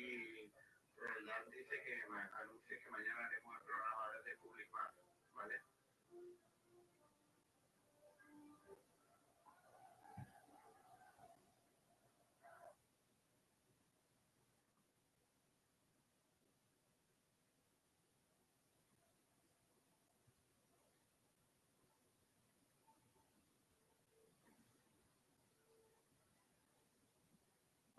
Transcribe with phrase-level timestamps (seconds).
[0.00, 0.52] y
[1.26, 2.02] ya dice que
[2.40, 4.68] anuncie que mañana haremos el programa desde Public
[5.34, 5.69] ¿vale?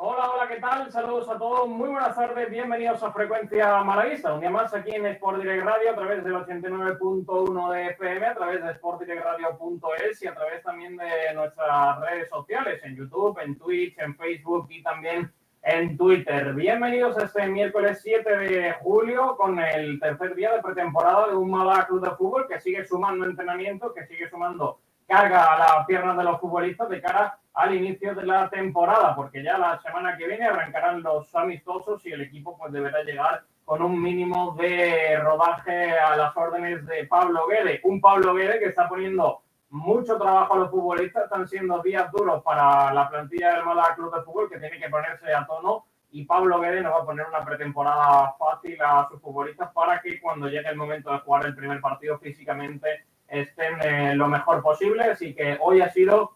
[0.04, 0.92] Hola, hola, ¿qué tal?
[0.92, 5.06] Saludos a todos, muy buenas tardes, bienvenidos a Frecuencia Malaguista, un día más aquí en
[5.06, 10.34] Sport Direct Radio a través del 89.1 de FM, a través de sportdirectradio.es y a
[10.34, 15.96] través también de nuestras redes sociales, en YouTube, en Twitch, en Facebook y también en
[15.96, 16.52] Twitter.
[16.56, 21.52] Bienvenidos a este miércoles 7 de julio con el tercer día de pretemporada de un
[21.52, 26.18] Málaga Club de Fútbol que sigue sumando entrenamiento, que sigue sumando carga a las piernas
[26.18, 30.28] de los futbolistas de cara al inicio de la temporada, porque ya la semana que
[30.28, 35.98] viene arrancarán los amistosos y el equipo pues deberá llegar con un mínimo de rodaje
[35.98, 37.82] a las órdenes de Pablo Guede.
[37.84, 42.44] Un Pablo Guede que está poniendo mucho trabajo a los futbolistas, están siendo días duros
[42.44, 46.26] para la plantilla del Málaga Club de Fútbol que tiene que ponerse a tono y
[46.26, 50.50] Pablo Guede nos va a poner una pretemporada fácil a sus futbolistas para que cuando
[50.50, 55.06] llegue el momento de jugar el primer partido físicamente estén eh, lo mejor posible.
[55.06, 56.36] Así que hoy ha sido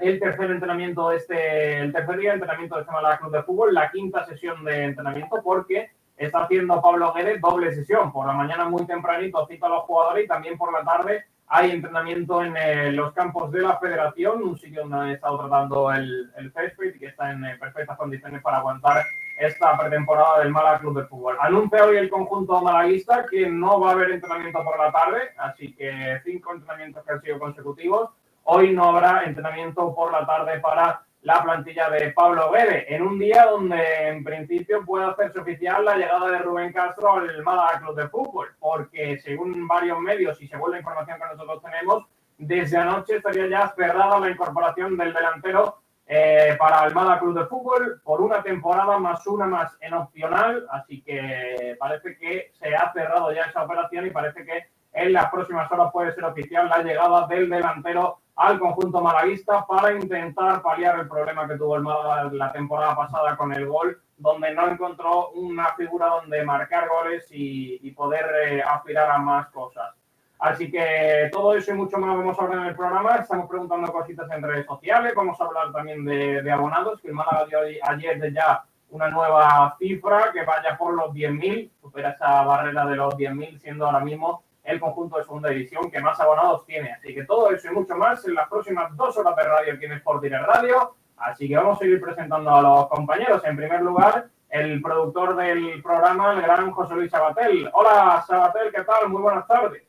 [0.00, 3.42] el tercer entrenamiento de este, el tercer día de entrenamiento de este Málaga Club de
[3.42, 8.12] Fútbol, la quinta sesión de entrenamiento, porque está haciendo Pablo Guedes doble sesión.
[8.12, 11.70] Por la mañana muy tempranito cita a los jugadores y también por la tarde hay
[11.70, 16.30] entrenamiento en eh, los campos de la federación, un sitio donde han estado tratando el,
[16.36, 19.02] el césped y que está en eh, perfectas condiciones para aguantar
[19.38, 21.36] esta pretemporada del Málaga Club de Fútbol.
[21.40, 25.72] Anuncia hoy el conjunto malaguista que no va a haber entrenamiento por la tarde, así
[25.74, 28.10] que cinco entrenamientos que han sido consecutivos.
[28.50, 33.18] Hoy no habrá entrenamiento por la tarde para la plantilla de Pablo Vélez, en un
[33.18, 37.96] día donde en principio puede hacerse oficial la llegada de Rubén Castro al Málaga Club
[37.96, 42.06] de Fútbol, porque según varios medios y según la información que nosotros tenemos,
[42.38, 47.46] desde anoche estaría ya cerrada la incorporación del delantero eh, para el Málaga Club de
[47.48, 52.90] Fútbol por una temporada más una más en opcional, así que parece que se ha
[52.94, 56.82] cerrado ya esa operación y parece que en las próximas horas puede ser oficial la
[56.82, 62.30] llegada del delantero al conjunto malaguista para intentar paliar el problema que tuvo el Málaga
[62.32, 67.90] la temporada pasada con el gol, donde no encontró una figura donde marcar goles y,
[67.96, 69.92] poder eh, aspirar a más cosas.
[70.38, 73.16] Así que todo eso y mucho más vamos a hablar en el programa.
[73.16, 75.14] Estamos preguntando cositas en redes sociales.
[75.16, 79.74] Vamos a hablar también de, abonados, que el Málaga dio ayer de ya una nueva
[79.80, 84.44] cifra que vaya por los 10.000, supera esa barrera de los 10.000, siendo ahora mismo
[84.68, 86.92] el conjunto de segunda división que más abonados tiene.
[86.92, 89.86] Así que todo eso y mucho más en las próximas dos horas de radio aquí
[89.86, 90.94] en Sport Direct Radio.
[91.16, 93.42] Así que vamos a seguir presentando a los compañeros.
[93.44, 97.70] En primer lugar, el productor del programa, el gran José Luis Sabatel.
[97.72, 99.08] Hola, Sabatel, ¿qué tal?
[99.08, 99.82] Muy buenas tardes.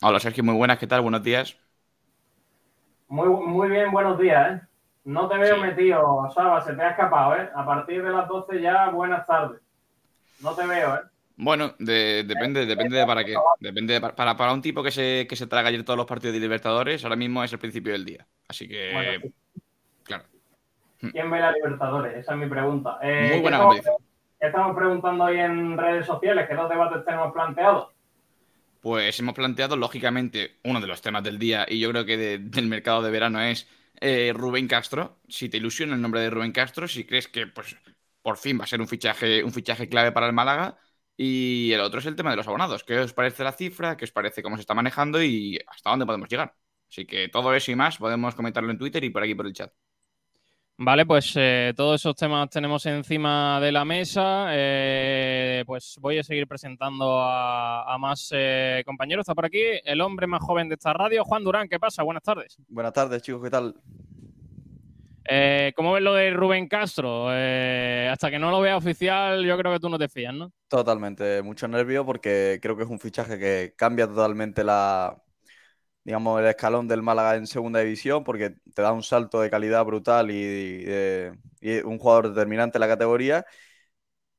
[0.00, 1.02] Hola, Sergio, muy buenas, ¿qué tal?
[1.02, 1.56] Buenos días.
[3.08, 4.66] Muy, muy bien, buenos días, ¿eh?
[5.04, 7.50] No te veo metido, Saba, se te ha escapado, ¿eh?
[7.54, 9.60] A partir de las 12 ya, buenas tardes.
[10.40, 11.11] No te veo, ¿eh?
[11.42, 13.34] Bueno, depende, depende de para qué.
[13.58, 16.40] Depende para, para un tipo que se, que se traga ayer todos los partidos de
[16.40, 18.24] Libertadores, ahora mismo es el principio del día.
[18.46, 19.20] Así que,
[20.04, 20.24] claro.
[21.00, 22.16] ¿Quién ve la Libertadores?
[22.16, 22.98] Esa es mi pregunta.
[23.02, 23.96] Eh, Muy buena competición.
[24.38, 27.88] Estamos preguntando hoy en redes sociales, ¿qué dos debates tenemos planteados?
[28.80, 32.68] Pues hemos planteado, lógicamente, uno de los temas del día y yo creo que del
[32.68, 33.68] mercado de verano es
[34.00, 35.18] eh, Rubén Castro.
[35.26, 37.76] Si te ilusiona el nombre de Rubén Castro, si crees que pues
[38.22, 40.78] por fin va a ser un fichaje, un fichaje clave para el Málaga
[41.16, 42.84] y el otro es el tema de los abonados.
[42.84, 43.96] ¿Qué os parece la cifra?
[43.96, 45.22] ¿Qué os parece cómo se está manejando?
[45.22, 46.54] Y hasta dónde podemos llegar.
[46.90, 49.52] Así que todo eso y más podemos comentarlo en Twitter y por aquí por el
[49.52, 49.72] chat.
[50.78, 54.46] Vale, pues eh, todos esos temas tenemos encima de la mesa.
[54.50, 59.22] Eh, pues voy a seguir presentando a, más eh, compañeros.
[59.22, 61.68] Está por aquí el hombre más joven de esta radio, Juan Durán.
[61.68, 62.02] ¿Qué pasa?
[62.02, 62.56] Buenas tardes.
[62.68, 63.42] Buenas tardes, chicos.
[63.42, 63.74] ¿Qué tal?
[65.24, 67.28] Eh, ¿Cómo ves lo de Rubén Castro?
[67.32, 70.52] Eh, hasta que no lo vea oficial, yo creo que tú no te fías, ¿no?
[70.68, 75.22] Totalmente, mucho nervio porque creo que es un fichaje que cambia totalmente la,
[76.04, 79.84] digamos, el escalón del Málaga en segunda división porque te da un salto de calidad
[79.84, 80.84] brutal y,
[81.60, 83.46] y un jugador determinante en la categoría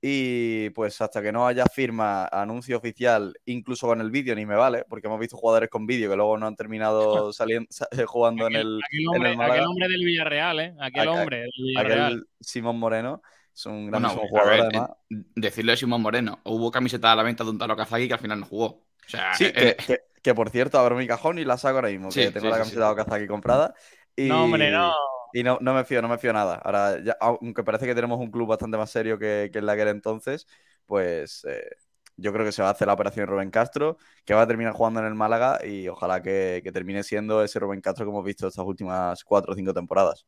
[0.05, 4.55] y pues hasta que no haya firma, anuncio oficial, incluso con el vídeo, ni me
[4.55, 7.69] vale, porque hemos visto jugadores con vídeo que luego no han terminado saliendo,
[8.05, 8.79] jugando en el.
[8.85, 10.75] Aquel hombre, aquel hombre del Villarreal, ¿eh?
[10.81, 12.05] Aquel, hombre del Villarreal.
[12.07, 13.21] Aquel Simón Moreno.
[13.55, 14.89] Es un gran jugador, además.
[15.07, 16.41] Decirlo de Simón Moreno.
[16.43, 18.65] Hubo camiseta a la venta de un Taro Kazaki que al final no jugó.
[18.65, 19.99] O sea, sí, eh, eh.
[20.21, 22.89] que, por cierto, abro mi cajón y la saco ahora mismo, que tengo la camiseta
[22.89, 23.73] de Kazaki comprada.
[24.17, 24.93] No, hombre, no.
[25.33, 26.57] Y no, no me fío, no me fío nada.
[26.57, 29.89] Ahora, ya, aunque parece que tenemos un club bastante más serio que, que en aquel
[29.89, 30.47] entonces,
[30.85, 31.63] pues eh,
[32.17, 34.73] yo creo que se va a hacer la operación Rubén Castro, que va a terminar
[34.73, 38.25] jugando en el Málaga y ojalá que, que termine siendo ese Rubén Castro que hemos
[38.25, 40.25] visto estas últimas cuatro o cinco temporadas.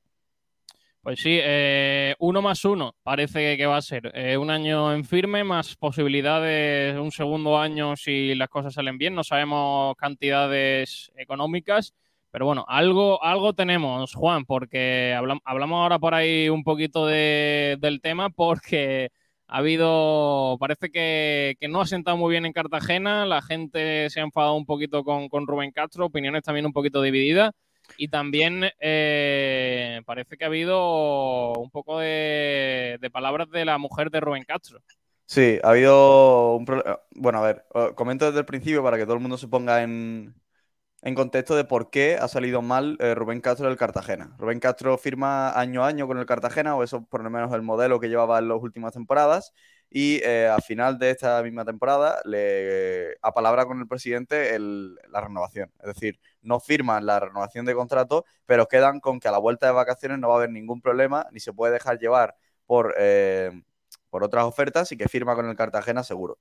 [1.02, 4.12] Pues sí, eh, uno más uno parece que va a ser.
[4.16, 9.14] Eh, un año en firme, más posibilidades, un segundo año si las cosas salen bien.
[9.14, 11.94] No sabemos cantidades económicas,
[12.36, 17.78] pero bueno, algo, algo tenemos, Juan, porque hablamos, hablamos ahora por ahí un poquito de,
[17.80, 19.10] del tema, porque
[19.48, 24.20] ha habido, parece que, que, no ha sentado muy bien en Cartagena, la gente se
[24.20, 27.52] ha enfadado un poquito con, con Rubén Castro, opiniones también un poquito divididas.
[27.98, 34.12] Y también eh, parece que ha habido un poco de, de, palabras de la mujer
[34.12, 34.82] de Rubén Castro.
[35.26, 37.00] Sí, ha habido un problema.
[37.12, 37.66] Bueno, a ver,
[37.96, 40.36] comento desde el principio para que todo el mundo se ponga en,
[41.06, 44.36] en contexto de por qué ha salido mal eh, Rubén Castro del Cartagena.
[44.40, 47.62] Rubén Castro firma año a año con el Cartagena, o eso por lo menos el
[47.62, 49.54] modelo que llevaba en las últimas temporadas,
[49.92, 55.72] y eh, a final de esta misma temporada le apalabra con el presidente la renovación.
[55.80, 59.68] Es decir, no firman la renovación de contrato, pero quedan con que a la vuelta
[59.68, 62.36] de vacaciones no va a haber ningún problema, ni se puede dejar llevar
[62.66, 63.52] por, eh,
[64.10, 66.40] por otras ofertas y que firma con el Cartagena seguro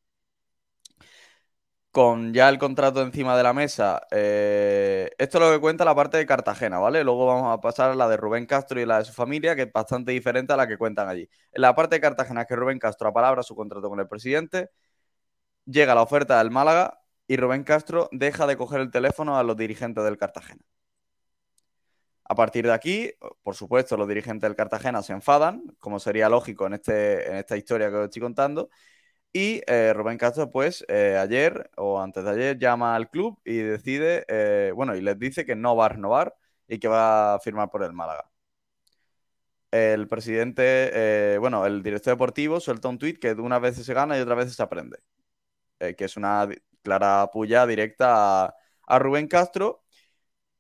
[1.95, 5.95] con ya el contrato encima de la mesa, eh, esto es lo que cuenta la
[5.95, 7.05] parte de Cartagena, ¿vale?
[7.05, 9.63] Luego vamos a pasar a la de Rubén Castro y la de su familia, que
[9.63, 11.29] es bastante diferente a la que cuentan allí.
[11.53, 14.71] En la parte de Cartagena es que Rubén Castro apalabra su contrato con el presidente,
[15.67, 19.57] llega la oferta del Málaga y Rubén Castro deja de coger el teléfono a los
[19.57, 20.63] dirigentes del Cartagena.
[22.25, 23.13] A partir de aquí,
[23.43, 27.57] por supuesto, los dirigentes del Cartagena se enfadan, como sería lógico en, este, en esta
[27.57, 28.71] historia que os estoy contando,
[29.35, 33.57] y eh, Rubén Castro, pues eh, ayer o antes de ayer llama al club y
[33.59, 36.37] decide, eh, bueno, y les dice que no va a renovar
[36.69, 38.31] y que va a firmar por el Málaga.
[39.71, 44.21] El presidente, bueno, el director deportivo suelta un tuit que unas veces se gana y
[44.21, 44.99] otras veces se aprende.
[45.79, 46.49] que es una
[46.83, 48.55] clara puya directa a,
[48.87, 49.85] a, Rubén Castro.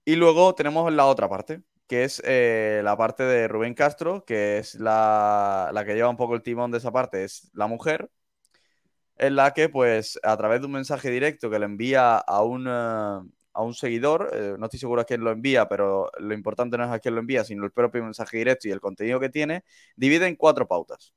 [0.04, 4.74] Y luego tenemos la otra parte, que es la parte de Rubén Castro, que es
[4.76, 8.10] la, la que lleva un poco el timón de esa parte, es la mujer
[9.16, 12.66] en la que, pues, a través de un mensaje directo que le envía a un,
[12.66, 16.76] uh, a un seguidor, eh, no estoy seguro a quién lo envía, pero lo importante
[16.76, 19.28] no es a quién lo envía, sino el propio mensaje directo y el contenido que
[19.30, 19.64] tiene,
[19.96, 21.14] divide en cuatro pautas.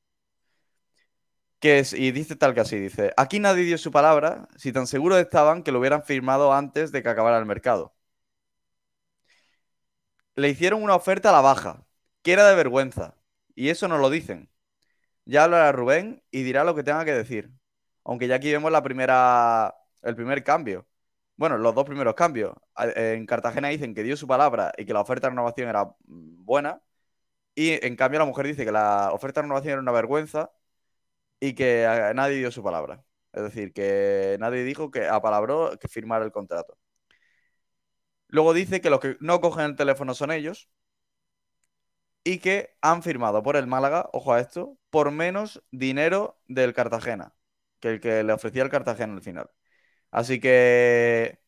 [1.60, 5.20] Que y dice tal que así, dice, aquí nadie dio su palabra, si tan seguros
[5.20, 7.96] estaban que lo hubieran firmado antes de que acabara el mercado.
[10.36, 11.86] Le hicieron una oferta a la baja,
[12.22, 13.18] que era de vergüenza,
[13.56, 14.50] y eso no lo dicen.
[15.25, 17.57] Ya hablará Rubén y dirá lo que tenga que decir
[18.08, 20.88] aunque ya aquí vemos la primera, el primer cambio.
[21.38, 22.54] Bueno, los dos primeros cambios.
[22.78, 26.82] En Cartagena dicen que dio su palabra y que la oferta de renovación era buena.
[27.56, 30.52] Y en cambio la mujer dice que la oferta de renovación era una vergüenza
[31.40, 31.86] y que
[32.16, 33.04] nadie dio su palabra.
[33.34, 36.78] Es decir, que nadie dijo que apalabró que firmara el contrato.
[38.30, 40.70] Luego dice que los que no cogen el teléfono son ellos
[42.24, 47.37] y que han firmado por el Málaga, ojo a esto, por menos dinero del Cartagena
[47.88, 49.50] que el que le ofrecía el Cartagena al final.
[50.12, 51.39] Así que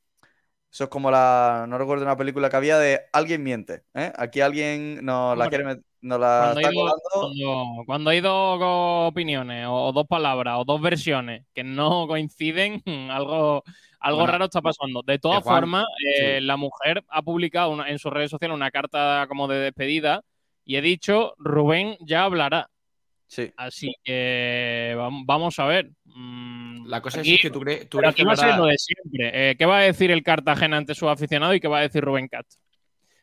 [0.72, 1.66] eso es como la.
[1.68, 3.84] No recuerdo una película que había de alguien miente.
[3.94, 4.12] ¿eh?
[4.16, 5.64] Aquí alguien nos la quiere
[6.02, 7.28] nos la cuando está hay, dos, colando.
[7.28, 8.60] cuando, cuando hay dos
[9.12, 12.82] opiniones o, dos palabras o dos versiones que no coinciden,
[13.12, 13.64] algo,
[14.00, 15.02] algo Bueno, raro está pasando.
[15.02, 15.86] De todas formas,
[16.18, 16.46] eh, sí.
[16.46, 20.22] la mujer ha publicado una- en sus redes sociales una carta como de despedida
[20.64, 22.70] y he dicho, Rubén ya hablará.
[23.28, 23.52] Sí.
[23.58, 25.92] Así que vam- vamos a ver.
[26.16, 28.58] Mm, La cosa aquí- es que tú, crees tú pero crees que va a ser
[28.58, 29.52] lo de siempre.
[29.52, 32.04] Eh, ¿Qué va a decir el Cartagena ante sus aficionados y qué va a decir
[32.04, 32.62] Rubén Castro?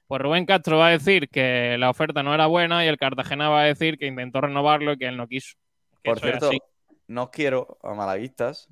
[0.06, 3.48] Pues Rubén Castro va a decir que la oferta no era buena y el Cartagena
[3.48, 5.56] va a decir que intentó renovarlo y que él no quiso.
[6.02, 6.50] Que Por cierto,
[7.08, 8.68] no os quiero a malaguistas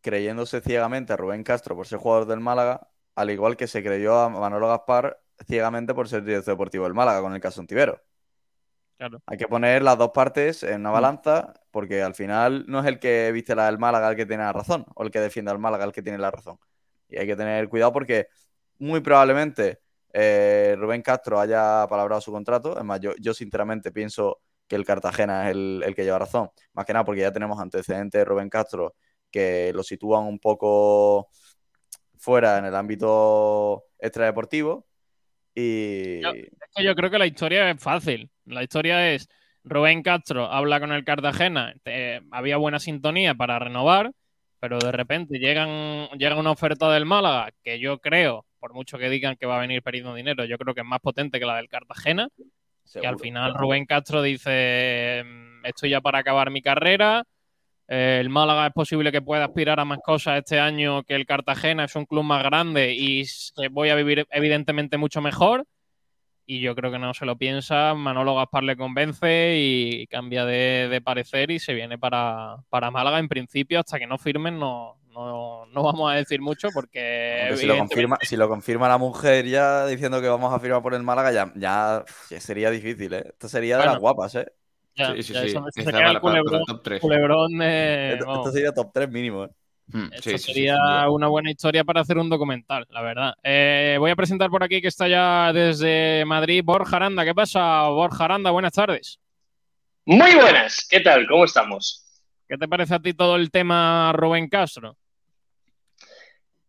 [0.00, 4.18] creyéndose ciegamente a Rubén Castro por ser jugador del Málaga, al igual que se creyó
[4.18, 8.00] a Manolo Gaspar ciegamente por ser director deportivo del Málaga con el caso Ontivero.
[8.98, 9.22] Claro.
[9.26, 10.90] Hay que poner las dos partes en Mm.
[10.90, 14.26] una balanza, porque al final no es el que viste la del Málaga el que
[14.26, 16.58] tiene la razón, o el que defiende al Málaga el que tiene la razón.
[17.08, 18.28] Y hay que tener cuidado porque
[18.78, 19.80] muy probablemente
[20.12, 22.78] eh, Rubén Castro haya palabrado su contrato.
[22.78, 26.50] Es más, yo, yo sinceramente pienso que el Cartagena es el, el que lleva razón.
[26.74, 28.94] Más que nada porque ya tenemos antecedentes de Rubén Castro
[29.30, 31.30] que lo sitúan un poco
[32.18, 34.87] fuera en el ámbito extradeportivo.
[35.60, 38.30] Y Yo- Es que yo creo que la historia es fácil.
[38.44, 39.28] La historia es
[39.64, 44.12] Rubén Castro habla con el Cartagena, te- había buena sintonía para renovar,
[44.60, 49.10] pero de repente llegan, llega una oferta del Málaga que yo creo, por mucho que
[49.10, 51.56] digan que va a venir perdiendo dinero, yo creo que es más potente que la
[51.56, 52.28] del Cartagena.
[53.02, 57.24] Y al final Rubén Castro dice, mm, estoy ya para acabar mi carrera.
[57.88, 61.24] Eh, el Málaga es posible que pueda aspirar a más cosas este año que el
[61.24, 63.24] Cartagena, es un club más grande y
[63.70, 65.66] voy a vivir evidentemente mucho mejor.
[66.44, 71.00] Y yo creo que no se lo piensa, Manolo Gaspar le convence y cambia de,
[71.04, 75.66] parecer y se viene para, para, Málaga en principio, hasta que no firmen no, no,
[75.66, 77.52] no vamos a decir mucho porque...
[77.54, 80.94] si, lo confirma, si lo confirma la mujer ya diciendo que vamos a firmar por
[80.94, 82.04] el Málaga, ya, ya,
[82.40, 83.24] sería difícil, ¿eh?
[83.28, 84.46] Esto sería de las guapas, ¿eh?
[84.98, 86.98] Sí, sí, sí.
[87.00, 89.48] culebrón, esto, sería top 3 mínimo, ¿eh?
[89.90, 93.34] Hmm, Esto sería una buena historia para hacer un documental, la verdad.
[93.42, 97.24] Eh, voy a presentar por aquí que está ya desde Madrid Borja Aranda.
[97.24, 98.50] ¿Qué pasa, Borja Aranda?
[98.50, 99.18] Buenas tardes.
[100.04, 101.26] Muy buenas, ¿qué tal?
[101.26, 102.04] ¿Cómo estamos?
[102.46, 104.96] ¿Qué te parece a ti todo el tema Rubén Castro?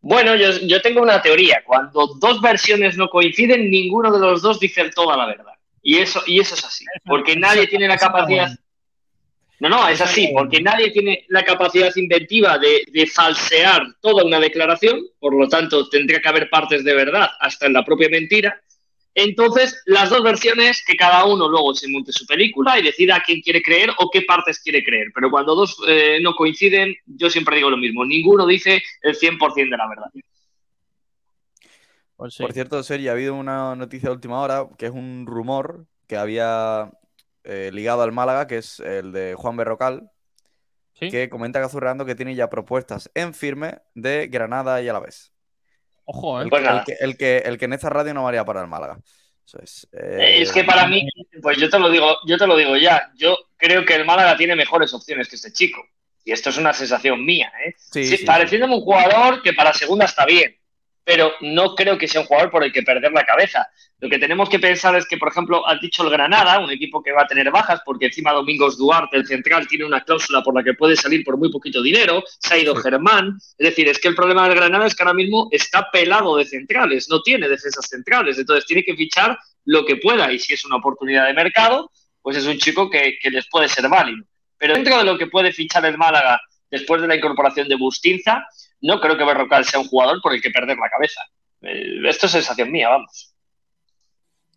[0.02, 1.62] Bueno, yo, tengo una teoría.
[1.66, 5.54] Cuando dos versiones no coinciden, ninguno de los dos dice toda la verdad.
[5.82, 6.86] Y eso, y eso es así.
[7.06, 8.50] Porque nadie tiene la capacidad.
[9.60, 15.02] No, no, es así, porque nadie tiene la capacidad inventiva de, falsear toda una declaración,
[15.20, 18.62] por lo tanto tendría que haber partes de verdad hasta en la propia mentira.
[19.14, 23.24] Entonces, las dos versiones, que cada uno luego se monte su película y decida a
[23.24, 25.08] quién quiere creer o qué partes quiere creer.
[25.14, 29.72] Pero cuando dos eh, no coinciden, yo siempre digo lo mismo, ninguno dice el 100%
[29.72, 30.10] de la verdad.
[32.20, 35.86] Pues por cierto, Sergio, ha habido una noticia de última hora que es un rumor
[36.06, 36.92] que había
[37.46, 40.12] eh, ligado al Málaga, que es el de Juan Berrocal,
[41.00, 45.32] que comenta Cazurrando que tiene ya propuestas en firme de Granada y Alavés.
[46.04, 46.44] Ojo, ¿eh?
[46.44, 49.00] el, que, el, que, el, que, en esta radio no varía para el Málaga.
[49.64, 51.08] es, eh, es, que para mí,
[51.42, 54.36] pues yo te lo digo, yo te lo digo ya, yo creo que el Málaga
[54.36, 55.82] tiene mejores opciones que este chico.
[56.26, 57.76] Y esto es una sensación mía, ¿eh?
[57.78, 60.59] Sí, pareciéndome un jugador que para segunda está bien
[61.04, 63.68] pero no creo que sea un jugador por el que perder la cabeza.
[64.00, 67.02] Lo que tenemos que pensar es que, por ejemplo, has dicho el Granada, un equipo
[67.02, 70.56] que va a tener bajas, porque encima Domingos Duarte, el central, tiene una cláusula por
[70.56, 73.38] la que puede salir por muy poquito dinero, se ha ido Germán.
[73.58, 76.46] Es decir, es que el problema del Granada es que ahora mismo está pelado de
[76.46, 80.64] centrales, no tiene defensas centrales, entonces tiene que fichar lo que pueda y si es
[80.66, 81.92] una oportunidad de mercado,
[82.22, 84.24] pues es un chico que, que les puede ser válido.
[84.58, 86.40] Pero dentro de lo que puede fichar el Málaga
[86.70, 88.46] después de la incorporación de Bustinza,
[88.82, 91.22] no creo que Berrocal sea un jugador por el que perder la cabeza.
[91.62, 93.34] Eh, esto es sensación mía, vamos.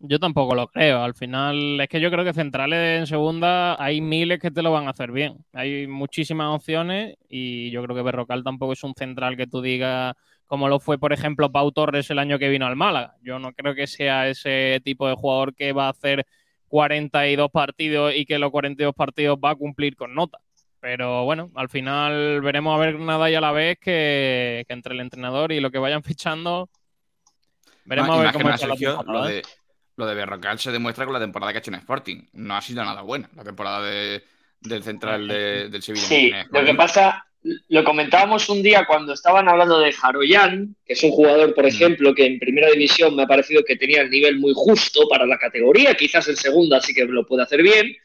[0.04, 1.02] Yo tampoco lo creo.
[1.02, 4.72] Al final, es que yo creo que centrales en segunda hay miles que te lo
[4.72, 5.44] van a hacer bien.
[5.52, 10.14] Hay muchísimas opciones y yo creo que Berrocal tampoco es un central que tú digas
[10.52, 13.16] como lo fue, por ejemplo, Pau Torres el año que vino al Málaga.
[13.22, 16.26] Yo no creo que sea ese tipo de jugador que va a hacer
[16.68, 20.40] 42 partidos y que los 42 partidos va a cumplir con nota.
[20.82, 25.00] Pero bueno, al final veremos a ver nada y a la vez que, entre el
[25.00, 26.68] entrenador y lo que vayan fichando.
[27.84, 29.42] Veremos a ver cómo está lo, de,
[29.96, 32.24] lo de Berrocal se demuestra con la temporada que ha hecho en Sporting.
[32.32, 36.04] No ha sido nada buena la temporada del central del Sevilla.
[36.04, 37.26] Sí, lo que pasa,
[37.68, 41.68] lo comentábamos un día cuando estaban hablando de Jaroyan, que es un jugador, por mm.
[41.68, 45.26] ejemplo, que en primera división me ha parecido que tenía el nivel muy justo para
[45.26, 47.96] la categoría, quizás en segunda sí que lo puede hacer bien.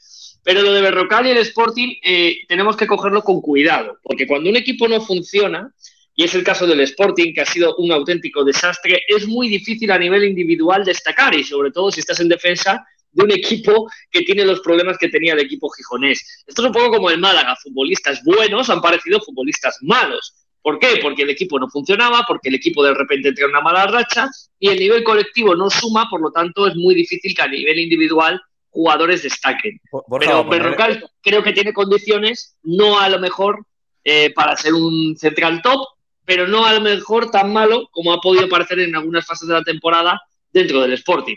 [0.47, 4.49] Pero lo de Berrocal y el Sporting eh, tenemos que cogerlo con cuidado, porque cuando
[4.49, 5.73] un equipo no funciona,
[6.15, 9.91] y es el caso del Sporting, que ha sido un auténtico desastre, es muy difícil
[9.91, 14.21] a nivel individual destacar, y sobre todo si estás en defensa de un equipo que
[14.21, 16.45] tiene los problemas que tenía el equipo gijonés.
[16.47, 20.33] Esto es un poco como el Málaga, futbolistas buenos han parecido futbolistas malos.
[20.61, 20.99] ¿Por qué?
[21.01, 24.29] Porque el equipo no funcionaba, porque el equipo de repente entra en una mala racha
[24.57, 27.79] y el nivel colectivo no suma, por lo tanto es muy difícil que a nivel
[27.79, 29.79] individual jugadores destaquen.
[30.19, 33.65] Pero Berrocal creo que tiene condiciones, no a lo mejor
[34.03, 35.85] eh, para ser un central top,
[36.25, 39.53] pero no a lo mejor tan malo como ha podido parecer en algunas fases de
[39.53, 40.21] la temporada
[40.51, 41.35] dentro del Sporting.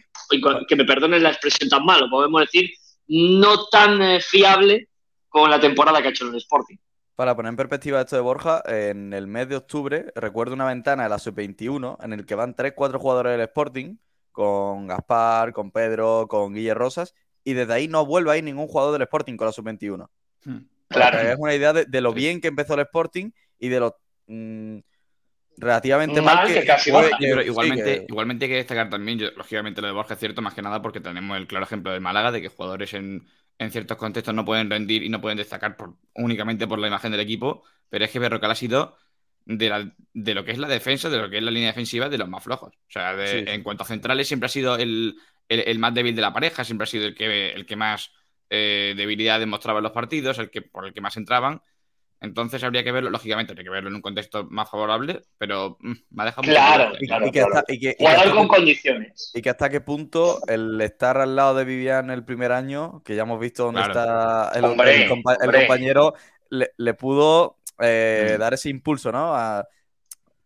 [0.68, 2.70] Que me perdonen la expresión tan malo, podemos decir,
[3.08, 4.88] no tan eh, fiable
[5.28, 6.76] como la temporada que ha hecho el Sporting.
[7.16, 11.02] Para poner en perspectiva esto de Borja, en el mes de octubre recuerdo una ventana
[11.02, 13.96] de la sub-21 en el que van 3-4 jugadores del Sporting
[14.40, 18.68] con Gaspar, con Pedro, con Guille Rosas, y desde ahí no vuelve a ir ningún
[18.68, 20.08] jugador del Sporting con la sub-21.
[20.46, 20.60] Hmm.
[20.88, 21.18] Claro.
[21.18, 23.96] Es una idea de, lo bien que empezó el Sporting y de lo
[24.28, 24.78] mm,
[25.58, 30.20] relativamente mal, que, casi igualmente, igualmente hay que destacar también, lógicamente lo de Borja es
[30.20, 33.26] cierto, más que nada porque tenemos el claro ejemplo de Málaga de que jugadores en,
[33.70, 35.76] ciertos contextos no pueden rendir y no pueden destacar
[36.14, 38.96] únicamente por la imagen del equipo, pero es que Berrocal ha sido
[39.44, 42.18] de, de, lo que es la defensa, de lo que es la línea defensiva, de
[42.18, 42.72] los más flojos.
[42.74, 45.16] O sea, en cuanto a centrales, siempre ha sido el,
[45.78, 48.12] más débil de la pareja, siempre ha sido el que, el que más
[48.50, 51.60] eh, debilidad demostraba en los partidos, el que, por el que más entraban.
[52.22, 55.92] Entonces habría que verlo, lógicamente, habría que verlo en un contexto más favorable, pero mm,
[56.10, 57.06] me ha dejado muy Claro, triste.
[57.06, 57.54] claro, y que claro.
[57.56, 59.30] hasta- y que- Jugador con qué- condiciones.
[59.34, 63.16] y que hasta qué punto el estar al lado de Vivian el primer año, que
[63.16, 63.92] ya hemos visto dónde Claro.
[64.00, 66.12] está el, Hombre, el compa- el compañero,
[66.50, 68.40] le, le pudo eh, Mm.
[68.40, 69.34] dar ese impulso, ¿no?
[69.34, 69.66] A-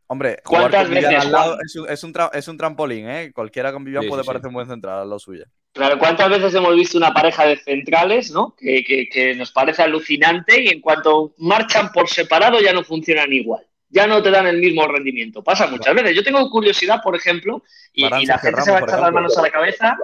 [0.07, 1.61] hombre, jugar ¿Cuántas con veces, al lado Juan?
[1.67, 3.33] es un, es un es un trampolín, ¿eh?
[3.35, 4.29] Cualquiera con Vivian Sí, puede sí, sí.
[4.29, 5.45] parecer un buen central suyo.
[5.73, 8.55] Claro, ¿cuántas veces hemos visto una pareja de centrales, ¿no?
[8.57, 13.33] Que, que- que nos parece alucinante y en cuanto marchan por separado ya no funcionan
[13.33, 13.67] igual.
[13.89, 15.43] Ya no te dan el mismo rendimiento.
[15.43, 16.15] Pasa muchas veces.
[16.15, 17.63] Yo tengo curiosidad, por ejemplo,
[17.93, 19.97] y, la gente se va a echar las manos a la cabeza.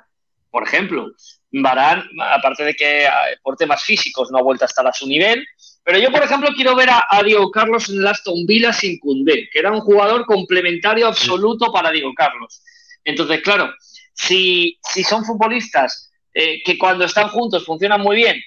[0.51, 1.07] Por ejemplo,
[1.53, 5.07] Barán, aparte de que ah, por temas físicos no ha vuelto a estar a su
[5.09, 5.45] nivel,
[5.83, 8.99] pero yo, por ejemplo, quiero ver a, a Diego Carlos en el Aston Villa sin
[8.99, 12.63] Cundé, que era un jugador complementario absoluto para Diego Carlos.
[13.05, 13.73] Entonces, claro,
[14.13, 18.41] si, si son futbolistas eh, que cuando están juntos funcionan muy bien,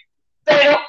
[0.44, 0.80] pero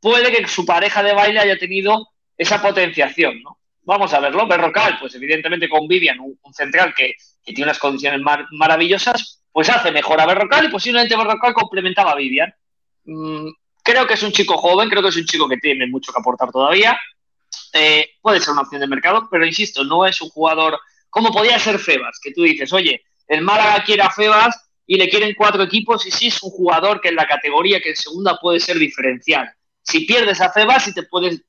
[0.00, 3.58] puede que su pareja de baile haya tenido esa potenciación, ¿no?
[3.82, 4.46] Vamos a verlo.
[4.46, 9.42] Berrocal, pues evidentemente con Vivian, un, un central que, que tiene unas condiciones mar- maravillosas,
[9.52, 12.54] pues hace mejor a Berrocal y posiblemente Berrocal complementaba a Vivian.
[13.04, 13.48] Mm,
[13.84, 16.18] creo que es un chico joven, creo que es un chico que tiene mucho que
[16.18, 16.98] aportar todavía.
[17.72, 21.58] Eh, puede ser una opción de mercado, pero insisto, no es un jugador como podía
[21.60, 25.62] ser Febas, que tú dices, oye, el Málaga quiere a Febas y le quieren cuatro
[25.62, 28.78] equipos y sí es un jugador que en la categoría que en segunda puede ser
[28.78, 29.48] diferencial.
[29.82, 31.40] Si pierdes a Febas y te puedes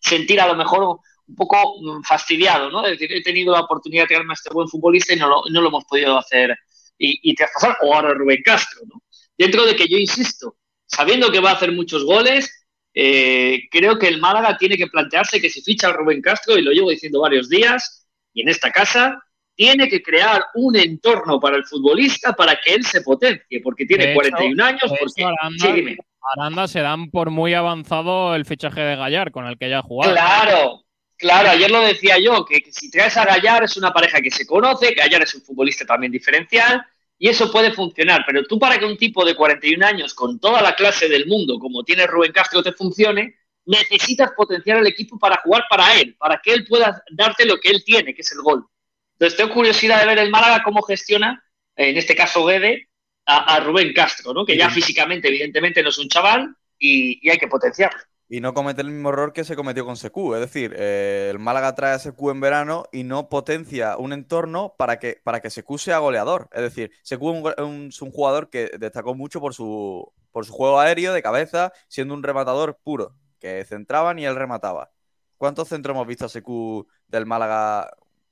[0.00, 2.84] sentir a lo mejor un poco mm, fastidiado, ¿no?
[2.84, 5.42] Es decir, he tenido la oportunidad de traerme a este buen futbolista y no lo,
[5.48, 6.56] no lo hemos podido hacer
[6.98, 9.02] y, y traspasar, o ahora Rubén Castro, ¿no?
[9.36, 10.56] Dentro de que yo insisto,
[10.94, 15.40] sabiendo que va a hacer muchos goles, eh, creo que el Málaga tiene que plantearse
[15.40, 18.70] que si ficha a Rubén Castro, y lo llevo diciendo varios días, y en esta
[18.70, 19.20] casa,
[19.56, 24.04] tiene que crear un entorno para el futbolista para que él se potencie, porque tiene
[24.04, 25.24] hecho- 41 años, porque...
[25.24, 25.96] Aranda- Sí.
[26.36, 29.82] Aranda se dan por muy avanzado el fichaje de Gallar, con el que ya ha
[29.82, 30.12] jugado.
[30.14, 30.84] Claro,
[31.18, 34.30] claro, ayer lo decía yo, que, que si traes a Gallar es una pareja que
[34.30, 36.82] se conoce, Gallar es un futbolista también diferencial
[37.18, 40.60] y eso puede funcionar, pero tú para que un tipo de 41 años con toda
[40.60, 45.40] la clase del mundo, como tiene Rubén Castro, te funcione, necesitas potenciar el equipo para
[45.42, 48.42] jugar para él, para que él pueda darte lo que él tiene, que es el
[48.42, 48.66] gol.
[49.12, 51.42] Entonces tengo curiosidad de ver el Málaga cómo gestiona,
[51.76, 52.88] en este caso Guede,
[53.26, 54.44] a, a Rubén Castro, ¿no?
[54.44, 58.00] que ya físicamente evidentemente no es un chaval y, y hay que potenciarlo.
[58.34, 60.34] Y no cometer el mismo error que se cometió con Secu.
[60.34, 64.74] Es decir, eh, el Málaga trae a Secu en verano y no potencia un entorno
[64.76, 66.48] para que, para que Secu sea goleador.
[66.52, 71.12] Es decir, Secu es un, jugador que destacó mucho por su, por su juego aéreo
[71.12, 74.90] de cabeza, siendo un rematador puro, que centraban y él remataba.
[75.38, 77.88] ¿Cuántos centros hemos visto a Secu del Málaga?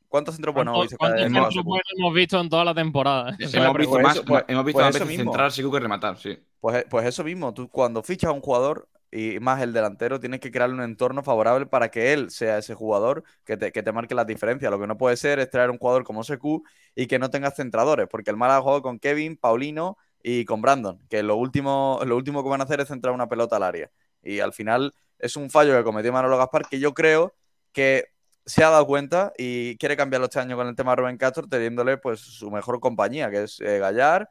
[0.09, 3.37] ¿Cuántos centros buenos hemos ¿Cuántos visto cuántos centros buenos hemos visto en toda la temporada?
[3.39, 5.33] Sí, hemos visto pues más, eso- pues- hemos visto pues más veces mismo.
[5.33, 6.37] centrar que rematar, sí.
[6.61, 10.41] Pues, pues eso mismo, tú cuando fichas a un jugador y más el delantero, tienes
[10.41, 13.93] que crearle un entorno favorable para que él sea ese jugador que te, que te
[13.93, 14.71] marque las diferencias.
[14.71, 17.51] Lo que no puede ser es traer un jugador como Secu y que no tenga
[17.51, 22.01] centradores, porque el Málaga ha jugado con Kevin, Paulino y con Brandon, que lo último,
[22.07, 23.91] lo último que van a hacer es centrar una pelota al área.
[24.23, 27.35] Y al final es un fallo que cometió Manolo Gaspar que yo creo
[27.73, 28.07] que
[28.47, 31.47] se ha dado cuenta y quiere cambiarlo este año con el tema de Rubén Castro,
[31.49, 34.31] teniéndole pues su mejor compañía, que es eh, Gallar.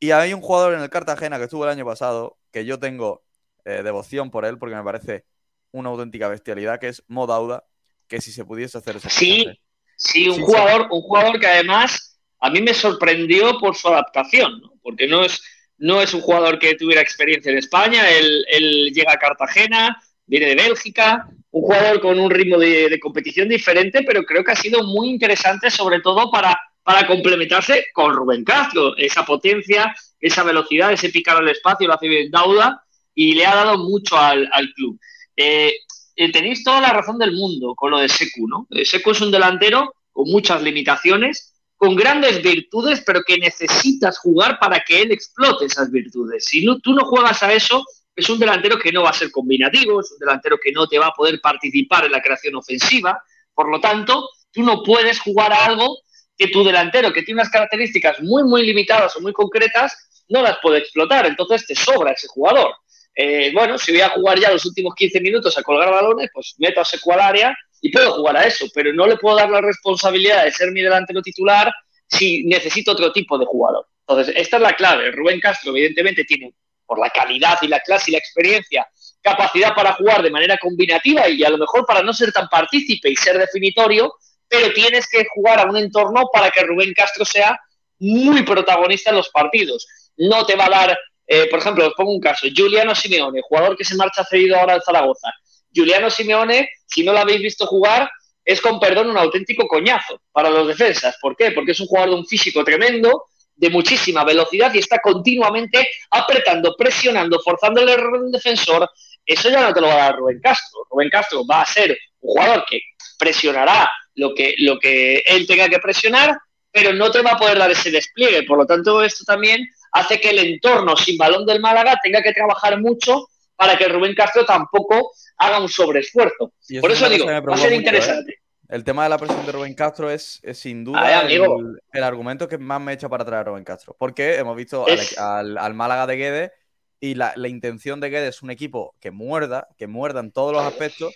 [0.00, 3.22] Y hay un jugador en el Cartagena que estuvo el año pasado, que yo tengo
[3.64, 5.24] eh, devoción por él, porque me parece
[5.72, 7.64] una auténtica bestialidad, que es Modauda,
[8.08, 9.60] que si se pudiese hacer ese Sí, fichaje.
[9.96, 14.72] Sí, un jugador, un jugador que además a mí me sorprendió por su adaptación, ¿no?
[14.82, 15.42] porque no es,
[15.78, 20.46] no es un jugador que tuviera experiencia en España, él, él llega a Cartagena, viene
[20.46, 24.56] de Bélgica, un jugador con un ritmo de, de competición diferente, pero creo que ha
[24.56, 30.92] sido muy interesante, sobre todo para, para complementarse con Rubén Castro, esa potencia, esa velocidad,
[30.92, 32.81] ese picar al espacio, lo hace bien Dauda
[33.14, 34.98] y le ha dado mucho al, club.
[35.36, 35.72] Eh,
[36.16, 38.66] eh, tenéis toda la razón del mundo con lo de Secu, ¿no?
[38.70, 44.58] Eh, Secu es un delantero con muchas limitaciones, con grandes virtudes, pero que necesitas jugar
[44.60, 46.44] para que él explote esas virtudes.
[46.44, 49.30] Si no, tú no juegas a eso, es un delantero que no va a ser
[49.30, 53.22] combinativo, es un delantero que no te va a poder participar en la creación ofensiva.
[53.54, 55.98] Por lo tanto, tú no puedes jugar a algo
[56.36, 60.58] que tu delantero, que tiene unas características muy, muy limitadas o muy concretas, no las
[60.62, 61.26] puede explotar.
[61.26, 62.74] Entonces te sobra ese jugador.
[63.14, 66.54] Eh, bueno, si voy a jugar ya los últimos 15 minutos a colgar balones, pues
[66.58, 69.60] meto a Secu área y puedo jugar a eso, pero no le puedo dar la
[69.60, 71.72] responsabilidad de ser mi delantero titular
[72.06, 73.86] si necesito otro tipo de jugador.
[74.06, 75.10] Entonces, esta es la clave.
[75.10, 76.54] Rubén Castro, evidentemente, tiene,
[76.86, 78.86] por la calidad y la clase y la experiencia,
[79.20, 83.08] capacidad para jugar de manera combinativa y a lo mejor para no ser tan partícipe
[83.08, 84.14] y ser definitorio,
[84.48, 87.58] pero tienes que jugar a un entorno para que Rubén Castro sea
[87.98, 89.86] muy protagonista en los partidos.
[90.16, 93.76] No te va a dar, eh, por ejemplo, os pongo un caso, Juliano Simeone, jugador
[93.76, 95.32] que se marcha cedido ahora al Zaragoza,
[95.74, 98.10] Juliano Simeone, si no lo habéis visto jugar,
[98.44, 101.16] es con perdón un auténtico coñazo para los defensas.
[101.20, 101.52] ¿Por qué?
[101.52, 106.74] Porque es un jugador de un físico tremendo, de muchísima velocidad y está continuamente apretando,
[106.76, 108.90] presionando, forzando el error del defensor.
[109.24, 110.80] Eso ya no te lo va a dar Rubén Castro.
[110.90, 112.80] Rubén Castro va a ser un jugador que
[113.18, 116.36] presionará lo que, lo que él tenga que presionar,
[116.72, 118.42] pero no te va a poder dar ese despliegue.
[118.42, 122.32] Por lo tanto, esto también hace que el entorno sin balón del Málaga tenga que
[122.32, 126.52] trabajar mucho para que Rubén Castro tampoco haga un sobreesfuerzo.
[126.80, 127.76] Por eso digo, va a ser ¿eh?
[127.76, 128.36] interesante.
[128.68, 131.58] El tema de la presión de Rubén Castro es, es sin Ay, duda amigo.
[131.60, 133.94] el, el argumento que más me echa para atrás a Rubén Castro.
[133.98, 134.86] Porque hemos visto
[135.18, 136.50] al- al Málaga de Guedes
[136.98, 140.52] y la, la intención de Guedes es un equipo que muerda, que muerda en todos
[140.54, 141.14] los aspectos.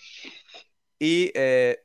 [0.98, 1.78] Y eh,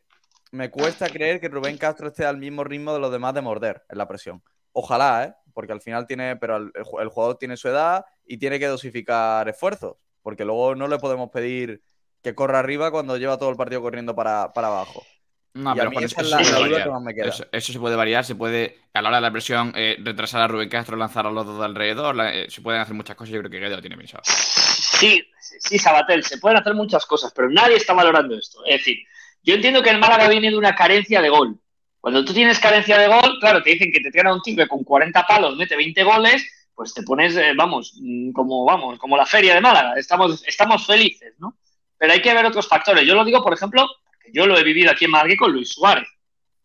[0.52, 3.84] me cuesta creer que Rubén Castro esté al mismo ritmo de los demás de morder
[3.90, 4.44] en la presión.
[4.74, 5.34] Ojalá, ¿eh?
[5.54, 8.60] Porque al final tiene, pero el, el ju- el jugador tiene su edad y tiene
[8.60, 9.98] que dosificar esfuerzos.
[10.22, 11.82] Porque luego no le podemos pedir
[12.24, 15.06] que corra arriba cuando lleva todo el partido corriendo para, para abajo.
[15.54, 16.84] No, y pero esa eso es se la, variar.
[16.84, 17.26] que más me queda.
[17.28, 20.42] Eso, eso se puede variar, se puede, a la hora de la presión, eh, retrasar
[20.42, 23.18] a Rubén Castro, lanzar a los dos de alrededor, la- eh, se pueden hacer muchas
[23.18, 24.24] cosas, yo creo que Guedes lo tiene pensado.
[24.26, 28.64] Sí, sí, Sabatel, se pueden hacer muchas cosas, pero nadie está valorando esto.
[28.66, 29.00] Es decir,
[29.44, 31.60] yo entiendo que el Málaga viene de una carencia de gol.
[32.02, 34.68] Cuando tú tienes carencia de gol, claro, te dicen que te traen a un que
[34.68, 39.16] con 40 palos mete 20 goles, pues te pones, eh, vamos, mm, como vamos, como
[39.16, 39.94] la feria de Málaga.
[39.96, 41.58] Estamos, estamos felices, ¿no?
[41.98, 43.06] Pero hay que ver otros factores.
[43.06, 43.88] Yo lo digo, por ejemplo,
[44.20, 46.08] que yo lo he vivido aquí en Madrid con Luis Suárez.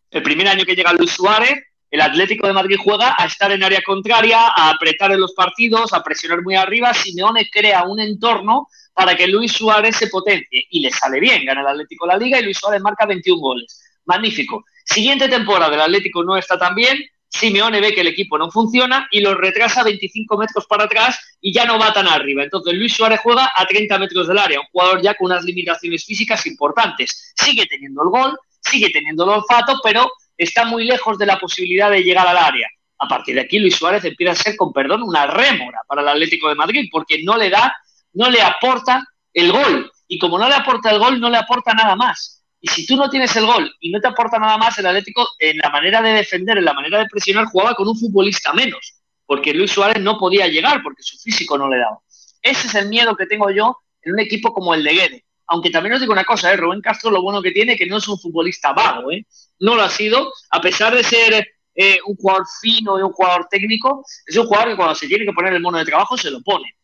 [0.09, 3.63] El primer año que llega Luis Suárez, el Atlético de Madrid juega a estar en
[3.63, 6.93] área contraria, a apretar en los partidos, a presionar muy arriba.
[6.95, 11.45] Simeone crea un entorno para que Luis Suárez se potencie y le sale bien.
[11.45, 13.99] Gana el Atlético la Liga y Luis Suárez marca 21 goles.
[14.05, 14.65] Magnífico.
[14.87, 16.97] Siguiente temporada, el Atlético no está tan bien.
[17.29, 21.53] Simeone ve que el equipo no funciona y lo retrasa 25 metros para atrás y
[21.53, 22.43] ya no va tan arriba.
[22.43, 26.05] Entonces Luis Suárez juega a 30 metros del área, un jugador ya con unas limitaciones
[26.05, 27.33] físicas importantes.
[27.35, 31.91] Sigue teniendo el gol, sigue teniendo el olfato, pero está muy lejos de la posibilidad
[31.91, 32.67] de llegar al área.
[32.99, 36.07] A partir de aquí Luis Suárez empieza a ser, con perdón, una rémora para el
[36.07, 37.75] Atlético de Madrid porque no le da,
[38.13, 39.91] no le aporta el gol.
[40.07, 42.36] Y como no le aporta el gol, no le aporta nada más.
[42.59, 45.27] Y si tú no tienes el gol y no te aporta nada más, el Atlético
[45.39, 48.95] en la manera de defender, en la manera de presionar, jugaba con un futbolista menos,
[49.25, 51.99] porque Luis Suárez no podía llegar porque su físico no le daba.
[52.41, 55.25] Ese es el miedo que tengo yo en un equipo como el de Guede.
[55.47, 56.57] Aunque también os digo una cosa, ¿eh?
[56.57, 59.25] Rubén Castro lo bueno que tiene que no es un futbolista vago, ¿eh?
[59.59, 63.47] no lo ha sido, a pesar de ser eh, un jugador fino y un jugador
[63.49, 66.31] técnico, es un jugador que cuando se tiene que poner el mono de trabajo se
[66.31, 66.75] lo pone.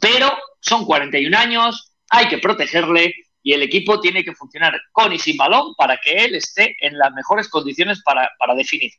[0.00, 3.14] Pero son 41 años, hay que protegerle
[3.44, 6.98] y el equipo tiene que funcionar con y sin balón para que él esté en
[6.98, 8.90] las mejores condiciones para, para definir.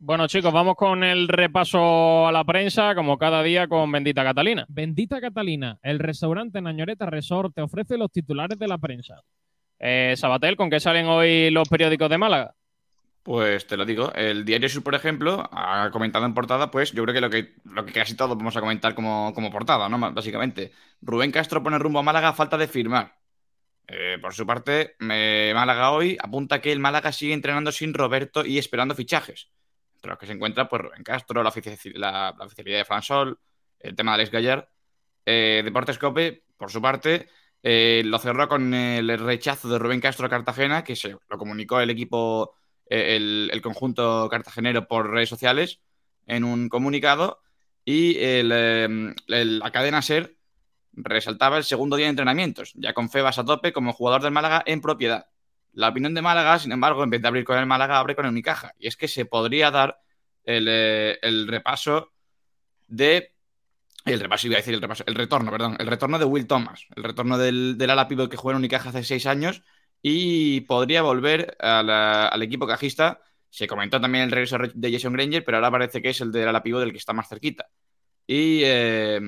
[0.00, 4.64] Bueno, chicos, vamos con el repaso a la prensa, como cada día con Bendita Catalina.
[4.68, 9.20] Bendita Catalina, el restaurante Nañoreta Resort te ofrece los titulares de la prensa.
[9.78, 12.54] Eh, Sabatel, ¿con qué salen hoy los periódicos de Málaga?
[13.22, 17.02] Pues te lo digo, el Diario Sur, por ejemplo, ha comentado en portada, pues yo
[17.02, 19.98] creo que lo que, lo que casi todos vamos a comentar como, como portada, ¿no?
[20.12, 20.72] Básicamente.
[21.02, 23.18] Rubén Castro pone rumbo a Málaga a falta de firmar.
[23.90, 28.58] Eh, por su parte, Málaga hoy apunta que el Málaga sigue entrenando sin Roberto y
[28.58, 29.50] esperando fichajes.
[29.94, 33.02] Entre los que se encuentra, pues Rubén Castro, la, ofici- la- la oficialidad de Fran
[33.02, 33.40] Sol,
[33.80, 34.68] el tema de Alex Gallard.
[35.24, 37.28] Eh, Deportes Cope, por su parte,
[37.62, 41.80] eh, lo cerró con el rechazo de Rubén Castro a Cartagena, que se lo comunicó
[41.80, 42.54] el equipo,
[42.90, 45.80] eh, el, conjunto cartagenero por redes sociales
[46.26, 47.40] en un comunicado.
[47.84, 50.36] Y el, eh, el- la cadena SER
[50.92, 54.62] resaltaba el segundo día de entrenamientos, ya con Febas a tope como jugador del Málaga
[54.66, 55.26] en propiedad.
[55.72, 58.24] La opinión de Málaga, sin embargo, en vez de abrir con el Málaga, abre con
[58.24, 58.74] el Unicaja.
[58.78, 60.00] Y es que se podría dar
[60.44, 62.12] el, eh, el repaso
[62.86, 63.34] de.
[64.04, 66.86] El repaso, iba a decir el repaso, el retorno, perdón, el retorno de Will Thomas,
[66.96, 69.62] el retorno del, del ala pívot que jugó en Unicaja hace seis años
[70.00, 73.20] y podría volver a al equipo cajista.
[73.50, 76.48] Se comentó también el regreso de Jason Granger, pero ahora parece que es el del
[76.48, 77.68] ala pívot del que está más cerquita.
[78.26, 79.20] Y eh,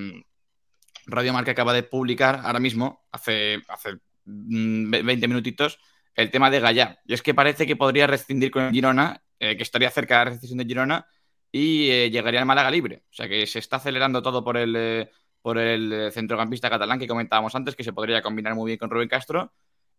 [1.07, 5.79] Radio Marca acaba de publicar ahora mismo, hace, hace mm, ve- 20 minutitos,
[6.15, 6.99] el tema de Gallá.
[7.07, 10.31] Y es que parece que podría rescindir con Girona, eh, que estaría cerca de la
[10.33, 11.07] rescisión de Girona
[11.53, 13.05] y eh, llegaría al Málaga libre.
[13.11, 15.11] O sea que se está acelerando todo por el, eh,
[15.43, 19.09] por el centrocampista catalán que comentábamos antes, que se podría combinar muy bien con Rubén
[19.09, 19.53] Castro.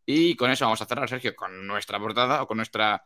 [0.05, 3.03] Y con eso vamos a cerrar, Sergio, con nuestra portada o con nuestra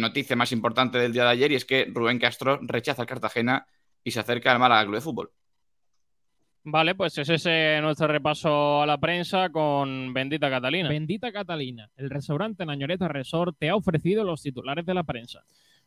[0.00, 3.66] noticia más importante del día de ayer, y es que Rubén Castro rechaza al Cartagena
[4.02, 5.32] y se acerca al Málaga Club de Fútbol.
[6.68, 10.88] Vale, pues ese es eh, nuestro repaso a la prensa con Bendita Catalina.
[10.88, 15.44] Bendita Catalina, el restaurante Nañoreta Resort te ha ofrecido los titulares de la prensa.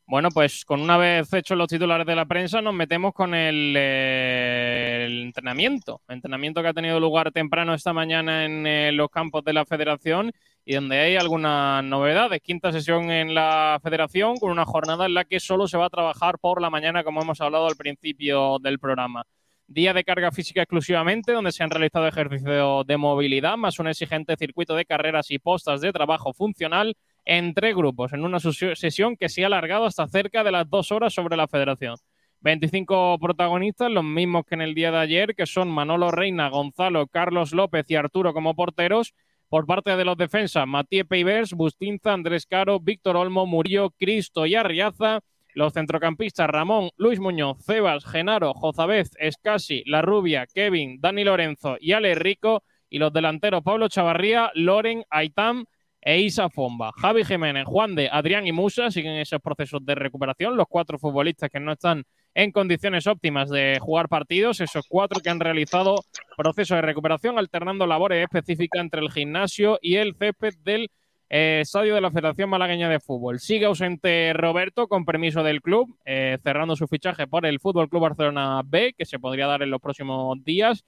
[0.07, 3.75] Bueno, pues con una vez hechos los titulares de la prensa, nos metemos con el,
[3.77, 5.99] eh, el entrenamiento.
[6.07, 10.31] Entrenamiento que ha tenido lugar temprano esta mañana en eh, los campos de la federación
[10.63, 12.39] y donde hay algunas novedades.
[12.41, 15.89] Quinta sesión en la federación con una jornada en la que solo se va a
[15.89, 19.25] trabajar por la mañana, como hemos hablado al principio del programa.
[19.71, 24.35] Día de carga física exclusivamente, donde se han realizado ejercicios de movilidad, más un exigente
[24.35, 29.29] circuito de carreras y postas de trabajo funcional en tres grupos, en una sesión que
[29.29, 31.97] se ha alargado hasta cerca de las dos horas sobre la federación.
[32.41, 37.05] 25 protagonistas, los mismos que en el día de ayer, que son Manolo Reina, Gonzalo,
[37.05, 39.13] Carlos López y Arturo como porteros.
[39.49, 44.55] Por parte de los defensas, Matías Peivers, Bustinza, Andrés Caro, Víctor Olmo, Murillo, Cristo y
[44.55, 45.19] Arriaza.
[45.53, 51.93] Los centrocampistas Ramón, Luis Muñoz, Cebas, Genaro, Jozabez, Escasi, La Rubia, Kevin, Dani Lorenzo y
[51.93, 52.63] Ale Rico.
[52.89, 55.65] Y los delanteros Pablo Chavarría, Loren, Aitam
[56.01, 56.91] e Isa Fomba.
[56.95, 60.57] Javi Jiménez, Juan de, Adrián y Musa siguen esos procesos de recuperación.
[60.57, 65.29] Los cuatro futbolistas que no están en condiciones óptimas de jugar partidos, esos cuatro que
[65.29, 65.95] han realizado
[66.37, 70.89] procesos de recuperación alternando labores específicas entre el gimnasio y el césped del
[71.29, 73.39] eh, estadio de la Federación Malagueña de Fútbol.
[73.39, 78.01] Sigue ausente Roberto con permiso del club, eh, cerrando su fichaje por el Fútbol Club
[78.01, 80.83] Barcelona B, que se podría dar en los próximos días.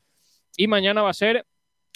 [0.58, 1.46] Y mañana va a ser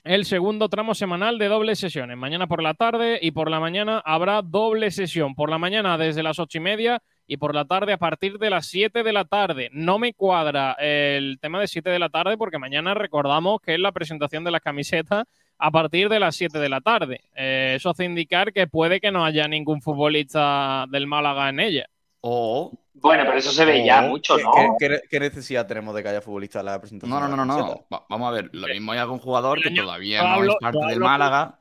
[0.03, 2.15] el segundo tramo semanal de dobles sesiones.
[2.15, 5.33] Mañana por la tarde y por la mañana habrá doble sesión.
[5.33, 8.51] Por la mañana desde las ocho y media y por la tarde a partir de
[8.51, 9.69] las 7 de la tarde.
[9.73, 13.79] No me cuadra el tema de 7 de la tarde porque mañana recordamos que es
[13.79, 15.25] la presentación de las camisetas
[15.57, 17.21] a partir de las 7 de la tarde.
[17.35, 21.85] Eh, eso hace indicar que puede que no haya ningún futbolista del Málaga en ella.
[22.21, 22.71] O.
[22.95, 24.51] Bueno, pero eso se ve ya mucho, ¿qué- ¿no?
[24.79, 27.19] qué, qué- qué necesidad tenemos de que haya futbolistas en la presentación?
[27.19, 27.85] No, no, no, no, no.
[27.93, 28.49] Va- vamos a ver.
[28.53, 31.59] Lo mismo hay algún jugador que todavía no es parte del Málaga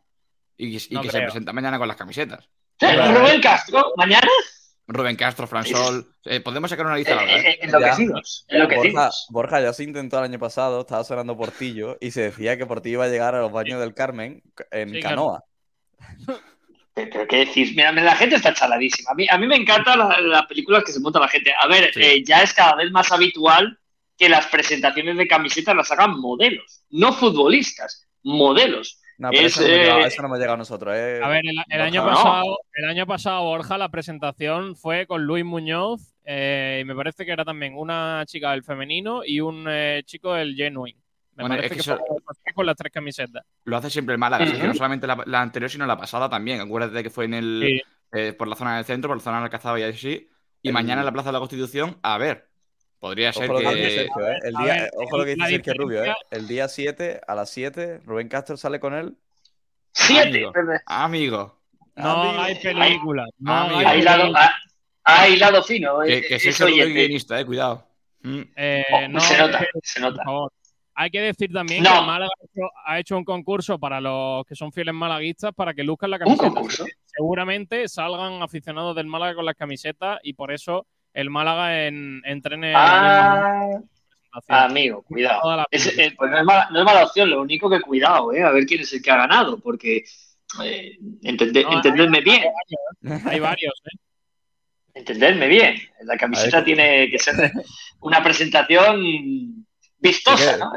[0.57, 2.49] y, y No que se presenta mañana con las camisetas.
[2.81, 4.29] Rubén Castro, mañana,
[4.87, 6.07] Rubén Castro, Fransol.
[6.25, 7.51] eh, podemos sacar una lista eh, larga, ¿eh?
[7.53, 9.27] eh, enloquecidos, Borja, enloquecidos.
[9.31, 12.95] Borja ya se intentó el año pasado, estaba sonando Portillo y se decía que Portillo
[12.97, 15.43] iba a llegar a los baños del Carmen en Sí, canoa.
[16.97, 19.11] Pero, pero qué decís, mira, la gente está chaladísima.
[19.11, 21.53] A mí, a mí me encantan la- las películas que se monta la gente.
[21.61, 22.01] A ver, Sí.
[22.01, 23.81] eh, ya es cada vez más habitual
[24.17, 29.01] que las presentaciones de camisetas las hagan modelos, no futbolistas, modelos.
[29.19, 30.59] No, pero Es, eso, no me ha llegado, eh, eso no me ha llegado a
[30.59, 30.95] nosotros.
[30.97, 31.21] eh.
[31.23, 32.11] A ver, el, año no.
[32.11, 37.25] pasado, el año pasado, Borja, la presentación fue con Luis Muñoz eh, y me parece
[37.25, 40.99] que era también una chica del femenino y un eh, chico del Genuine.
[41.37, 42.07] Me Bueno, parece es que, que fue
[42.45, 43.45] fue con las tres camisetas.
[43.65, 44.45] Lo hace siempre el Málaga.
[44.45, 46.61] no solamente la, la anterior, sino la pasada también.
[46.61, 47.83] Acuérdate que fue en el, Sí.
[48.19, 50.29] eh, por la zona del centro, por la zona del Alcazaba y así.
[50.63, 52.49] Y El- mañana en la Plaza de la Constitución, a ver.
[53.05, 53.91] Podría ser Ojo lo que dice.
[53.99, 54.39] Sergio, eh.
[54.45, 56.15] El A día, ver, eh, ojo lo que dice Sergio Rubio, ¿eh?
[56.31, 59.15] El día 7, a las 7, Rubén Castro sale con él.
[59.93, 60.47] Siete.
[60.47, 60.83] Amigo.
[60.87, 61.61] Amigo.
[61.97, 62.41] No Amigo.
[62.43, 63.27] hay película.
[63.39, 63.79] No Amigo.
[63.81, 64.55] hay Ha hilado, película.
[65.05, 66.01] ha, hilado fino.
[66.01, 67.01] Que, eh, que Sergio Rubio es oyente.
[67.01, 67.87] guionista, eh, cuidado.
[68.23, 68.41] Mm.
[68.57, 70.25] Eh, Oh, no, se nota, que- se por nota.
[70.25, 70.53] favor.
[70.95, 71.91] Hay que decir también No.
[71.91, 75.75] que Málaga ha hecho, ha hecho un concurso para los que son fieles malaguistas para
[75.75, 76.49] que luzcan la Un camiseta.
[76.51, 76.87] concurso.
[77.05, 82.43] Seguramente salgan aficionados del Málaga con las camisetas y por eso el Málaga en, en
[82.75, 84.71] Ah, la presentación.
[84.71, 85.65] amigo, cuidado.
[85.71, 88.43] Es- eh, pues no es, mala, no es mala opción, lo único que cuidado, ¿eh?
[88.43, 90.05] a ver quién es el que ha ganado, porque
[90.63, 92.45] eh, entende- No, entendedme bien,
[93.27, 93.97] Hay varios, ¿eh?
[94.95, 95.77] entendedme bien.
[96.03, 96.65] La camiseta ver.
[96.65, 97.53] tiene que ser
[98.01, 99.67] una presentación
[99.99, 100.57] vistosa.
[100.59, 100.73] ¿no?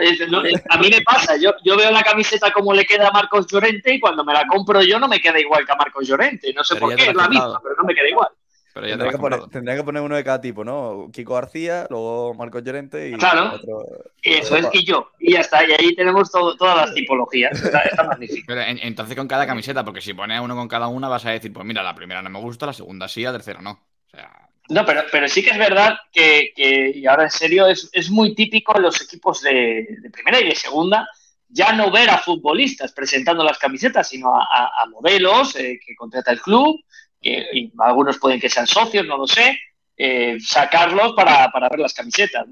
[0.70, 3.94] A mí me pasa, yo, yo veo la camiseta como le queda a Marcos Llorente
[3.94, 6.54] y cuando me la compro yo no me queda igual que a Marcos Llorente.
[6.54, 8.30] No sé Pero por qué, es la misma, pero no me queda igual.
[8.78, 9.52] Pero ya Tendría que, poner, comprado.
[9.52, 11.10] tendría que poner uno de cada tipo, ¿no?
[11.12, 13.56] Kiko García, luego Marcos Llorente y Claro.
[13.56, 13.86] otro.
[14.22, 17.52] Eso es, y yo, y ya está, y ahí tenemos todo- todas las tipologías.
[17.64, 18.44] Está, está magnífico.
[18.48, 21.32] Pero en- entonces con cada camiseta, porque si pones uno con cada una vas a
[21.32, 23.72] decir, pues mira, la primera no me gusta, la segunda sí, la tercera no.
[23.72, 24.30] O sea,
[24.70, 28.12] No, pero, pero sí que es verdad que, que- y ahora en serio, es, es
[28.12, 31.08] muy típico en los equipos de, de primera y de segunda
[31.50, 35.96] ya no ver a futbolistas presentando las camisetas, sino a, a- a modelos eh, que
[35.96, 36.76] contrata el club,
[37.80, 39.58] algunos pueden que sean socios, no lo sé,
[39.96, 42.46] eh, sacarlos para, para ver las camisetas.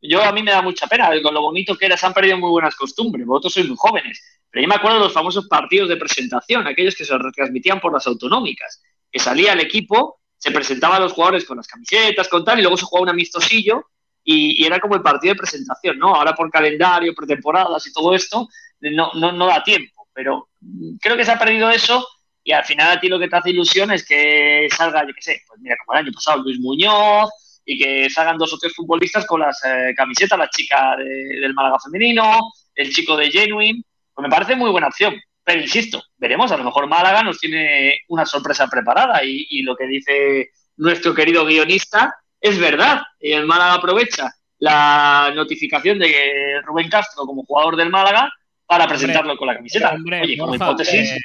[0.00, 2.38] Yo a mí me da mucha pena, con lo bonito que era, se han perdido
[2.38, 5.88] muy buenas costumbres, vosotros sois muy jóvenes, pero yo me acuerdo de los famosos partidos
[5.88, 11.00] de presentación, aquellos que se retransmitían por las autonómicas, que salía el equipo se presentaban
[11.00, 13.86] los jugadores con las camisetas, con tal, y luego se jugaba un amistosillo
[14.24, 16.16] y, y era como el partido de presentación, ¿no?
[16.16, 18.48] Ahora por calendario, pretemporadas y todo esto,
[18.80, 22.04] no, no, no da tiempo, pero mm, creo que se ha perdido eso
[22.44, 25.22] y al final a ti lo que te hace ilusión es que salga, yo qué
[25.22, 27.30] sé, pues mira, como el año pasado Luis Muñoz
[27.64, 31.54] y que salgan dos o tres futbolistas con las eh, camisetas, la chica de- del
[31.54, 32.40] Málaga femenino,
[32.74, 33.82] el chico de Genuine,
[34.14, 35.14] pues me parece muy buena opción.
[35.44, 39.74] Pero insisto, veremos, a lo mejor Málaga nos tiene una sorpresa preparada y, y lo
[39.76, 43.02] que dice nuestro querido guionista, es verdad.
[43.20, 48.32] El Málaga aprovecha la notificación de Rubén Castro como jugador del Málaga
[48.66, 49.90] para presentarlo con la camiseta.
[49.94, 51.18] Hombre, Oye, como hipótesis, eh,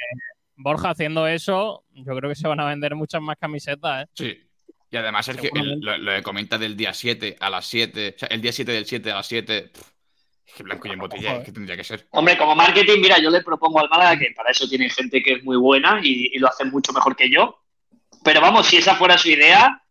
[0.60, 4.10] Borja, haciendo eso, yo creo que se van a vender muchas más camisetas, ¿eh?
[4.14, 4.38] Sí.
[4.90, 8.18] Y además, Sergio, el- lo, lo que comenta del día 7 a las 7, o
[8.18, 9.82] sea, el día 7 del 7 a las 7, pff,
[10.46, 12.06] es que blanco y en botella, es que tendría que ser.
[12.10, 15.34] Hombre, como marketing, mira, yo le propongo al Málaga que para eso tiene gente que
[15.34, 17.60] es muy buena y, y lo hace mucho mejor que yo.
[18.24, 19.82] Pero vamos, si esa fuera su idea,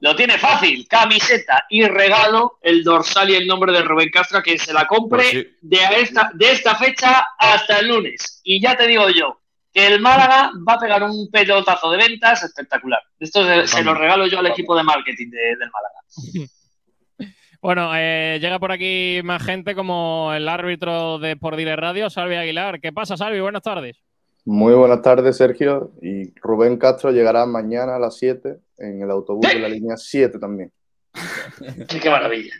[0.00, 0.88] lo tiene fácil.
[0.88, 4.86] Camiseta y regalo, el dorsal y el nombre de Rubén Castro, a quien se la
[4.86, 5.46] compre Pues sí.
[5.60, 8.40] de, esta, de esta fecha hasta el lunes.
[8.42, 9.45] Y ya te digo yo, que
[9.76, 13.00] el Málaga va a pegar un pelotazo de ventas espectacular.
[13.20, 16.48] Esto se, se lo regalo yo al equipo de marketing de- del Málaga.
[17.62, 22.36] Bueno, eh, llega por aquí más gente como el árbitro de Por Dire Radio, Salvi
[22.36, 22.80] Aguilar.
[22.80, 23.40] ¿Qué pasa, Salvi?
[23.40, 23.96] Buenas tardes.
[24.44, 25.90] Muy buenas tardes, Sergio.
[26.00, 30.38] Y Rubén Castro llegará mañana a las 7 en el autobús de la línea 7
[30.38, 30.70] también.
[32.00, 32.54] Qué maravilla.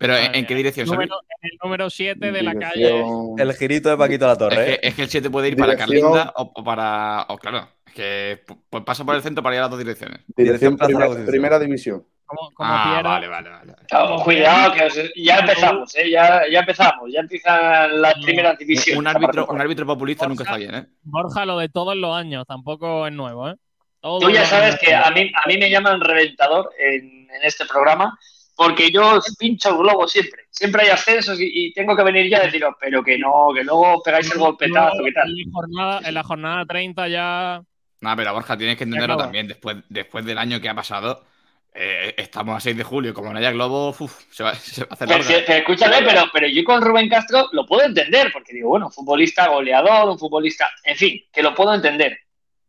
[0.00, 0.86] Pero, ¿en, qué dirección?
[0.86, 3.04] Número, en el número 7 de la calle.
[3.36, 4.56] El girito de Paquito La Es Torre.
[4.56, 4.80] que, ¿eh?
[4.82, 7.26] es que el 7 puede ir para Dirección- Carlinda o, o para.
[7.28, 10.20] O claro, es que pues, pasa por el centro para ir a las dos direcciones.
[10.34, 12.02] Dirección Plaza de la primera división.
[12.24, 13.08] Como, como Ah, Piera.
[13.10, 14.22] vale, vale, vale.
[14.24, 16.10] Cuidado, que os- ya empezamos, ¿eh?
[16.10, 18.98] ya, ya empezamos, ya empiezan las primeras divisiones.
[19.00, 20.86] Un árbitro, un árbitro populista nunca está bien, ¿eh?
[21.02, 23.56] Borja, lo de todos los años, tampoco es nuevo, ¿eh?
[24.00, 28.18] Tú ya sabes que a mí, a mí me llaman reventador en, en este programa
[28.62, 30.42] porque yo os pincho el globo siempre.
[30.50, 33.64] Siempre hay ascensos y, y tengo que venir ya a deciros, pero que no, que
[33.64, 35.30] luego pegáis el golpetazo, ¿qué tal?
[35.30, 37.62] En la jornada, en la jornada 30 ya.
[38.02, 39.48] No, pero Borja, tienes que entenderlo también.
[39.48, 41.24] Después, después del año que ha pasado,
[41.72, 43.14] eh, estamos a 6 de julio.
[43.14, 45.38] Como no haya globo, uf, se, va, se va a hacer Pero, larga.
[45.38, 48.88] si- pero escúchame, pero, pero yo con Rubén Castro lo puedo entender, porque digo, bueno,
[48.88, 52.18] un futbolista goleador, un futbolista, en fin, que lo puedo entender.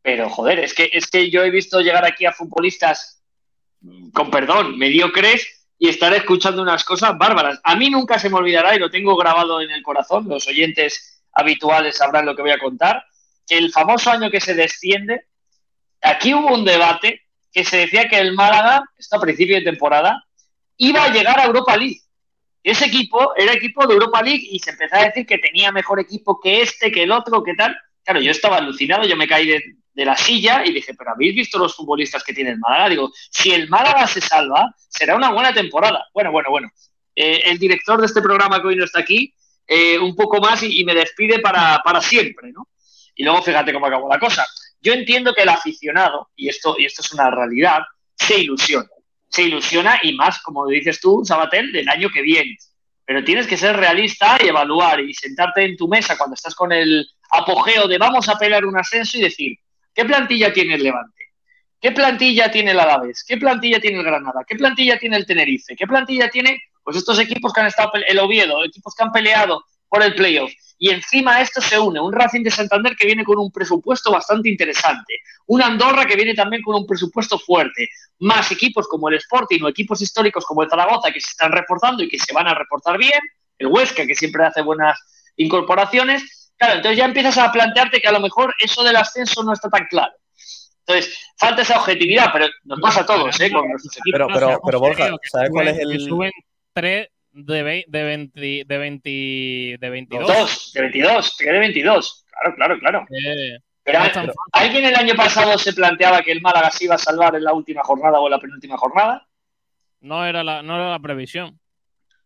[0.01, 3.21] Pero joder, es que, es que yo he visto llegar aquí a futbolistas,
[3.81, 7.59] mm, con perdón, mediocres, y estar escuchando unas cosas bárbaras.
[7.63, 11.23] A mí nunca se me olvidará, y lo tengo grabado en el corazón, los oyentes
[11.33, 13.03] habituales sabrán lo que voy a contar,
[13.49, 15.25] el famoso año que se desciende,
[15.99, 20.23] aquí hubo un debate que se decía que el Málaga, esto a principio de temporada,
[20.77, 22.01] iba a llegar a Europa League.
[22.61, 25.99] Ese equipo era equipo de Europa League y se empezó a decir que tenía mejor
[25.99, 27.75] equipo que este, que el otro, que tal.
[28.03, 31.35] Claro, yo estaba alucinado, yo me caí de, de la silla y dije, pero ¿habéis
[31.35, 32.89] visto los futbolistas que tiene el Málaga?
[32.89, 36.05] Digo, si el Málaga se salva, será una buena temporada.
[36.13, 36.69] Bueno, bueno, bueno.
[37.15, 39.33] Eh, el director de este programa que hoy no está aquí,
[39.67, 42.67] eh, un poco más y, me despide para, para siempre, ¿no?
[43.15, 44.45] Y luego fíjate cómo acabó la cosa.
[44.81, 47.81] Yo entiendo que el aficionado, y esto, y esto es una realidad,
[48.15, 48.89] se ilusiona.
[49.29, 52.57] Se ilusiona y más, como dices tú, Sabatel, del año que viene.
[53.05, 56.71] Pero tienes que ser realista y evaluar y sentarte en tu mesa cuando estás con
[56.71, 59.57] el apogeo de vamos a pelear un ascenso y decir,
[59.93, 61.21] ¿qué plantilla tiene el Levante?
[61.79, 63.23] ¿Qué plantilla tiene el Alavés?
[63.27, 64.43] ¿Qué plantilla tiene el Granada?
[64.47, 65.75] ¿Qué plantilla tiene el Tenerife?
[65.75, 69.63] ¿Qué plantilla tiene pues estos equipos que han estado, el Oviedo, equipos que han peleado
[69.89, 70.51] por el playoff?
[70.77, 74.11] Y encima a esto se une un Racing de Santander que viene con un presupuesto
[74.11, 75.13] bastante interesante,
[75.45, 77.87] un Andorra que viene también con un presupuesto fuerte,
[78.17, 82.01] más equipos como el Sporting o equipos históricos como el Zaragoza que se están reforzando
[82.01, 83.19] y que se van a reforzar bien,
[83.59, 84.99] el Huesca que siempre hace buenas
[85.35, 86.40] incorporaciones.
[86.61, 89.67] Claro, entonces ya empiezas a plantearte que a lo mejor eso del ascenso no está
[89.67, 90.13] tan claro.
[90.85, 93.51] Entonces, falta esa objetividad, pero nos pasa a todos, ¿eh?
[93.51, 94.11] Con nuestros equipos.
[94.13, 95.99] Pero, pero, pero Borja, ¿sabes cuál es que el.
[96.01, 96.31] Suben
[96.73, 99.09] 3 de, vei- de, 20, de, 20,
[99.79, 100.27] de 22.
[100.27, 102.25] Dos, de 22, te quedé 22.
[102.29, 103.05] Claro, claro, claro.
[103.09, 104.33] Eh, Pero, pero.
[104.51, 107.53] ¿alguien el año pasado se planteaba que el Málaga se iba a salvar en la
[107.53, 109.27] última jornada o en la penúltima jornada?
[110.01, 111.59] no, era la, no era la previsión.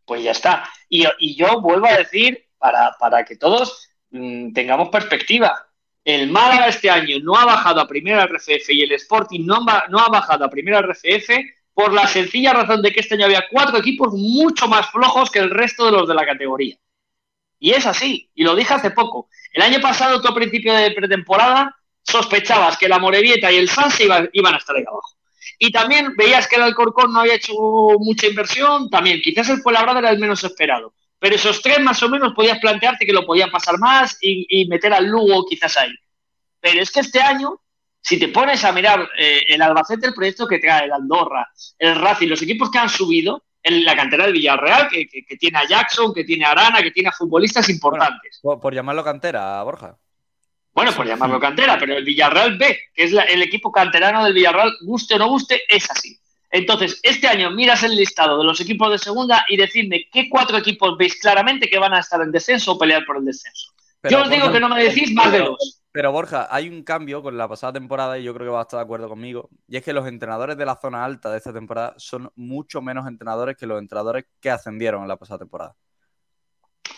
[0.06, 0.70] Pues ya está.
[0.90, 5.66] Y, y yo vuelvo a decir, para, para que todos mm, tengamos perspectiva,
[6.04, 9.86] el Málaga este año no ha bajado a primera RFF y el Sporting no, ha-
[9.90, 11.30] no ha bajado a primera RFF
[11.74, 15.40] por la sencilla razón de que este año había cuatro equipos mucho más flojos que
[15.40, 16.78] el resto de los de la categoría.
[17.60, 19.30] Y es así, y lo dije hace poco.
[19.54, 24.04] El año pasado, tú a principio de pretemporada, sospechabas que la Morevieta y el Sanse
[24.06, 25.16] iban, iban a estar ahí abajo.
[25.58, 27.54] Y también veías que el Alcorcón no había hecho
[28.00, 30.94] mucha inversión, también quizás el Fuenlabrada era el menos esperado.
[31.20, 34.68] Pero esos tres más o menos podías plantearte que lo podían pasar más y, y
[34.68, 35.94] meter al Lugo quizás ahí.
[36.60, 37.62] Pero es que este año,
[38.02, 41.48] si te pones a mirar eh, el Albacete, el proyecto que trae, el Andorra,
[41.80, 45.38] el Racing, los equipos que han subido, en la cantera del Villarreal, que, que- que
[45.38, 48.40] tiene a Jackson, que tiene a Arana, que tiene a futbolistas importantes.
[48.44, 49.98] Por, por llamarlo cantera, Borja.
[50.72, 54.34] Bueno, por llamarlo cantera, pero el Villarreal B, que es la- el equipo canterano del
[54.34, 56.20] Villarreal, guste o no guste, es así.
[56.56, 60.58] Entonces, este año miras el listado de los equipos de segunda y decidme qué cuatro
[60.58, 63.74] equipos veis claramente que van a estar en descenso o pelear por el descenso.
[64.00, 65.82] Pero, Yo os digo Borja, que no me decís más de dos.
[65.92, 68.68] Pero Borja, hay un cambio con la pasada temporada y yo creo que vas a
[68.68, 69.50] estar de acuerdo conmigo.
[69.68, 73.06] Y es que los entrenadores de la zona alta de esta temporada son mucho menos
[73.06, 75.76] entrenadores que los entrenadores que ascendieron en la pasada temporada.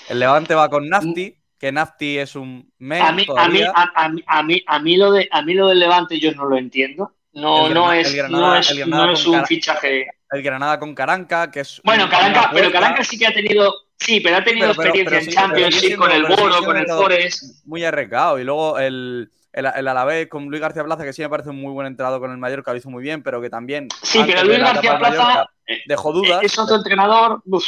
[0.10, 3.91] El Levante va con Nafti, que Nafti es un mes A mí, a, mí, a,
[3.95, 6.45] a mí- a mí, a mí lo de, a mí lo del Levante yo no
[6.45, 7.14] lo entiendo.
[7.41, 10.07] No, no es, Granada- no es, no es un fichaje.
[10.31, 11.79] El Granada con Caranca, que es.
[11.83, 15.43] Bueno, Caranca, pero Caranca sí que ha tenido, sí, pero ha tenido Pero- pero- experiencia
[15.53, 17.65] pero en Champions League con el Boro, con el Forest.
[17.65, 18.39] muy arriesgado.
[18.39, 21.61] Y luego el, el, el Alavés con Luis García Plaza, que sí me parece un
[21.61, 23.88] muy buen entrenador con el Mallorca, lo hizo muy bien, pero que también.
[24.03, 26.43] Sí, pero Luis García Plaza Mallorca, eh, dejó dudas.
[26.43, 27.65] es otro entrenador, uf,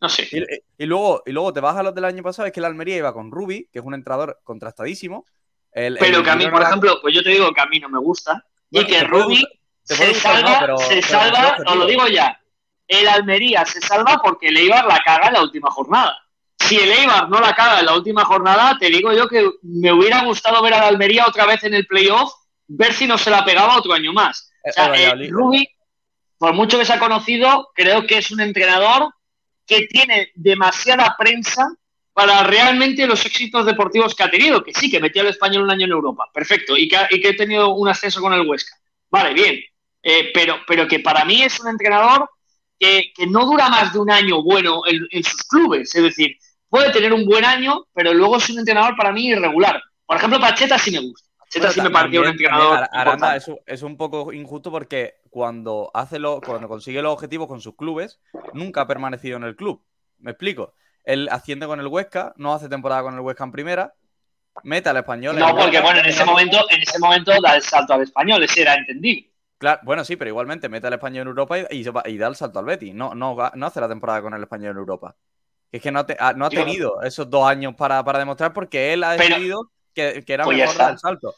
[0.00, 0.28] no sé.
[0.30, 2.66] Y, y luego, y luego te vas a los del año pasado, es que el
[2.66, 5.24] Almería iba con Rubi, que es un entrenador contrastadísimo.
[5.72, 7.88] El- Pero que a mí, por ejemplo, pues yo te digo que a mí no
[7.88, 8.44] me gusta.
[8.70, 9.46] Bueno, y que Rubi
[9.82, 12.40] se no, salva, pero- se pero salva, es os lo digo ya.
[12.88, 16.16] El Almería se salva porque el Eibar la caga en la última jornada.
[16.58, 19.92] Si el Eibar no la caga en la última jornada, te digo yo que me
[19.92, 22.32] hubiera gustado ver al Almería otra vez en el playoff,
[22.68, 24.50] ver si no se la pegaba otro año más.
[24.64, 25.28] O El sea, eh.
[25.30, 25.68] Rubi,
[26.38, 29.12] por mucho que se ha conocido, creo que es un entrenador
[29.66, 31.66] que tiene demasiada prensa
[32.16, 35.70] para realmente los éxitos deportivos que ha tenido, que sí, que metió al español un
[35.70, 38.48] año en Europa, perfecto, y que ha, y que ha tenido un ascenso con el
[38.48, 38.74] Huesca.
[39.10, 39.60] Vale, bien,
[40.08, 42.30] Eh, pero, pero que para mí es un entrenador
[42.78, 46.36] que, que no dura más de un año bueno en, en sus clubes, es decir,
[46.68, 49.82] puede tener un buen año, pero luego es un entrenador para mí irregular.
[50.06, 51.28] Por ejemplo, Pacheta sí me gusta.
[51.38, 52.76] Pacheta Bueno, sí me pareció un entrenador.
[52.78, 57.48] Ar- Aranda es, es un poco injusto porque cuando hace lo, cuando consigue los objetivos
[57.48, 58.20] con sus clubes,
[58.52, 59.82] nunca ha permanecido en el club.
[60.18, 60.74] Me explico.
[61.06, 63.94] Él asciende con el Huesca, no hace temporada con el Huesca en primera,
[64.64, 65.34] mete al español.
[65.36, 68.42] en No, porque bueno, en ese momento, en ese momento da el salto al español,
[68.42, 69.30] ese era entendible.
[69.58, 71.82] Claro, bueno, sí, pero igualmente mete al español en Europa y,
[72.18, 72.92] da el salto al Betis.
[72.94, 75.14] No, no, no hace la temporada con el español en Europa.
[75.72, 78.52] Es que no, te- ha- no ha Yo- tenido esos dos años para, para demostrar
[78.52, 81.34] porque él ha Pero- decidido que, que era Pues mejor dar el salto.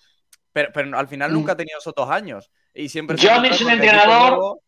[0.53, 1.35] Pero, pero al final Mm.
[1.35, 2.51] nunca ha tenido esos dos años.
[2.75, 4.63] Y siempre Yo a mí es un entrenador nuevo-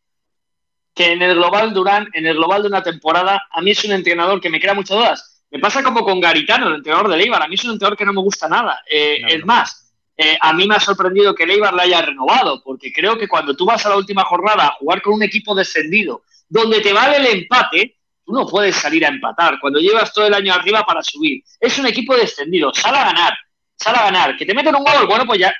[0.94, 3.92] que en el global Durán, en el global de una temporada, a mí es un
[3.92, 5.44] entrenador que me crea muchas dudas.
[5.50, 7.42] Me pasa como con Garitano, el entrenador de Leibar.
[7.42, 8.80] A mí es un entrenador que no me gusta nada.
[8.90, 9.46] Eh, No, es no.
[9.46, 13.26] más, eh, a mí me ha sorprendido que Leibar le haya renovado, porque creo que
[13.26, 16.92] cuando tú vas a la última jornada a jugar con un equipo descendido, donde te
[16.92, 19.58] vale el empate, tú no puedes salir a empatar.
[19.60, 22.72] Cuando llevas todo el año arriba para subir, es un equipo descendido.
[22.74, 23.32] Sal a ganar,
[23.76, 24.36] sal a ganar.
[24.36, 25.52] Que te meten un gol, bueno, pues ya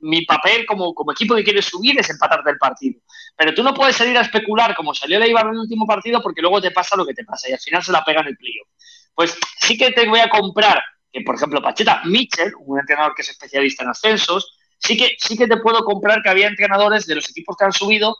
[0.00, 3.00] mi papel como, como equipo que quiere subir es empatarte el partido.
[3.38, 6.20] Pero tú no puedes salir a especular como salió el Eibar en el último partido
[6.20, 8.26] porque luego te pasa lo que te pasa y al final se la pega en
[8.26, 8.66] el playoff.
[9.14, 10.82] Pues sí que te voy a comprar
[11.12, 15.38] que, por ejemplo, Pacheta, Mitchell, un entrenador que es especialista en ascensos, sí que, sí
[15.38, 18.16] que te puedo comprar que había entrenadores de los equipos que han subido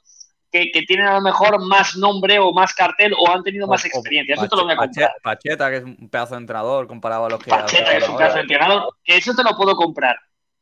[0.53, 3.85] que, que tienen a lo mejor más nombre o más cartel o han tenido más
[3.85, 4.35] o- experiencia.
[4.35, 5.11] Eso Pache- te lo voy a comprar.
[5.11, 7.51] Pache- Pacheta, que es un pedazo de entrenador comparado a los que.
[7.51, 10.16] Pacheta, que es un pedazo de entrenador, que eso te lo puedo comprar.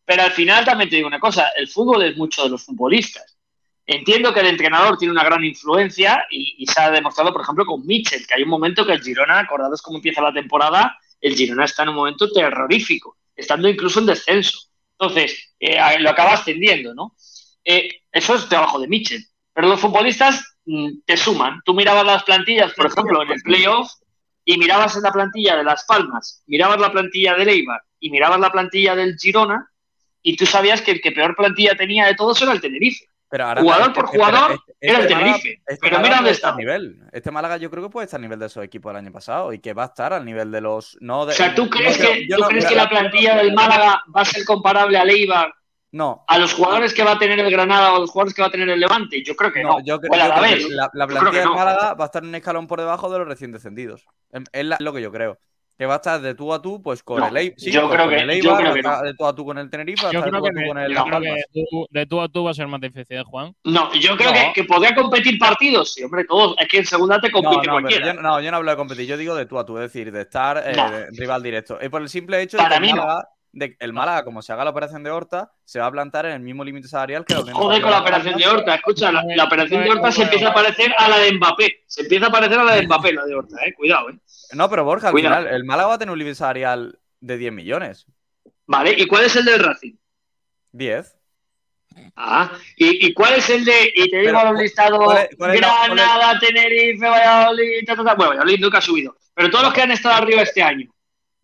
[0.04, 3.35] Pero al final también te digo una cosa, el fútbol es mucho de los futbolistas.
[3.86, 7.86] Entiendo que el entrenador tiene una gran influencia y, se ha demostrado, por ejemplo, con
[7.86, 11.64] Mitchell, que hay un momento que el Girona, acordados cómo empieza la temporada, el Girona
[11.64, 14.58] está en un momento terrorífico, estando incluso en descenso.
[14.98, 17.14] Entonces, eh, lo acaba ascendiendo, ¿no?
[17.64, 19.24] Eh, eso es trabajo de Mitchell.
[19.52, 21.60] Pero los futbolistas mm, te suman.
[21.64, 23.90] Tú mirabas las plantillas, por ejemplo, en el playoff,
[24.48, 28.38] y mirabas en la plantilla de Las Palmas, mirabas la plantilla del Eibar y mirabas
[28.38, 29.70] la plantilla del Girona,
[30.22, 33.04] y tú sabías que el que peor plantilla tenía de todos era el Tenerife.
[33.28, 35.48] Pero ahora, Jugador por jugador, este- era el este Tenerife.
[35.66, 36.48] este Pero Málaga mira dónde está.
[36.50, 37.00] a nivel.
[37.12, 39.52] Este Málaga yo creo que puede estar a nivel de esos equipos del año pasado
[39.52, 40.96] y que va a estar al nivel de los.
[41.00, 43.52] No de, O sea, ¿tú crees que, tú no- crees mira, que la plantilla del
[43.52, 45.52] Málaga va a ser comparable al Eibar,
[45.90, 46.24] No.
[46.28, 48.48] a los jugadores que va a tener el Granada o a los jugadores que va
[48.48, 49.20] a tener el Levante?
[49.24, 49.70] Yo creo que no.
[49.70, 50.68] No, yo, creo- yo creo que Alavés.
[50.70, 51.50] la, plantilla del.
[51.50, 54.06] Málaga va a estar un escalón por debajo de los recién descendidos.
[54.30, 55.38] Es, es la- lo que yo creo.
[55.78, 57.58] Que va a estar de tú a tú, pues con No, el Eibar.
[57.58, 59.44] Sí, yo pues creo con que- el yo creo que estar de tú a tú
[59.44, 60.74] con el Tenerife, va a Yo estar de creo tú a que, tú
[61.90, 63.54] de, de, de a va a ser más difícil, ¿eh, Juan.
[63.64, 64.34] No, yo creo No.
[64.34, 65.92] que, que podría competir partidos.
[65.92, 66.56] Sí, hombre, todos.
[66.58, 68.06] Es que en segunda te No, compite no, cualquiera.
[68.14, 70.10] yo, no, yo no hablo de competir, yo digo de tú a tú, es decir,
[70.10, 70.90] de estar eh, No.
[70.90, 71.78] de rival directo.
[71.82, 72.96] Y por el simple hecho de Para que mí no.
[73.02, 73.28] Málaga,
[73.58, 76.32] de- el Málaga, como se haga la operación de Horta, se va a plantar en
[76.32, 78.46] el mismo límite salarial que la Unión Joder con la operación de.
[78.46, 78.74] Horta.
[78.74, 81.84] Escucha, la, la operación de Horta se empieza a parecer a la de Mbappé.
[81.86, 83.72] Se empieza a parecer a la de Mbappé, la de Horta, eh.
[83.74, 84.18] Cuidado, eh.
[84.52, 85.36] No, pero Borja, al Cuidado.
[85.38, 88.06] final, el Málaga va a tener un límite salarial de 10 millones.
[88.66, 89.94] Vale, ¿y cuál es el del Racing?
[90.72, 91.16] 10.
[92.14, 95.54] Ah, ¿y, y cuál es el de, y te digo los listados, ¿cuál es- cuál
[95.54, 98.14] es la- cuál es- Granada, Tenerife, Valladolid, ta, ta, ta.
[98.14, 100.90] Bueno, Valladolid nunca ha subido, pero todos los que han estado arriba este año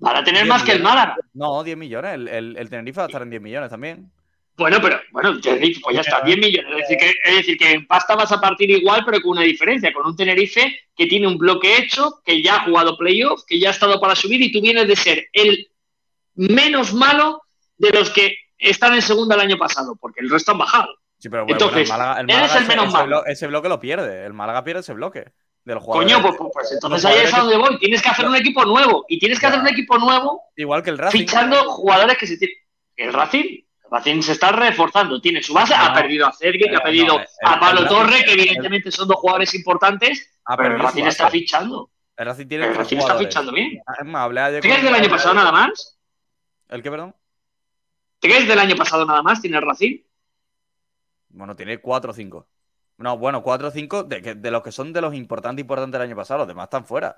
[0.03, 0.83] van a tener 10 más que el.
[0.83, 1.17] Málaga.
[1.35, 2.15] No, 10 millones.
[2.15, 4.11] El, el, el Tenerife va a estar en 10 millones también.
[4.57, 6.71] Bueno, pero, bueno, Tenerife, pues ya está, 10 millones.
[6.73, 9.43] Es decir, que, es decir, que en pasta vas a partir igual, pero con una
[9.43, 13.59] diferencia, con un Tenerife que tiene un bloque hecho, que ya ha jugado playoff, que
[13.59, 15.69] ya ha estado para subir y tú vienes de ser el
[16.35, 17.43] menos malo
[17.79, 20.89] de los que están en segunda el año pasado, porque el resto han bajado.
[21.19, 23.27] Sí, pero bueno, Entonces, el Málaga, el eres Málaga el ese- menos ese, malo.
[23.27, 24.27] ese bloque lo pierde.
[24.27, 25.33] El Málaga pierde ese bloque
[25.65, 26.13] de los jugadores.
[26.13, 27.79] Coño, pues, pues- pues entonces ahí es a donde voy.
[27.79, 29.05] Tienes que hacer un equipo nuevo.
[29.09, 31.19] Y tienes que hacer un equipo nuevo Igual que el Racing.
[31.21, 32.57] fichando jugadores que se tienen.
[32.97, 35.21] El Racing, el Racing se está reforzando.
[35.21, 37.61] Tiene su base, No, ha perdido a Sergio, que eh, ha perdido no, el- a
[37.61, 41.91] Pablo Torre, que evidentemente son dos jugadores importantes, Ha pero el perdido Racing está fichando.
[42.17, 43.81] El Racing tiene El tres Racing está fichando bien.
[44.01, 45.99] Es más, hablé ayer ¿Te crees con- del año pasado nada más?
[46.69, 47.15] ¿El qué, perdón?
[48.19, 49.41] ¿Te crees del año pasado nada más?
[49.41, 49.99] ¿Tiene el Racing?
[51.31, 52.47] Bueno, tiene cuatro o cinco.
[53.03, 55.99] No, bueno, cuatro o cinco de, que- de los que son de los importantes importantes
[55.99, 56.39] del año pasado.
[56.39, 57.17] Los demás están fuera.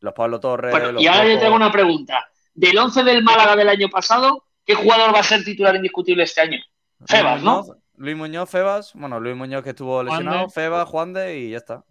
[0.00, 0.70] Los Pablo Torres.
[0.70, 2.28] Bueno, los y ahora yo tengo una pregunta.
[2.54, 6.40] Del 11 del Málaga del año pasado, ¿qué jugador va a ser titular indiscutible este
[6.40, 6.58] año?
[6.98, 7.62] Luis Febas, ¿no?
[7.62, 8.92] Muñoz, Luis Muñoz, Febas.
[8.94, 10.50] Bueno, Luis Muñoz que estuvo Juan lesionado, de.
[10.52, 11.84] Febas, Juan de y ya está.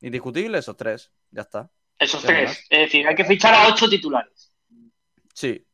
[0.00, 1.10] Indiscutible esos tres.
[1.30, 1.70] Ya está.
[1.98, 2.64] Esos tres.
[2.70, 4.52] Es decir, hay que fichar a ocho titulares.
[5.34, 5.66] Sí.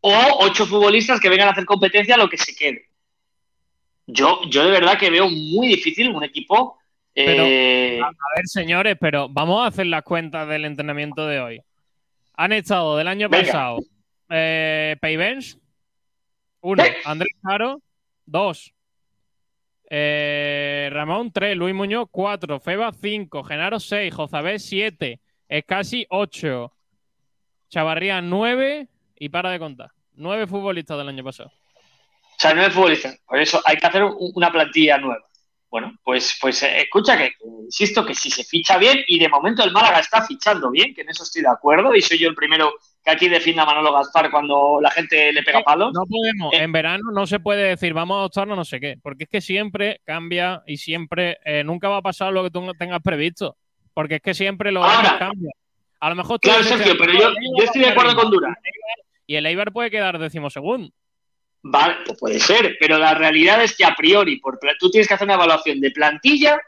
[0.00, 2.88] O ocho futbolistas que vengan a hacer competencia a lo que se quede.
[4.06, 6.78] Yo, yo de verdad que veo muy difícil un equipo.
[7.14, 11.60] eh, A ver, señores, pero vamos a hacer las cuentas del entrenamiento de hoy.
[12.36, 13.46] Han estado del año Venga.
[13.46, 13.78] pasado
[14.30, 15.58] eh, Peivens,
[16.60, 16.96] uno, Eh.
[17.04, 17.80] Andrés Caro,
[18.26, 18.72] dos,
[19.90, 26.72] eh, Ramón, tres, Luis Muñoz, cuatro, Feba, cinco, Genaro, seis, Jozabé, siete, Escasi, ocho,
[27.68, 28.88] Chavarría, nueve
[29.18, 29.90] y para de contar.
[30.14, 31.52] Nueve futbolistas del año pasado.
[32.36, 33.18] O sea, nueve futbolistas.
[33.26, 35.24] Por eso hay que hacer un- una plantilla nueva.
[35.70, 39.28] Bueno, pues, pues eh, escucha que, que insisto que si se ficha bien, y de
[39.28, 42.28] momento el Málaga está fichando bien, que en eso estoy de acuerdo, y soy yo
[42.28, 42.74] el primero
[43.04, 45.92] que aquí defienda a Manolo Gaspar cuando la gente le pega palos.
[45.92, 46.58] No podemos, Eh.
[46.62, 49.40] en verano no se puede decir vamos a adoptarnos no sé qué, porque es que
[49.40, 53.56] siempre cambia y siempre eh, nunca va a pasar lo que tú tengas previsto,
[53.92, 55.52] porque es que siempre años cambian.
[55.98, 58.54] A lo mejor Claro, Sergio, pero yo, yo estoy de acuerdo con Durán.
[59.26, 60.92] y el Eibar puede quedar decimosegundo.
[61.66, 65.14] Vale, pues puede ser, pero la realidad es que a priori, por, tú tienes que
[65.14, 66.60] hacer una evaluación de plantilla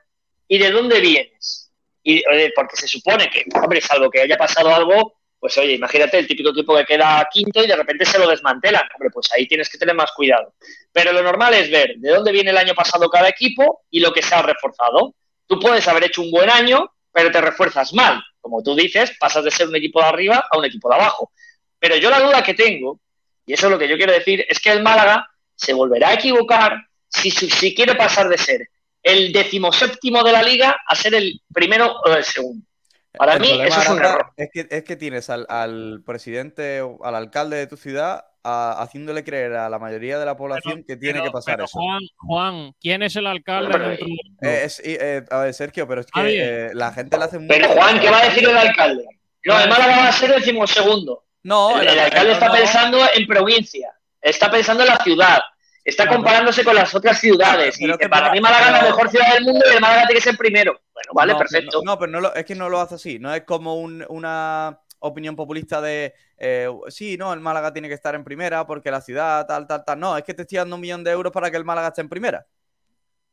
[0.48, 1.70] y de dónde vienes.
[2.02, 2.22] Y,
[2.54, 6.48] porque se supone que, hombre, salvo que haya pasado algo, pues oye, imagínate el típico
[6.48, 8.88] equipo que queda quinto y de repente se lo desmantelan.
[8.94, 10.54] Hombre, pues ahí tienes que tener más cuidado.
[10.90, 14.14] Pero lo normal es ver de dónde viene el año pasado cada equipo y lo
[14.14, 15.14] que se ha reforzado.
[15.46, 18.24] Tú puedes haber hecho un buen año, pero te refuerzas mal.
[18.40, 21.32] Como tú dices, pasas de ser un equipo de arriba a un equipo de abajo.
[21.78, 22.98] Pero yo la duda que tengo
[23.46, 26.14] y eso es lo que yo quiero decir, es que el Málaga se volverá a
[26.14, 26.76] equivocar
[27.08, 28.68] si, si, quiere pasar de ser
[29.02, 32.66] el decimoséptimo de la liga a ser el primero o el segundo.
[33.12, 34.26] Para El mí eso es un error.
[34.36, 38.82] Es que, es que tienes al, al presidente o al alcalde de tu ciudad a-
[38.82, 41.78] haciéndole creer a la mayoría de la población que tiene Pero- que pasar pero, eso.
[41.78, 43.98] Juan, Juan, ¿quién es el alcalde?
[44.42, 46.20] Eh, es- eh, a ver, Sergio, pero es que
[46.66, 47.54] eh, la gente le hace mucho.
[47.56, 49.04] Pero Juan, ¿qué va a decir el alcalde?
[49.46, 51.24] No, el Málaga va a ser decimosegundo.
[51.46, 55.38] No, El, el alcalde está no, pensando en provincia, está pensando en la ciudad,
[55.84, 57.76] está comparándose con las otras ciudades.
[57.78, 60.06] Pero y que- para mí Málaga es la mejor ciudad del mundo y el Málaga
[60.06, 60.80] tiene que ser primero.
[60.92, 61.80] Bueno, vale, no, perfecto.
[61.84, 63.18] No, no, pero no lo- es que no lo hace así.
[63.20, 67.94] No es como un- una opinión populista de eh, sí, no, el Málaga tiene que
[67.94, 70.00] estar en primera porque la ciudad, tal, tal, tal.
[70.00, 72.00] No, es que te estoy dando un millón de euros para que el Málaga esté
[72.00, 72.44] en primera.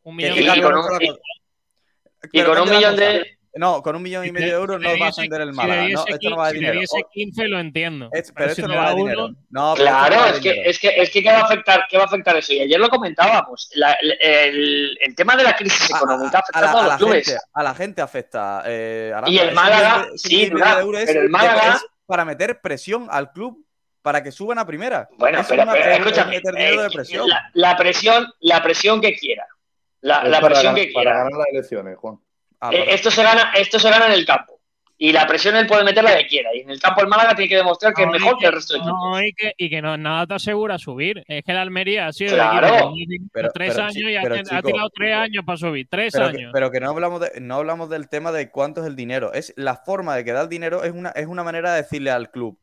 [0.03, 0.59] Un millón de la y-
[2.32, 3.05] y con un millón cosa.
[3.07, 3.38] de...
[3.55, 5.51] No, con un millón y Si medio de euros si no va a ascender el
[5.51, 5.81] si Málaga.
[5.83, 6.79] No, diese esto no 15 va de si le dinero.
[6.79, 8.09] diese 15 lo entiendo.
[8.11, 9.25] Es- pero pero esto si no va de dinero.
[9.25, 10.69] uno, No, pero esto no Claro, es que, dinero.
[10.71, 12.53] es que es que ¿qué va a afectar, qué va a afectar eso.
[12.53, 16.41] Y ayer lo comentábamos, la- el, el- el tema de la crisis A- económica a,
[16.41, 17.25] afecta a a, la, todos a los la clubes.
[17.27, 18.63] gente, a la gente afecta.
[18.65, 19.29] eh, Aranda.
[19.29, 23.63] Y el Málaga, sí, es- pero el Málaga- es para meter presión al club
[24.01, 25.07] para que suban a primera.
[25.17, 27.29] Bueno, pero, es una- pero es escúchame, meter dinero eh, de presión.
[27.29, 29.45] la, la presión, la presión que quiera,
[30.01, 31.17] la, Es la para presión que para quiera.
[31.23, 32.17] ganar las elecciones, Juan.
[32.66, 34.59] Ah, Eh, esto se gana, esto se gana en el campo.
[34.95, 36.55] Y la presión él puede meter la que quiera.
[36.55, 38.53] Y en el campo el Málaga tiene que demostrar que No, es mejor que el
[38.53, 38.97] resto de equipos.
[39.01, 41.24] No, y que, y que no, nada te asegura subir.
[41.28, 42.93] Es que el Almería ha sido Claro.
[42.97, 45.88] equipo Pero- tres pero, años y ha, pero, ha chico, tirado tres años para subir.
[45.89, 46.51] Tres Pero que, años.
[46.53, 49.34] pero que no hablamos de, no hablamos del tema de cuánto es el dinero.
[49.34, 52.11] Es la forma de que da el dinero, es una, es una manera de decirle
[52.11, 52.57] al club.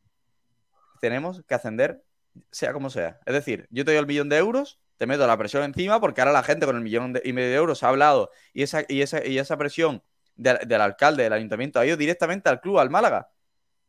[0.99, 2.01] Tenemos que ascender,
[2.51, 3.19] sea como sea.
[3.25, 6.21] Es decir, yo te doy el millón de euros, te meto la presión encima, porque
[6.21, 8.83] ahora la gente con el millón de- y medio de euros ha hablado y esa,
[8.87, 10.03] y esa, y esa presión
[10.35, 13.27] del, del alcalde, del ayuntamiento, ha ido directamente al club, al Málaga.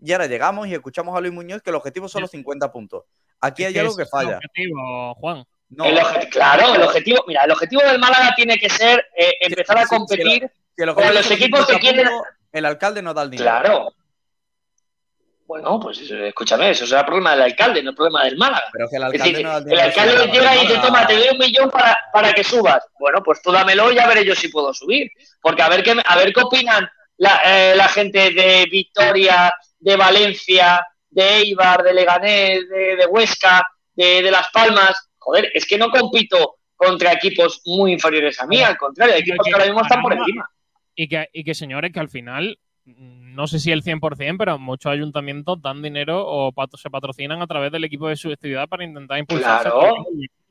[0.00, 3.04] Y ahora llegamos y escuchamos a Luis Muñoz que el objetivo son los 50 puntos.
[3.42, 4.36] Aquí hay algo que falla.
[4.38, 5.44] objetivo, Juan.
[5.68, 9.34] No, El obje- claro, el objetivo, mira, el objetivo del Málaga tiene que ser eh,
[9.42, 10.50] empezar a sí, sí, competir.
[10.74, 12.08] que el con los equipos que 50 quieren-
[12.52, 13.50] El alcalde no da el dinero.
[13.50, 13.92] Claro.
[15.52, 18.64] Bueno, pues escúchame, eso será problema del alcalde, no el problema del Málaga.
[18.72, 21.06] Pero que el Es alcalde decir, no da el alcalde le llega y dice, toma,
[21.06, 22.82] te doy un millón para, para que subas.
[22.98, 25.10] Bueno, pues tú dámelo y ya veré yo si puedo subir.
[25.42, 26.88] Porque a ver qué, a ver qué opinan
[27.18, 33.62] la, eh, la gente de Victoria, de Valencia, de Eibar, de Leganés, de, de Huesca,
[33.92, 38.62] de, de Las Palmas, joder, es que no compito contra equipos muy inferiores a mí,
[38.62, 40.48] al contrario, equipos que ahora mismo están por encima.
[40.94, 44.90] Y que, y que señores, que al final, no sé si el 100%, pero muchos
[44.92, 48.84] ayuntamientos dan dinero o patro- se patrocinan a través del equipo de su ciudad para
[48.84, 49.62] intentar impulsar.
[49.62, 50.04] Claro.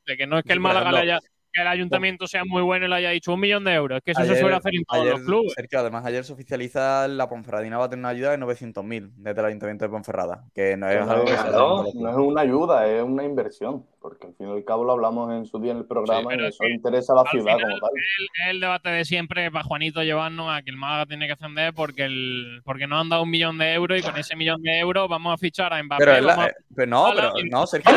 [0.06, 1.20] Que no es que el Málaga le haya,
[1.54, 3.98] que el ayuntamiento sea muy bueno y le haya dicho un millón de euros.
[3.98, 5.54] Es que eso se Ayer- suele hacer en todos ayer, los clubes.
[5.56, 9.40] Sergio, además ayer se oficializa la Ponferradina va a tener una ayuda de 900.000 desde
[9.40, 13.04] el Ayuntamiento de Ponferrada, que no es algo que se No es una ayuda, es
[13.04, 15.86] una inversión, porque al fin y al cabo lo hablamos en su día en el
[15.86, 17.90] programa pero y es eso que interesa a la al ciudad final, como tal.
[17.98, 21.74] Es el debate de siempre para Juanito llevarnos a que el Málaga tiene que ascender
[21.74, 24.80] porque el porque nos han dado un millón de euros y con ese millón de
[24.80, 26.04] euros vamos a fichar a Mbappé.
[26.06, 27.92] Pero, la- vamos a- eh, pero no, pero no, Sergio,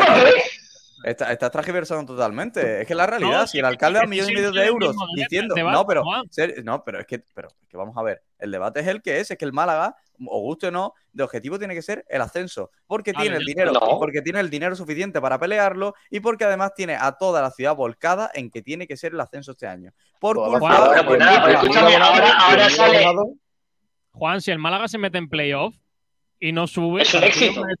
[1.05, 1.23] ¿Cómo que?
[1.23, 2.81] está- estás transgiversando totalmente.
[2.81, 4.91] Es que la realidad, No, si el alcalde da un millón y medio de euros
[4.91, 8.01] debate, diciendo, debate, no, pero, ser- no, pero es que, pero es que vamos a
[8.03, 9.95] ver, el debate es el que es, es que el Málaga,
[10.27, 13.71] o guste o no, de objetivo tiene que ser el ascenso, porque tiene el dinero.
[13.73, 13.99] No.
[13.99, 17.75] porque tiene el dinero suficiente para pelearlo y porque además tiene a toda la ciudad
[17.75, 19.91] volcada en que tiene que ser el ascenso este año.
[20.19, 23.05] Por culpa Bueno, pues abonado- ahora- ahora sale-
[24.11, 25.75] Juan, si el Málaga se mete en playoff
[26.39, 27.61] y no sube, Es un éxito.
[27.61, 27.73] una.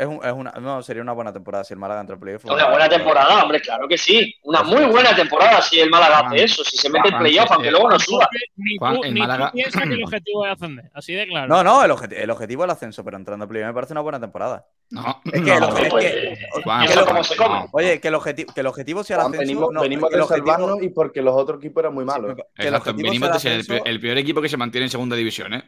[0.00, 2.44] Es, un- es una, no, sería una buena temporada si el Málaga entra en playoff.
[2.46, 4.34] Una buena temporada, hombre, claro que sí.
[4.44, 7.22] Una muy buena temporada si el Málaga Juan, hace eso, si se mete en Juan,
[7.22, 8.28] playoff, aunque luego no suba.
[8.56, 11.26] Ni Juan, tú, el ni tú Málaga- piensas que el objetivo es ascender, así de
[11.26, 11.48] claro.
[11.48, 14.00] No, no, el, el objetivo es el ascenso, pero entrando en playoff me parece una
[14.00, 14.66] buena temporada.
[14.90, 17.54] No, Es que el no, obje- es pues, que- Juan, eso Juan, como se come.
[17.60, 17.68] no.
[17.72, 19.46] Oye, que el objetivo, que el objetivo sea el Juan, ascenso.
[19.52, 22.04] venimos, no, venimos que el de objetivo- salvarnos y porque los otros equipos eran muy
[22.06, 22.34] malos.
[22.36, 25.52] que Exacto, venimos de ser el, el peor equipo que se mantiene en segunda división,
[25.52, 25.62] ¿eh?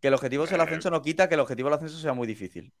[0.00, 2.26] que el objetivo sea el ascenso no quita que el objetivo del ascenso sea muy
[2.26, 2.72] difícil.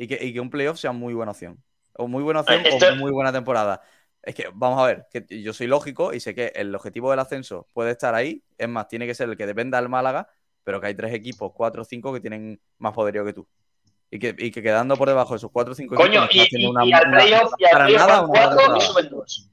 [0.00, 1.60] Y que, y que un playoff sea muy buena opción.
[1.94, 3.82] O muy buena opción Esto- o muy buena temporada.
[4.22, 7.18] Es que, vamos a ver, que yo soy lógico y sé que el objetivo del
[7.18, 8.44] ascenso puede estar ahí.
[8.56, 10.28] Es más, tiene que ser el que dependa del Málaga,
[10.62, 13.48] pero que hay tres equipos, cuatro o cinco, que tienen más poderío que tú.
[14.10, 16.68] Y que, y que quedando por debajo de esos cuatro o cinco Coño, equipos, haciendo
[16.68, 19.50] y- una- y al playoff y al playoff cuatro y suben dos.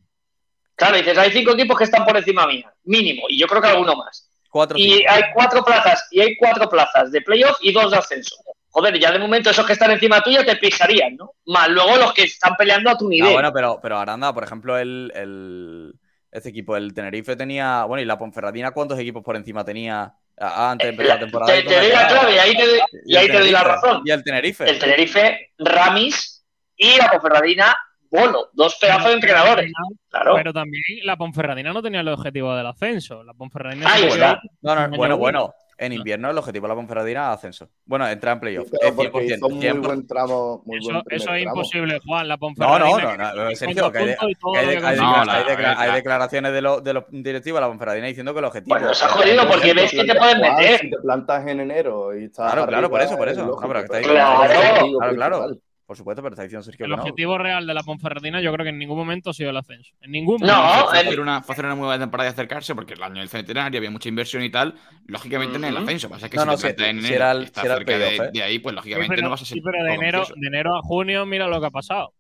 [0.76, 3.68] Claro, dices, hay cinco equipos que están por encima mía, mínimo, y yo creo que
[3.70, 4.30] alguno más.
[4.50, 5.06] Cuatro Y cinco.
[5.10, 8.36] hay cuatro plazas, y hay cuatro plazas de playoff y dos de ascenso.
[8.78, 11.32] Joder, ya de momento esos que están encima tuya te pisarían, ¿no?
[11.46, 13.30] Más luego los que están peleando a tu nivel.
[13.30, 15.94] Ah, bueno, pero, pero Aranda, por ejemplo, el, el-
[16.30, 17.86] este equipo, el Tenerife tenía.
[17.86, 21.54] Bueno, y la Ponferradina, ¿cuántos equipos por encima tenía antes de empezar la temporada?
[21.54, 23.64] te, te doy la clave y ahí te, doy- Y y ahí te doy la
[23.64, 24.02] razón.
[24.04, 24.70] Y el Tenerife.
[24.70, 26.46] El Tenerife, Ramis
[26.76, 27.78] y la Ponferradina,
[28.12, 28.50] Bolo.
[28.52, 29.72] Dos pedazos de entrenadores.
[30.10, 30.36] Claro.
[30.36, 33.24] Pero también la Ponferradina no tenía el objetivo del ascenso.
[33.24, 34.40] La Ponferradina Ah, se es metió verdad.
[34.62, 35.54] No, no, bueno, bueno.
[35.78, 37.68] En invierno el objetivo de la Ponferradina es ascenso.
[37.86, 38.70] Bueno, entrar en playoff.
[38.72, 39.36] Pero Es porque 100%.
[39.36, 39.82] hizo muy 100%.
[39.88, 42.28] buen tramo, muy Eso, buen eso es imposible, Juan.
[42.30, 42.88] La No, Ponferradina.
[43.18, 47.04] no, no, no, que- Sergio, que hay, que No, la- declaraciones de los, de los
[47.10, 48.70] directivos de la Ponferradina diciendo que el objetivo.
[48.76, 50.80] Bueno, se ha es- jodido porque ves que te pueden Juan, meter.
[50.80, 53.46] Si te plantas en enero y estás Claro, claro, por eso, por es eso.
[53.46, 55.48] lógico, No, pero que está el Claro, claro, claro.
[55.86, 57.02] Por supuesto, pero está diciendo Sergio El que no.
[57.04, 59.94] objetivo real de la Ponferradina yo creo que en ningún momento ha sido el ascenso.
[60.02, 60.88] En ningún No, momento.
[60.90, 63.20] fue, el- hacer una, fue hacer una muy buena temporada y acercarse porque el año
[63.20, 64.74] del centenario había mucha inversión y tal.
[65.06, 66.10] Lógicamente en el ascenso.
[66.10, 67.66] Pasa que No, si no, te si- en si enero era el- y estás si
[67.68, 68.32] era el cerca de, playoff, ¿eh?
[68.34, 70.48] de ahí, pues Sí, lógicamente pero, no vas a ser sí, pero de enero, de
[70.48, 72.14] enero a junio, mira lo que ha pasado.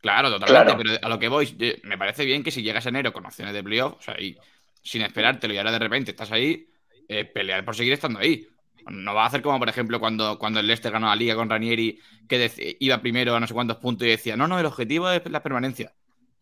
[0.00, 0.78] Claro, totalmente, Claro.
[0.80, 3.52] pero a lo que voy, me parece bien que si llegas a enero con opciones
[3.52, 4.36] de playoff, o sea, y
[4.80, 6.68] sin esperártelo y ahora de repente estás ahí,
[7.08, 8.46] eh, pelear por seguir estando ahí.
[8.90, 11.48] No va a hacer como, por ejemplo, cuando, cuando el Leicester ganó la liga con
[11.50, 15.10] Ranieri, que iba primero a no sé cuántos puntos y decía, no, no, el objetivo
[15.10, 15.92] es la permanencia.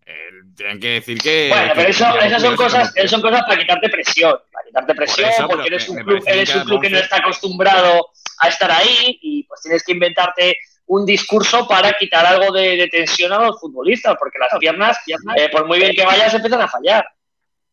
[0.04, 0.12] Eh,
[0.56, 1.48] tienen que decir que.
[1.48, 4.94] Bueno, que pero eso, esas son cosas, esas son cosas para quitarte presión, para quitarte
[4.94, 8.06] presión, eso, porque eres me- un club, eres un club que no está acostumbrado
[8.38, 12.86] a estar ahí y pues tienes que inventarte un discurso para quitar algo de, de
[12.88, 14.96] tensión a los futbolistas, porque las piernas,
[15.36, 17.04] eh, por muy bien que vayas, empiezan a fallar.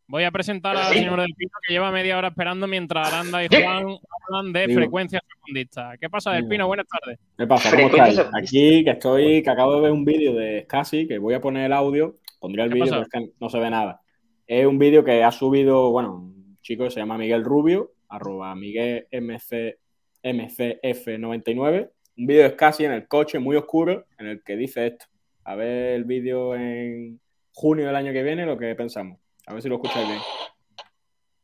[0.08, 3.48] Voy a presentar al señor del Pino que lleva media hora esperando mientras Aranda y.
[3.48, 3.98] Juan
[4.28, 4.80] hablan de Digo.
[4.80, 5.98] frecuencia segundista.
[5.98, 6.48] ¿Qué pasa, del.
[6.48, 6.68] Pino?
[6.68, 7.20] Buenas tardes.
[7.38, 7.72] ¿Qué pasa?
[7.72, 8.20] ¿Cómo estáis?
[8.34, 11.66] Aquí que estoy, que acabo de ver un vídeo de Scassi, que voy a poner
[11.66, 13.08] el audio, pondría el ¿Qué vídeo, pasa?
[13.10, 14.02] pero es que no se ve nada.
[14.46, 18.54] Es un vídeo que ha subido, bueno, un chico que se llama Miguel Rubio, arroba
[18.56, 19.78] Miguel MC,
[20.22, 25.06] MCF99, un vídeo de Scassi en el coche muy oscuro, en el que dice esto.
[25.46, 27.20] A ver el vídeo en
[27.54, 29.20] junio del año que viene, lo que pensamos.
[29.48, 30.22] A ver si lo escucháis bien.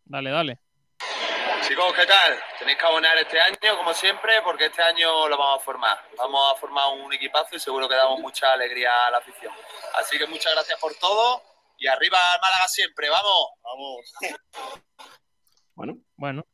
[0.06, 0.60] Dale, dale.
[1.68, 2.34] Chicos, ¿qué tal?
[2.58, 5.98] Tenéis que abonar este año, como siempre, porque este año lo vamos a formar.
[6.18, 9.54] Vamos a formar un equipazo y seguro que damos mucha alegría a la afición.
[10.00, 11.42] Así que muchas gracias por todo
[11.78, 13.50] y arriba al Málaga siempre, vamos.
[13.64, 14.14] Vamos.
[15.76, 16.46] Bueno, Bueno,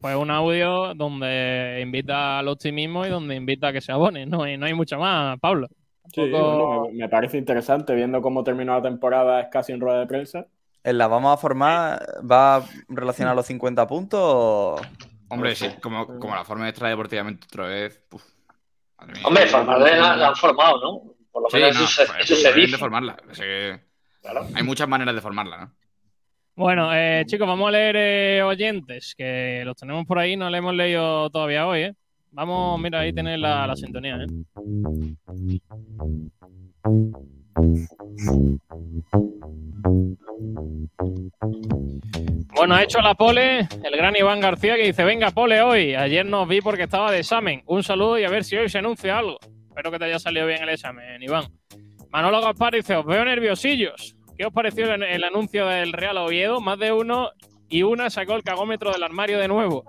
[0.00, 4.26] pues un audio donde invita al optimismo y donde invita a que se abone.
[4.26, 5.68] No hay, no hay mucho más, Pablo.
[6.12, 10.06] sí, bueno, me, me parece interesante viendo cómo terminó la temporada Scassi en rueda de
[10.06, 10.46] prensa.
[10.82, 12.00] ¿En la vamos a formar?
[12.30, 14.20] ¿Va relacionado a los 50 puntos?
[14.22, 14.80] o-
[15.28, 18.02] Hombre, sí, como, como la forma de extraer deportivamente otra vez.
[18.08, 18.22] puf,
[18.98, 19.22] madre mía.
[19.26, 21.14] Hombre, formarle la, la han formado, ¿no?
[21.30, 22.72] Por lo Sí, menos no, eso, se- pues, eso se deben dice.
[22.72, 23.16] de formarla.
[23.30, 23.80] O sea que
[24.22, 24.46] Claro.
[24.54, 25.72] Hay muchas maneras de formarla, ¿no?
[26.56, 30.58] Bueno, eh, chicos, vamos a leer eh, oyentes, que los tenemos por ahí, no le
[30.58, 31.94] hemos leído todavía hoy, ¿eh?
[32.32, 34.26] Vamos, mira, ahí tenéis la, la sintonía, ¿eh?
[42.54, 45.94] Bueno, ha hecho la pole el gran Iván García que dice, venga, pole hoy.
[45.94, 47.62] Ayer no os vi porque estaba de examen.
[47.66, 49.38] Un saludo y a ver si hoy se anuncia algo.
[49.68, 51.44] Espero que te haya salido bien el examen, Iván.
[52.10, 54.16] Manolo Gaspar dice, os veo nerviosillos.
[54.36, 56.60] ¿Qué os pareció el, el anuncio del Real Oviedo?
[56.60, 57.30] Más de uno
[57.68, 59.84] y una sacó el cagómetro del armario de nuevo.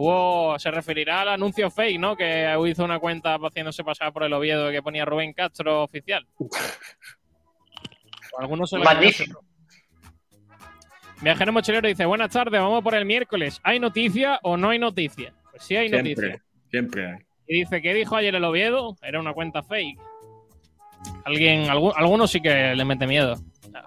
[0.00, 2.16] Hubo, se referirá al anuncio fake, ¿no?
[2.16, 6.24] Que hizo una cuenta haciéndose pasar por el Oviedo que ponía Rubén Castro oficial.
[8.38, 9.44] Algunos se lo Magnífico.
[11.20, 13.60] Viajero Mochilero dice, buenas tardes, vamos por el miércoles.
[13.64, 15.34] ¿Hay noticia o no hay noticia?
[15.50, 16.14] Pues sí hay noticia.
[16.14, 17.18] Siempre, siempre hay.
[17.48, 18.94] Y dice, ¿qué dijo ayer el Oviedo?
[19.02, 19.98] Era una cuenta fake.
[21.24, 23.34] Alguien, algu- algunos sí que le mete miedo.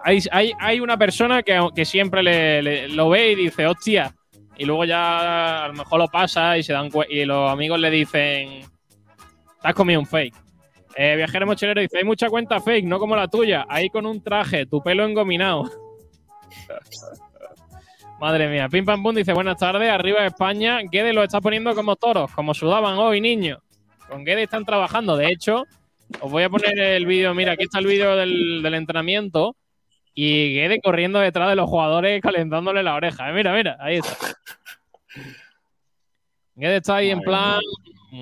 [0.03, 4.13] Hay, hay, hay una persona que, que siempre le, le- lo ve y dice, hostia.
[4.57, 7.89] Y luego ya a lo mejor lo pasa y se dan y los amigos le
[7.89, 8.61] dicen,
[9.61, 10.35] te has comido un fake.
[10.95, 13.65] Eh, viajero mochilero dice, hay mucha cuenta fake, no como la tuya.
[13.69, 15.63] Ahí con un traje, tu pelo engominado.
[18.19, 18.69] Madre mía.
[18.69, 20.79] Pim Pam Pum dice, buenas tardes, arriba España.
[20.91, 23.59] Guede lo está poniendo como toros, como sudaban hoy, niños.
[24.07, 25.17] Con Guede están trabajando.
[25.17, 25.65] De hecho,
[26.19, 27.33] os voy a poner el vídeo.
[27.33, 29.55] Mira, aquí está el vídeo del, del entrenamiento.
[30.13, 33.29] Y Guede corriendo detrás de los jugadores, calentándole la oreja.
[33.29, 34.15] Eh, Mira, mira, ahí está.
[36.55, 37.59] Guede está ahí en plan,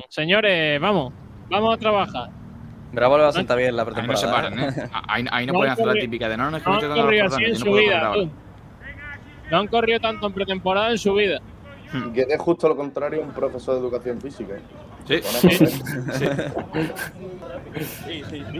[0.10, 1.14] señores, vamos,
[1.50, 2.30] vamos a trabajar.
[2.92, 4.50] Bravo le va a sentar bien la Ahí no se pretemporada.
[4.50, 4.90] paran, ¿eh?
[5.08, 7.02] Ahí, ahí no No pueden hacer la típica de no, no, es que No han
[7.02, 8.14] corrido así en su vida.
[9.52, 11.40] No han corrido tanto en pretemporada en su vida.
[12.14, 14.56] Que es justo lo contrario un profesor de educación física.
[14.56, 14.62] ¿eh?
[15.22, 15.22] Sí.
[15.50, 16.54] Ponemos, ¿eh?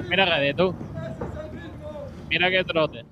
[0.10, 0.76] Mira, Guede, tú.
[2.30, 3.06] Mira qué trote.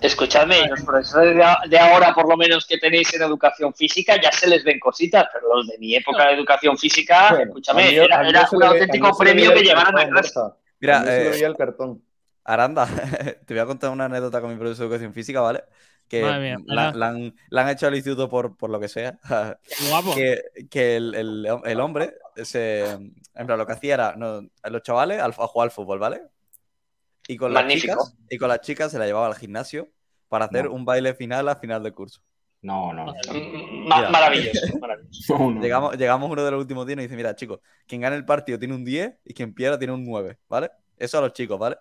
[0.00, 1.36] Escuchadme, los profesores
[1.68, 5.26] de, ahora, por lo menos que tenéis en educación física, ya se les ven cositas,
[5.32, 9.16] pero los de mi época de educación física, Bueno, escúchame, mí- era, era un auténtico
[9.18, 10.06] premio que el llegaran a.
[10.06, 10.56] Borja.
[10.80, 12.02] Mira, eh, veía el cartón.
[12.44, 12.86] Aranda,
[13.46, 15.64] te voy a contar una anécdota con mi profesor de educación física, ¿vale?
[16.08, 16.56] Que mía,
[16.94, 19.18] la, han, la han hecho al instituto por, por lo que sea.
[19.22, 20.14] Qué guapo.
[20.14, 20.40] que,
[20.70, 25.20] que el, el- el hombre, se, en plan, lo que hacía era, no, los chavales
[25.20, 26.22] al- a jugar al fútbol, ¿vale?
[27.32, 29.88] Y con, las chicas, y con las chicas se la llevaba al gimnasio
[30.28, 30.72] para hacer No.
[30.72, 32.20] un baile final al final del curso.
[32.62, 33.06] No, no.
[33.06, 33.12] no.
[33.32, 34.10] Mira.
[34.10, 35.38] maravilloso, maravilloso.
[35.38, 35.60] No, no.
[35.62, 38.24] Llegamos, llegamos uno de los últimos días y nos dice, mira, chicos, quien gane el
[38.24, 40.70] partido tiene un 10 y quien pierda tiene un 9, ¿vale?
[40.96, 41.76] Eso a los chicos, ¿vale?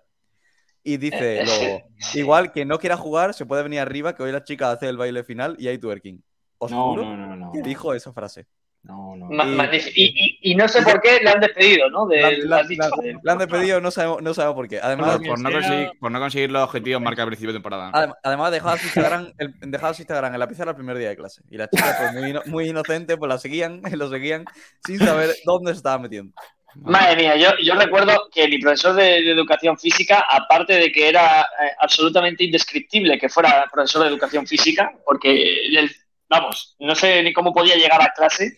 [0.83, 2.19] Y dice, Eh, luego, sí.
[2.19, 4.97] igual que no quiera jugar, se puede venir arriba, que hoy las chicas hacen el
[4.97, 6.23] baile final y hay twerking.
[6.59, 7.51] Os No, juro no, no, no.
[7.63, 8.47] dijo esa frase.
[8.82, 9.25] No, no.
[9.27, 9.91] Ma- Y- magnífico.
[9.95, 10.03] Y,
[10.41, 12.07] y- y no sé por qué le han despedido, ¿no?
[12.07, 12.89] De, La, la- la-
[13.23, 14.80] la han despedido, no sabemos, no sabemos por qué.
[14.82, 17.91] Además, Por no, conseguir, por no conseguir los objetivos marcados al principio de temporada.
[17.91, 21.09] adem- además dejaba su Instagram, el, dejaba su Instagram en la pizarra el primer día
[21.09, 21.41] de clase.
[21.51, 24.45] Y las chicas, pues muy, ino- muy inocentes, pues la seguían, lo seguían
[24.86, 26.34] sin saber dónde se estaba metiendo.
[26.75, 31.09] Madre mía, yo, yo recuerdo que mi profesor de, de educación física, aparte de que
[31.09, 35.91] era eh, absolutamente indescriptible que fuera profesor de educación física, porque él,
[36.30, 38.57] vamos, no sé ni cómo podía llegar a clase,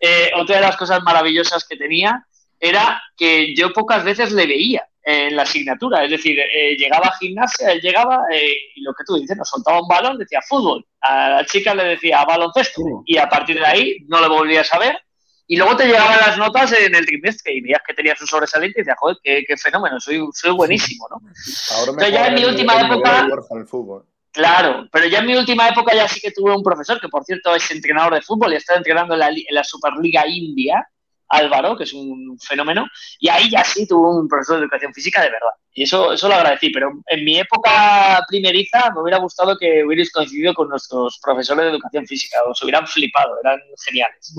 [0.00, 2.24] eh, otra de las cosas maravillosas que tenía
[2.60, 7.16] era que yo pocas veces le veía en la asignatura, es decir, eh, llegaba a
[7.16, 10.84] gimnasia, él llegaba eh, y lo que tú dices, nos soltaba un balón, decía fútbol,
[11.00, 12.82] a la chica le decía baloncesto.
[13.06, 14.98] Y a partir de ahí no le volvías a ver
[15.46, 18.80] y luego te llegaban las notas en el trimestre y veías que tenías un sobresaliente
[18.80, 21.16] y decías, joder, qué, qué fenómeno, soy, soy buenísimo, ¿no?
[21.16, 23.26] Ahora me Entonces ya en mi última época-
[23.58, 24.04] el fútbol.
[24.38, 27.24] Claro, pero ya en mi última época ya sí que tuve un profesor que, por
[27.24, 30.88] cierto, es entrenador de fútbol y está entrenando en la, en la Superliga India,
[31.26, 32.86] Álvaro, que es un fenómeno,
[33.18, 35.50] y ahí ya sí tuve un profesor de educación física de verdad.
[35.72, 40.12] Y eso, eso lo agradecí, pero en mi época primeriza me hubiera gustado que hubierais
[40.12, 44.36] coincidido con nuestros profesores de educación física, os hubieran flipado, eran geniales.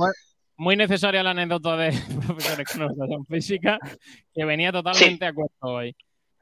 [0.56, 1.92] Muy necesaria la anécdota de
[2.26, 3.78] profesores con educación física,
[4.34, 5.94] que venía totalmente a cuento hoy.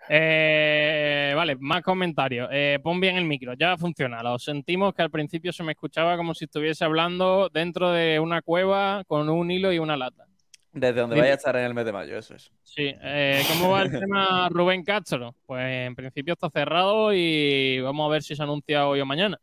[0.10, 2.50] Eh, vale, más comentarios.
[2.52, 4.24] Eh, pon bien el micro, ya funciona.
[4.24, 8.42] Lo sentimos que al principio se me escuchaba como si estuviese hablando dentro de una
[8.42, 10.26] cueva con un hilo y una lata.
[10.72, 12.52] Desde donde vaya a estar en el mes de mayo, eso es.
[12.62, 15.36] Sí, eh, ¿cómo va el tema Rubén Castro?
[15.46, 19.40] Pues en principio está cerrado y vamos a ver si se anuncia hoy o mañana.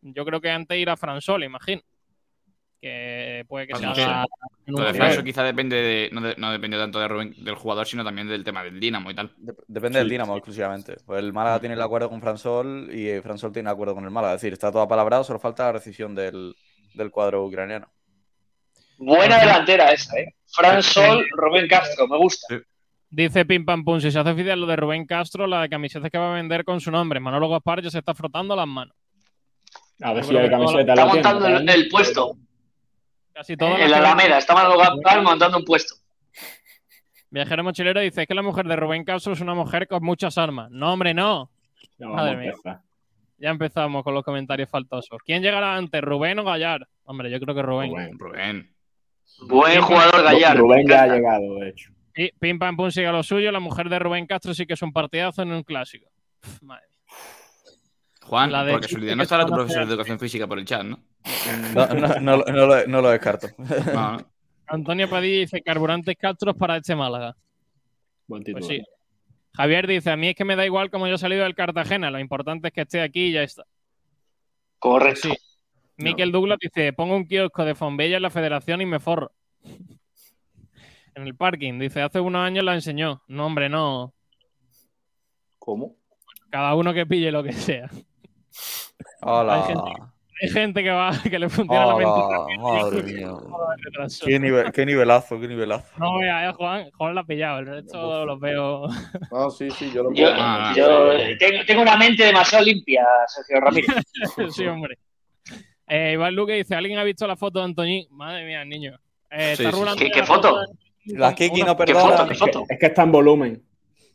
[0.00, 1.82] Yo creo que antes ir a Fransol, imagino.
[2.82, 4.26] Que puede que se Vamos, haga.
[4.66, 4.94] en un Lo de.
[4.94, 8.26] Franso quizá depende de, no, de- no depende tanto de Rubén- del jugador, sino también
[8.26, 9.30] del tema del Dinamo y tal.
[9.36, 10.96] Dep- Depende del Dinamo exclusivamente.
[11.06, 14.02] Pues el Málaga tiene el acuerdo con Fransol y eh, Fransol tiene el acuerdo con
[14.04, 14.34] el Málaga.
[14.34, 16.56] Es decir, está todo apalabrado, solo falta la decisión del,
[16.94, 17.86] del cuadro ucraniano.
[18.98, 20.34] Buena delantera esa, ¿eh?
[20.52, 22.46] Fran Sol, Rubén Castro, me gusta.
[23.10, 26.10] Dice Pim Pam Pum, si se hace oficial lo de Rubén Castro, la de camisetas
[26.10, 27.20] que va a vender con su nombre.
[27.20, 28.96] Manolo Gaspar ya se está frotando las manos.
[30.00, 30.80] A ver si que camiseta.
[30.80, 31.72] Está la tiene, montando el, ¿eh?
[31.74, 32.36] el puesto.
[33.32, 34.36] Casi todas En la Alameda.
[34.36, 35.94] Gaspar montando un puesto.
[37.30, 40.36] Viajero mochilero dice "Es que la mujer de Rubén Castro es una mujer con muchas
[40.36, 40.70] armas.
[40.70, 41.50] No, hombre, no.
[41.98, 42.52] No, Madre mía.
[43.38, 45.18] Ya empezamos con los comentarios faltosos.
[45.24, 46.86] ¿Quién llegará antes, Rubén o Gallar?
[47.04, 47.90] Hombre, yo creo que Rubén.
[47.90, 48.18] Rubén.
[48.18, 48.74] Rubén.
[49.48, 50.58] Buen jugador Gallar.
[50.58, 51.90] Rubén ya ha llegado, de hecho.
[52.14, 53.50] Y Pim Pam Pum sigue a lo suyo.
[53.50, 56.10] La mujer de Rubén Castro sí que es un partidazo en un clásico.
[56.60, 56.84] Madre.
[58.22, 60.58] Juan, La de por chiste casualidad que no estará tu profesor de educación física por
[60.58, 61.00] el chat, ¿no?
[61.74, 63.48] No, no, no, lo- no lo, no lo descarto.
[63.92, 64.18] No.
[64.66, 67.36] Antonio Padilla dice carburantes Castros para este Málaga.
[68.26, 68.66] Buen Pues título.
[68.66, 68.82] sí.
[69.54, 72.10] Javier dice, a mí es que me da igual cómo yo he salido del Cartagena,
[72.10, 73.64] lo importante es que esté aquí y ya está.
[74.78, 75.28] Correcto.
[75.28, 75.34] Sí.
[75.98, 79.30] Miquel Douglas dice, pongo un kiosco de Fonbella en la federación y me forro.
[81.14, 83.22] en el parking, dice, hace unos años la enseñó.
[83.28, 84.14] No, hombre, no.
[85.58, 85.96] ¿Cómo?
[86.50, 87.90] Cada uno que pille lo que sea.
[89.20, 89.56] Hola.
[89.56, 90.02] Hay gente-
[90.42, 92.10] Hay gente que va, que le funciona la mente.
[92.10, 93.28] Hola, madre mía.
[93.30, 94.26] Joder, retraso.
[94.26, 95.86] Qué, nivel- qué nivelazo, qué nivelazo.
[95.98, 98.88] No vea, eh, Juan, Juan la ha pillado, el resto los veo.
[99.30, 100.26] No, sí, sí, yo lo Yo.
[100.32, 103.88] Ah, yo tengo, tengo una mente demasiado limpia, Sergio Ramírez.
[104.50, 104.98] sí, hombre.
[105.86, 108.06] Eh, Iván Luque dice, ¿alguien ha visto la foto de Antoñín?
[108.10, 108.98] Madre mía, niño.
[109.30, 110.04] Eh, Sí, está sí, rulando sí.
[110.06, 110.60] ¿Qué- qué la foto?
[110.60, 112.16] de- La Kiki no ¿Qué perdona.
[112.16, 112.28] foto?
[112.28, 112.64] ¿Qué foto?
[112.68, 113.62] Es que está en volumen.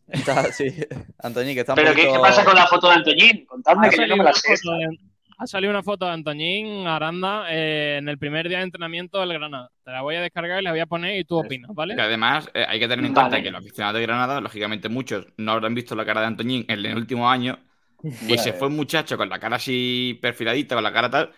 [0.09, 0.73] Está- sí.
[1.19, 3.45] Antoñín, que está ¿Pero qué, poquito- qué pasa con la foto de Antoñín?
[3.45, 4.55] Contadme que yo no me la sé.
[5.37, 9.33] Ha salido una foto de Antoñín Aranda eh, en el primer día de entrenamiento del
[9.33, 9.69] Granada.
[9.83, 11.95] Te la voy a descargar y la voy a poner y tú opinas, ¿vale?
[11.95, 13.29] Que además eh, hay que tener en Vale.
[13.29, 16.65] cuenta que los aficionados de Granada, lógicamente muchos no habrán visto la cara de Antoñín
[16.67, 17.59] en el último año.
[18.27, 21.31] Y se fue un muchacho con la cara así perfiladita, con la cara tal,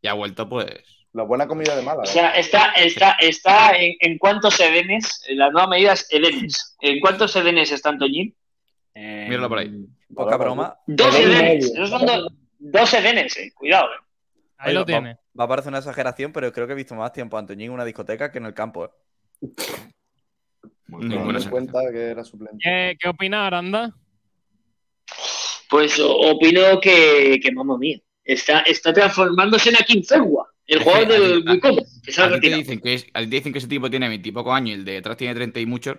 [0.00, 0.66] y ha vuelto pues...
[1.12, 2.06] La buena comida de O Málaga.
[2.06, 6.76] sea, está, está, está en, en cuántos edenes, en la nueva medida es edenes.
[6.80, 8.34] ¿En cuántos edenes está Antoñín?
[8.94, 9.70] Eh, Míralo por ahí.
[10.12, 10.76] Poca broma.
[10.86, 11.66] Dos edenes.
[11.72, 12.32] Esos son do- dos
[12.94, 13.52] edenes, eh.
[13.54, 13.98] Cuidado, eh.
[14.58, 15.16] Ahí Oye, lo va- tienes.
[15.38, 17.72] Va a parecer una exageración, pero creo que he visto más tiempo a Antoñín en
[17.72, 18.84] una discoteca que en el campo.
[18.86, 18.90] ¿eh?
[20.86, 22.58] Muy Me di cuenta que era suplente.
[22.62, 23.92] ¿Qué, qué opina Aranda?
[25.68, 31.76] Pues opino que, que mamma mía, está, está transformándose en Akinfegua, el jugador del Wicom,
[32.18, 34.32] A ti dicen que, es- a ti te dicen que ese tipo tiene 20 y
[34.32, 35.96] poco años y el de detrás tiene 30 y muchos.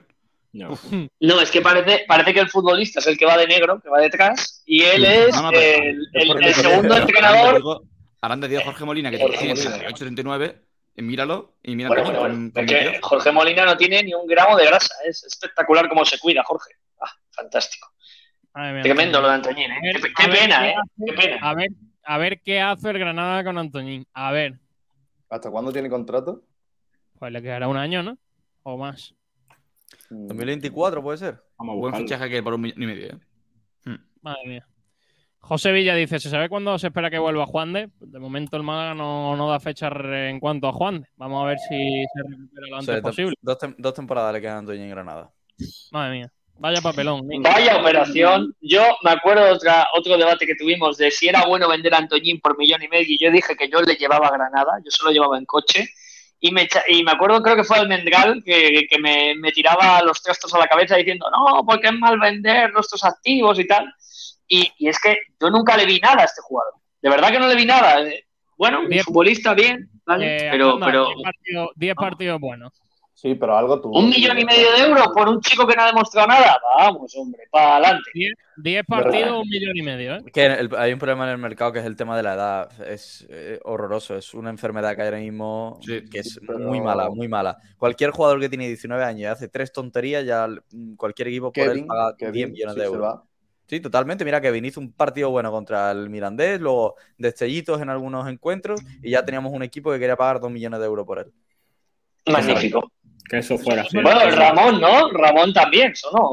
[0.55, 0.77] No.
[1.19, 3.89] No, es que parece, parece que el futbolista es el que va de negro, que
[3.89, 7.81] va detrás, y él es No, no, pero- el, el- porque- el segundo pero- entrenador.
[8.21, 9.69] Aranda dio a Jorge Molina, que Jorge tiene Molina.
[9.71, 10.61] 38, 39.
[10.95, 11.55] y míralo.
[11.61, 13.01] Y mira Bueno, bueno, con- bueno, con es que 22.
[13.09, 16.71] Jorge Molina no tiene ni un gramo de grasa, es espectacular cómo se cuida, Jorge.
[17.01, 17.91] Ah, fantástico.
[18.81, 19.79] Tremendo lo de Antoñín, A ¿eh?
[19.83, 20.75] ver- Qué, a qué ver pena, qué ¿eh?
[20.81, 21.37] hace- Qué pena.
[21.49, 21.67] A ver,
[22.05, 24.07] a ver qué hace el Granada con Antoñín.
[24.13, 24.53] A ver,
[25.29, 26.41] ¿Hasta cuándo tiene contrato?
[27.19, 28.17] pues le quedará un año, ¿no?
[28.63, 29.13] O más.
[30.09, 30.27] Mm.
[30.27, 31.41] 2024 puede ser.
[31.57, 33.05] Vamos a Buen fichaje que por un millón y medio.
[33.07, 33.17] ¿eh?
[33.85, 33.95] Hmm.
[34.21, 34.67] Madre mía.
[35.39, 37.91] José Villa dice, ¿se sabe cuándo se espera que vuelva Juan de?
[37.99, 39.89] De momento el Málaga no, no da fecha
[40.29, 41.07] en cuanto a Juan de.
[41.17, 43.35] Vamos a ver si se recupera lo O antes sea, posible.
[43.41, 45.31] dos, tem- dos temporadas le quedan a Antoñín en Granada.
[45.91, 46.31] Madre mía.
[46.57, 47.27] Vaya papelón.
[47.43, 48.55] Vaya operación.
[48.61, 51.97] Yo me acuerdo de otra, otro debate que tuvimos de si era bueno vender a
[51.97, 53.05] Antoñín por millón y medio.
[53.09, 55.87] Y yo dije que yo le llevaba a Granada, yo solo llevaba en coche.
[56.39, 60.21] Y me, y me acuerdo, creo que fue Almendral, que, que me, me tiraba los
[60.21, 63.91] trastos a la cabeza diciendo, no, porque es mal vender nuestros activos y tal.
[64.47, 66.73] Y, y es que yo nunca le vi nada a este jugador.
[67.01, 68.03] De verdad que no le vi nada.
[68.57, 69.03] Bueno, Bien.
[69.03, 70.37] futbolista bien, ¿vale?
[70.37, 72.73] Eh, pero, anda, pero 10 partidos, 10 partidos buenos.
[73.17, 73.97] Sí, pero algo tuvo.
[73.97, 76.59] un millón y medio de euros por un chico que no ha demostrado nada.
[76.77, 78.11] Vamos, hombre, para adelante.
[78.57, 80.23] 10 partidos, un millón y medio, ¿eh?
[80.33, 82.81] Que el- hay un problema en el mercado que es el tema de la edad.
[82.89, 84.17] Es eh, horroroso.
[84.17, 86.03] Es una enfermedad que hay ahora mismo Sí.
[86.11, 87.57] que es Pero- muy mala, muy mala.
[87.77, 91.63] Cualquier jugador que tiene 19 años y hace tres tonterías, ya mm, cualquier equipo por
[91.69, 93.19] él paga Kevin, 10 millones sí de euros.
[93.67, 94.25] Sí, totalmente.
[94.25, 99.11] Mira, Kevin hizo un partido bueno contra el Mirandés, luego destellitos en algunos encuentros y
[99.11, 101.31] ya teníamos un equipo que quería pagar 2 millones de euros por él.
[102.27, 102.91] Magnífico.
[103.29, 103.99] Que eso fuera así.
[104.01, 105.09] Bueno, el Ramón, ¿no?
[105.11, 105.91] Ramón también.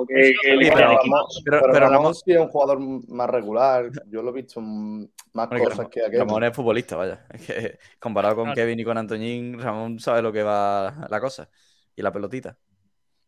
[0.08, 0.88] Que, que Sí, ponen pero.
[0.88, 1.02] Ramón,
[1.44, 2.78] Pero- pero, pero Ramón Ramón- sí es un jugador
[3.08, 3.90] más regular.
[4.08, 5.08] Yo lo he visto más
[5.48, 6.18] Bueno, cosas Ramón- que aquel.
[6.20, 7.24] Ramón es futbolista, vaya.
[7.32, 8.56] Es que comparado con Claro.
[8.56, 11.48] Kevin y con Antoñín, Ramón sabe lo que va la cosa.
[11.96, 12.56] Y la pelotita.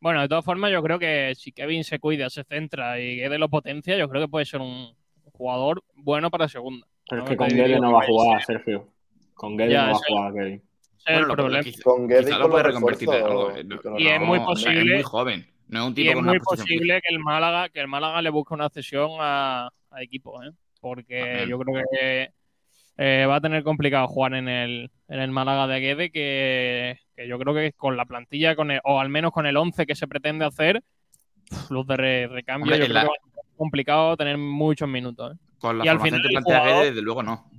[0.01, 3.39] Bueno, de todas formas, yo creo que si Kevin se cuida, se centra y de
[3.39, 4.95] lo potencia, yo creo que puede ser un
[5.33, 6.87] jugador bueno para segunda.
[7.09, 8.89] Pero es No que con que no va a jugar, ser- Sergio.
[9.33, 10.63] Con Guede Ya, no va a jugar, Kevin.
[11.07, 11.63] Es el lo- problema.
[11.63, 13.53] quizá- Con Guede y quizá con lo puede reconvertir en algo.
[13.85, 15.47] no- y es muy posible- Es muy joven.
[15.69, 18.21] No es un Y tipo es con muy posible que el Málaga, que el Málaga
[18.23, 20.51] le busque una cesión a, a equipos, ¿eh?
[20.81, 21.49] porque También.
[21.49, 22.31] yo creo que
[22.97, 27.27] eh, va a tener complicado jugar en el, en el Málaga de Guede, que, que
[27.27, 29.95] yo creo que con la plantilla, con el- o al menos con el 11 que
[29.97, 30.81] se pretende hacer,
[31.71, 34.89] luz de re- recambio, Hombre, yo creo la- que va a ser complicado tener muchos
[34.89, 35.35] minutos.
[35.35, 35.39] ¿eh?
[35.59, 37.51] Con la Y al formación final que plantea jugador- Guede, desde luego no.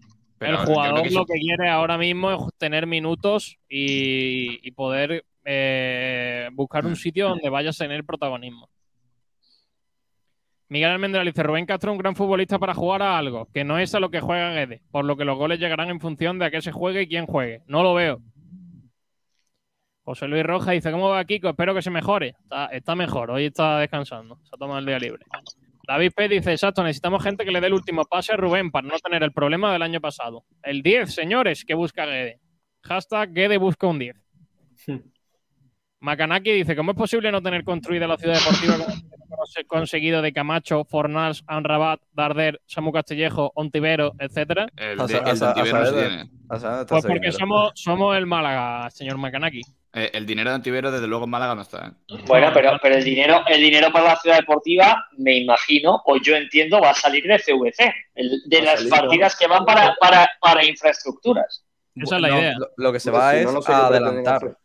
[0.46, 5.26] Pero el jugador que lo que quiere ahora mismo es tener minutos y, y poder
[5.43, 8.70] eh, buscar un sitio donde vayas a tener protagonismo.
[10.68, 13.78] Miguel Almendral dice, Rubén Castro es un gran futbolista para jugar a algo, que no
[13.78, 16.46] es a lo que juega Guede, por lo que los goles llegarán en función de
[16.46, 17.62] a qué se juegue y quién juegue.
[17.68, 18.20] No lo veo.
[20.04, 21.50] José Luis Roja dice, ¿cómo va Kiko?
[21.50, 22.36] Espero que se mejore.
[22.41, 25.24] Está, está mejor, hoy está descansando, se ha tomado el día libre.
[25.88, 26.27] David P.
[26.27, 29.23] dice, exacto, necesitamos gente que le dé el último pase a Rubén para no tener
[29.23, 30.45] el problema del año pasado.
[30.63, 32.39] El 10, señores, que busca Guede.
[32.83, 34.15] Hashtag Guede busca un 10.
[36.06, 40.32] Makanaki dice, ¿cómo es posible no tener construida la ciudad deportiva como hemos conseguido de
[40.32, 44.68] Camacho, Fornals, Anrabat, Darder, Samu Castillejo, Ontivero, etcétera?
[44.78, 46.30] El, de, el se saber- tiene.
[46.88, 49.62] Pues porque somos, somos el Málaga, señor Makanaki.
[49.93, 51.88] Eh, el dinero de Antivero, desde luego, en Málaga no está.
[51.88, 52.16] ¿eh?
[52.28, 56.36] Bueno, pero, pero el dinero, el dinero para la ciudad deportiva, me imagino, o yo
[56.36, 59.95] entiendo, va a salir de CVC, el- de Va las salir, partidas que van para,
[59.99, 61.64] para, para infraestructuras.
[61.95, 62.53] Esa es la No, idea.
[62.60, 64.58] Lo, lo que se Pues va si es no, no sé a adelantar.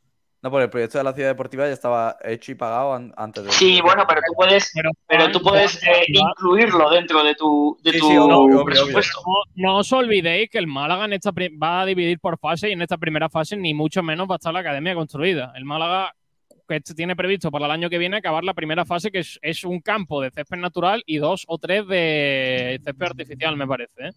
[0.43, 3.45] No, porque el proyecto de la ciudad deportiva ya estaba hecho y pagado an- antes
[3.45, 3.51] de.
[3.53, 7.93] Sí, bueno, pero tú puedes, Pero, pero tú puedes eh, incluirlo dentro de tu, de
[7.93, 9.21] Sí, tu sí, obvio, obvio, presupuesto.
[9.27, 12.73] No, no os olvidéis que el Málaga en esta va a dividir por fase y
[12.73, 15.53] en esta primera fase ni mucho menos va a estar la academia construida.
[15.55, 16.15] El Málaga
[16.67, 19.65] que tiene previsto para el año que viene acabar la primera fase que es, es
[19.65, 23.93] un campo de césped natural y dos o tres de césped artificial, me parece.
[24.07, 24.11] ¿eh?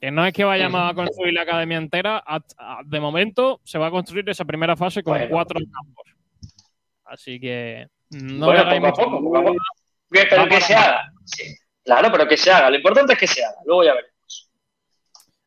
[0.00, 2.22] Que no es que vayamos a construir la academia entera,
[2.84, 5.28] de momento se va a construir esa primera fase con Bueno.
[5.30, 6.04] cuatro campos.
[7.04, 9.56] Así que no Bueno, poco a poco, poco a poco.
[10.10, 11.12] Que- Pero que se haga.
[11.24, 11.44] Sí.
[11.84, 12.70] Claro, pero que se haga.
[12.70, 13.56] Lo importante es que se haga.
[13.66, 14.14] Luego ya veremos.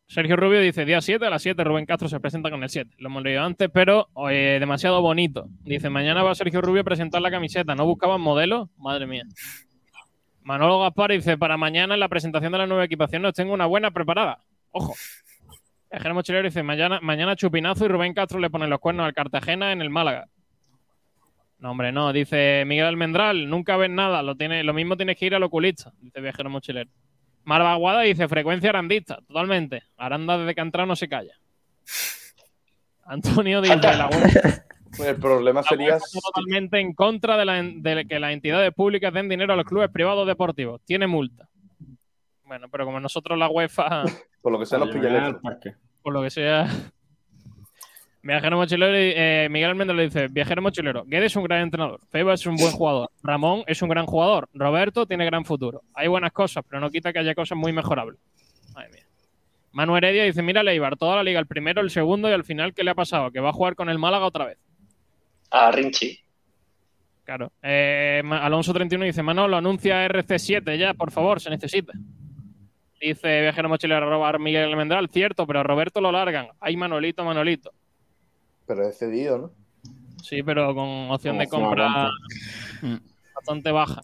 [0.07, 2.93] Sergio Rubio dice, día 7, a las 7 Rubén Castro se presenta con el 7.
[2.97, 5.45] Lo hemos leído antes, pero eh, demasiado bonito.
[5.61, 7.75] Dice, mañana va Sergio Rubio a presentar la camiseta.
[7.75, 8.67] ¿No buscaban modelos?
[8.77, 9.23] Madre mía.
[10.43, 13.65] Manolo Gaspar dice, para mañana en la presentación de la nueva equipación nos tengo una
[13.65, 14.39] buena preparada.
[14.71, 14.95] Ojo.
[15.91, 19.71] Viajero Mochilero dice, mañana, mañana Chupinazo y Rubén Castro le ponen los cuernos al Cartagena
[19.71, 20.27] en el Málaga.
[21.59, 22.11] No, hombre, no.
[22.11, 24.23] Dice Miguel Almendral, nunca ves nada.
[24.23, 25.91] Lo, tiene, lo mismo tienes que ir al oculista.
[25.99, 26.89] Dice Viajero Mochilero.
[27.43, 29.83] Marva Aguada dice frecuencia arandista, totalmente.
[29.97, 31.33] Aranda desde que ha entrado no se calla.
[33.03, 34.09] Antonio dice la
[34.99, 39.29] el problema sería totalmente en contra de, la en- de que las entidades públicas den
[39.29, 40.81] dinero a los clubes privados deportivos.
[40.85, 41.47] Tiene multa.
[42.45, 44.03] Bueno, pero como nosotros la UEFA,
[44.41, 45.41] por lo que sea nos pilla el Llegar al esto.
[45.41, 45.75] parque.
[46.01, 46.67] por lo que sea.
[48.23, 52.33] Viajero mochilero, eh, Miguel Almendra le dice: Viajero mochilero, Guedes es un gran entrenador, Feba
[52.35, 55.81] es un buen jugador, Ramón es un gran jugador, Roberto tiene gran futuro.
[55.95, 58.19] Hay buenas cosas, pero no quita que haya cosas muy mejorables.
[58.75, 59.03] Madre mía.
[59.71, 62.75] Manu Heredia dice: Mira, Leibar, toda la liga, el primero, el segundo y al final,
[62.75, 63.31] ¿qué le ha pasado?
[63.31, 64.59] Que va a jugar con el Málaga otra vez.
[65.51, 66.17] A Rinchi.
[67.23, 67.51] Claro.
[67.61, 71.93] Eh, Alonso 31 dice, Manolo, anuncia RC7 ya, por favor, se necesita.
[72.99, 76.47] Dice Viajero Mochilero arroba Miguel Almendral, cierto, pero a Roberto lo largan.
[76.59, 77.71] Ay, Manolito, Manolito.
[78.67, 79.51] Pero es cedido, ¿no?
[80.21, 82.09] Sí, pero con opción de compra
[83.35, 84.01] bastante baja.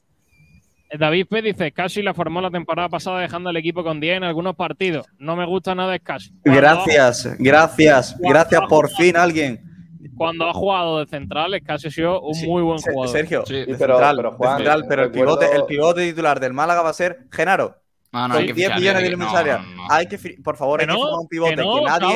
[0.89, 1.41] Eh, David P.
[1.41, 5.05] dice, casi la formó la temporada pasada dejando el equipo con 10 en algunos partidos.
[5.19, 6.31] No me gusta nada es casi.
[6.43, 9.66] Gracias, gracias, gracias por fin alguien.
[10.15, 13.09] Cuando ha jugado de central, es casi ha sido un Sí, muy buen jugador.
[13.09, 13.53] Sergio, Sí.
[13.55, 16.53] de pero- central, pero, de Juan, central, pero el recuerdo- pivote, el pivote titular del
[16.53, 17.75] Málaga va a ser Genaro.
[18.11, 19.87] No, no, Con hay que 10 fichar, millones de que- no, no, no.
[19.89, 21.55] Hay que, por favor, Que hay que no, firmar un pivote.
[21.55, 22.15] que no, que nadie,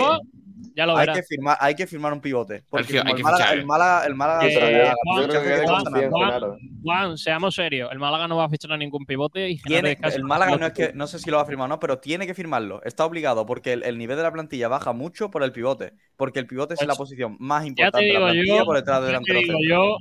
[0.75, 1.17] ya lo hay verás.
[1.17, 2.63] que firmar, hay que firmar un pivote.
[2.69, 3.65] Porque Sergio, el Málaga, el eh.
[3.65, 4.91] Málaga, el Málaga, Eh,
[5.27, 7.91] Pero yo- Juan, seamos serios.
[7.91, 10.73] El Málaga no va a fichar a ningún pivote y Tiene- el Málaga no es
[10.73, 12.81] que no sé si lo va a firmar o no, pero tiene que firmarlo.
[12.83, 15.93] Está obligado porque el, el nivel de la plantilla baja mucho por el pivote.
[16.17, 18.65] Porque el pivote es Pues, la posición más Ya te importante de la plantilla yo,
[18.65, 19.97] por detrás del ya te delantero yo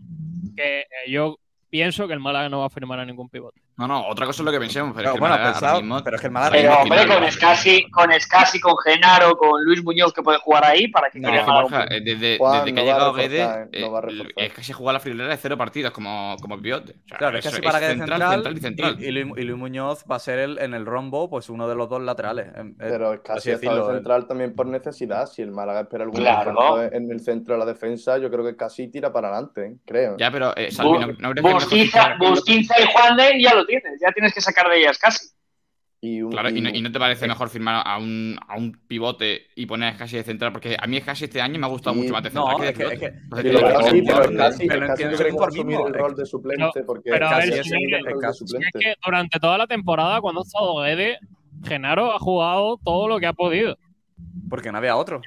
[0.57, 1.37] que eh, yo
[1.71, 3.61] pienso que el Málaga no va a firmar a ningún pivote.
[3.81, 6.17] No, no, otra cosa es lo que pensemos, pero es que bueno, pensado, mismo- pero
[6.17, 7.31] es que el Málaga Pero hombre, con.
[7.33, 11.31] Scassi, con Scassi, con Genaro, con Luis Muñoz que puede jugar ahí para que No,
[11.31, 13.81] es que, un Borja, eh, desde, Juan, desde que no ha llegado reforzar, Guede, eh,
[13.81, 14.33] no va a eh, reforzar.
[14.37, 16.93] es que se juega la friolera de cero partidos como, como pivote.
[16.93, 18.97] O sea, Claro, es eso casi para que central, central, central y central.
[19.01, 21.67] y, y Luis, y Luis Muñoz va a ser el, en el rombo, pues uno
[21.67, 22.49] de los dos laterales.
[22.57, 23.95] em, eh, Pero es por casi así está de decirlo, eh.
[23.95, 25.25] central también por necesidad.
[25.27, 26.83] Si el Málaga espera algún Claro.
[26.83, 29.77] en el centro de la defensa, yo creo que casi tira para adelante, ¿eh?
[29.87, 30.19] creo.
[30.19, 34.01] Ya, pero eh, Salvi, ¿no, no que es Bustinza y Juan de ya lo tienes.
[34.01, 35.27] Ya tienes que sacar de ellas casi.
[36.03, 38.57] Y un- Claro, y no, y- y no te parece mejor firmar a un, a
[38.57, 41.69] un pivote y poner a de central, porque a mí Scassi este año me ha
[41.69, 43.67] gustado mucho más de central No, que de es que, es Sí, pero pivote.
[43.67, 47.11] es casi, pero es casi entiendo yo creo que asumir el rol de suplente, porque
[47.11, 48.79] pero a casi ver, es sí, el es rol de casi- Si suplente.
[48.79, 51.19] es que durante toda la temporada, cuando ha estado Guede,
[51.65, 53.77] Genaro ha jugado todo lo que ha podido.
[54.49, 55.21] Porque no había otro.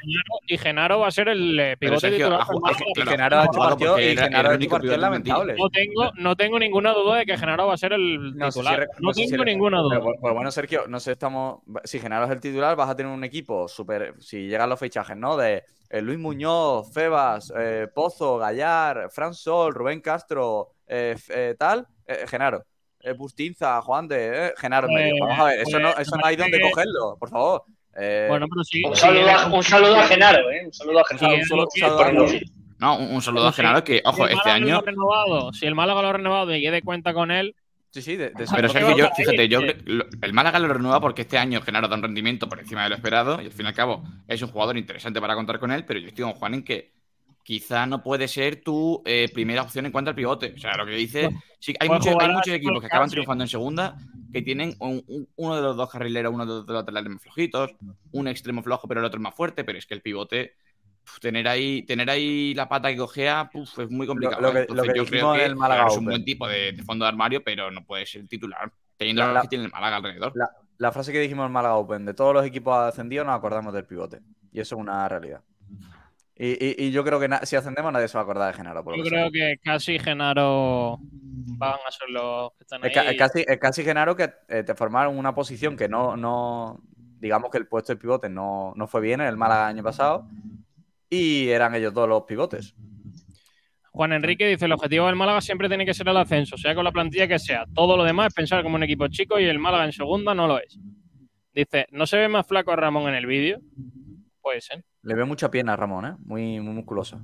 [0.47, 2.45] Y Genaro va a ser el eh, pivote Sergio, titular.
[2.85, 4.97] Y claro, Genaro ha hecho porque y Genaro ha el hecho plantilla.
[4.97, 5.57] lamentables.
[5.57, 8.59] No tengo, no tengo ninguna duda de que Genaro va a ser el No sé
[8.59, 8.89] si titular.
[8.99, 9.99] no sé si tengo ninguna duda.
[10.01, 11.61] Pero, pues bueno, Sergio, no sé, estamos.
[11.85, 14.13] Si Genaro es el titular, vas a tener un equipo súper.
[14.19, 15.37] Si llegan los fichajes, ¿no?
[15.37, 21.87] De eh, Luis Muñoz, Febas, eh, Pozo, Gallar, Fran Sol, Rubén Castro, eh, eh, tal,
[22.07, 22.65] eh, Genaro.
[22.99, 25.15] Eh, Bustinza, Juan de eh, Genaro en medio.
[25.25, 27.63] Vamos a ver, eso pues, no, eso no hay donde que- cogerlo, por favor.
[27.95, 28.83] Eh, Bueno, pero sí.
[28.85, 30.63] Un saludo, a, un saludo a Genaro, ¿eh?
[30.65, 31.35] Un saludo a Genaro.
[31.35, 32.41] un saludo- un.
[32.79, 33.53] No, un, saludo a.
[33.53, 34.81] Genaro que, ojo, este año.
[34.81, 37.55] renovado, si el Málaga lo ha renovado y que dé cuenta con él,
[37.91, 41.21] Sí, sí, de, de- Pero ¿Qué Sergio, yo, fíjate, yo el Málaga lo renueva porque
[41.21, 43.69] este año Genaro da un rendimiento por encima de lo esperado y al fin y
[43.69, 46.55] al cabo es un jugador interesante para contar con él, pero yo estoy con Juan
[46.55, 46.89] en que
[47.43, 50.53] quizá no puede ser tu eh, primera opción en cuanto al pivote.
[50.55, 51.29] O sea, lo que dice,
[51.59, 53.97] sí, hay, jugar hay muchos equipos que acaban triunfando en segunda
[54.31, 57.11] que tienen un- un- uno de los dos carrileros, uno de los, de los laterales
[57.11, 57.71] más flojitos,
[58.11, 60.55] un extremo flojo pero el otro más fuerte, pero es que el pivote...
[61.19, 64.41] tener ahí, tener ahí la pata que cojea puf, es muy complicado.
[64.41, 64.53] lo ¿eh?
[64.53, 66.81] que- Entonces, lo que yo creo que el Málaga es un buen tipo de, de
[66.83, 69.97] fondo de armario, pero no puede ser titular, teniendo La- la- que tiene el Málaga
[69.97, 70.31] alrededor.
[70.33, 73.73] La, la frase que dijimos en Málaga Open, de todos los equipos ascendidos nos acordamos
[73.73, 74.21] del pivote.
[74.53, 75.41] Y eso es una realidad.
[76.45, 78.83] Y, y- y yo creo que si ascendemos nadie se va a acordar de Genaro.
[78.83, 79.31] por yo creo sea.
[79.31, 80.97] que casi Genaro
[81.57, 82.91] van a ser los que están ahí.
[82.93, 86.81] Es, es casi, es casi Genaro que eh, te formaron una posición que no, no.
[87.19, 89.83] Digamos que el puesto de pivote no, no fue bien en el Málaga el año
[89.83, 90.27] pasado.
[91.09, 92.75] Y eran ellos dos los pivotes.
[93.91, 96.83] Juan Enrique dice, el objetivo del Málaga siempre tiene que ser el ascenso, sea con
[96.83, 97.65] la plantilla que sea.
[97.73, 100.47] Todo lo demás es pensar como un equipo chico y el Málaga en segunda no
[100.47, 100.77] lo es.
[101.53, 103.59] Dice, ¿no se ve más flaco a Ramón en el vídeo?
[104.41, 104.83] Puede ser.
[105.03, 106.13] Le veo mucha pierna a Ramón, ¿eh?
[106.25, 107.19] Muy, muy musculosa.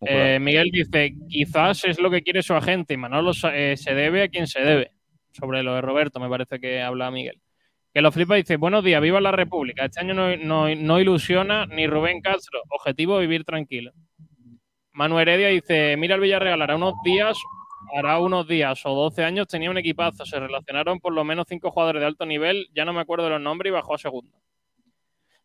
[0.00, 4.22] Eh, Miguel dice, quizás es lo que quiere su agente y Manolo eh, se debe
[4.22, 4.92] a quien se debe.
[5.32, 7.40] Sobre lo de Roberto, me parece que habla Miguel.
[7.92, 9.84] Que lo flipa dice, buenos días, viva la República.
[9.86, 12.60] Este año no, no- no ilusiona ni Rubén Castro.
[12.68, 13.92] Objetivo, vivir tranquilo.
[14.92, 17.38] Manu Heredia dice, mira el Villarreal, hará unos días,
[17.96, 20.24] hará unos días o 12 años tenía un equipazo.
[20.26, 23.30] Se relacionaron por lo menos cinco jugadores de alto nivel, ya no me acuerdo de
[23.30, 24.36] los nombres y bajó a segunda.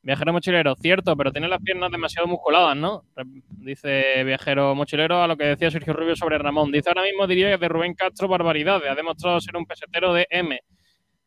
[0.04, 3.06] Viajero mochilero, cierto, pero tiene las piernas demasiado musculadas, ¿no?
[3.52, 6.74] Dice viajero mochilero a lo que decía Sergio Rubio sobre Ramón.
[6.74, 8.92] Dice ahora mismo diría que de Rubén Castro barbaridades.
[8.92, 10.60] Ha demostrado ser un pesetero de M.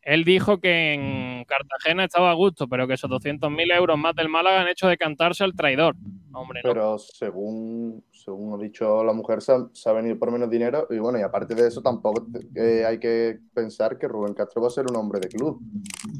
[0.06, 4.28] Él dijo que en Cartagena estaba a gusto, pero que esos 200.000 euros más del
[4.28, 5.96] Málaga han hecho decantarse al traidor.
[6.32, 6.70] Hombre, no.
[6.72, 10.86] Pero según, según ha dicho la mujer, se ha, se ha venido por menos dinero.
[10.90, 12.24] Y bueno, y aparte de eso, tampoco
[12.54, 15.60] eh, hay que pensar que Rubén Castro va a ser un hombre de club.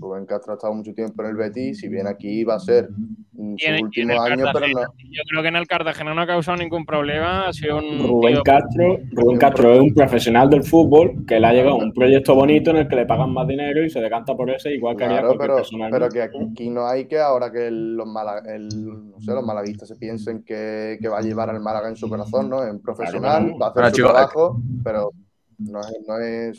[0.01, 1.78] Rubén Castro ha estado mucho tiempo en el Betis.
[1.78, 4.44] Si bien aquí va a ser mm, en- su y en último el año, pero
[4.52, 4.81] Cartagena.
[4.82, 4.93] no.
[5.10, 7.47] Yo creo que en el Cartagena no ha causado ningún problema.
[7.48, 11.47] Ha sido un Rubén tío- Castro, Rubén Castro es un profesional del fútbol que le
[11.47, 14.35] ha llegado un proyecto bonito en el que le pagan más dinero y se decanta
[14.35, 17.18] por ese igual que haría Claro, cualquier pero, persona pero que aquí no hay que
[17.18, 18.68] ahora que los, mala- el,
[19.10, 22.09] no sé, los malaguistas se piensen que, que va a llevar al Málaga en su
[22.09, 22.62] corazón, ¿no?
[22.66, 25.10] En profesional, Claro, va a hacer Bueno, su trabajo, pero
[25.59, 26.59] no es, no es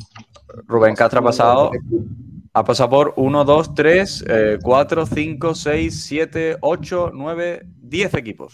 [0.68, 1.72] Rubén Castro ha pasado,
[2.54, 4.26] ha pasado por 1, 2, 3,
[4.62, 8.54] 4, 5, 6, 7, 8, 9, 10 equipos.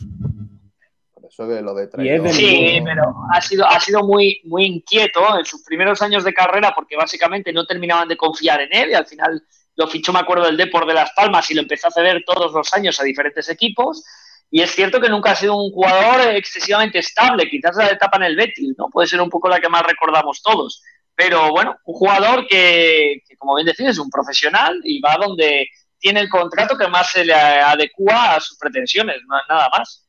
[1.13, 2.29] por eso de lo de traidor.
[2.29, 6.73] Sí, pero ha sido, ha sido muy, muy inquieto en sus primeros años de carrera
[6.75, 9.43] porque básicamente no terminaban de confiar en él y al final
[9.75, 12.53] lo fichó, me acuerdo, el Depor de Las Palmas y lo empezó a ceder todos
[12.53, 14.03] los años a diferentes equipos.
[14.51, 18.23] Y es cierto que nunca ha sido un jugador excesivamente estable, quizás la etapa en
[18.23, 18.87] el Betis, ¿no?
[18.89, 20.83] Puede ser un poco la que más recordamos todos.
[21.15, 25.67] Pero bueno, un jugador que, que, como bien decís, es un profesional y va donde
[25.99, 29.17] tiene el contrato que más se le adecua a sus pretensiones,
[29.47, 30.03] nada más.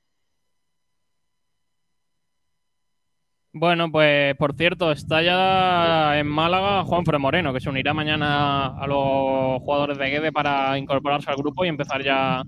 [3.57, 8.67] Bueno, pues por cierto, está ya en Málaga Juan Fre Moreno, que se unirá mañana
[8.77, 12.43] a los jugadores de Guede para incorporarse al grupo y empezar ya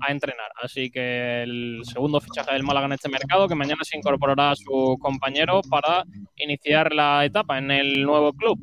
[0.00, 0.50] a entrenar.
[0.62, 4.56] Así que el segundo fichaje del Málaga en este mercado, que mañana se incorporará a
[4.56, 6.04] sus compañeros para
[6.36, 8.58] iniciar la etapa en el nuevo club.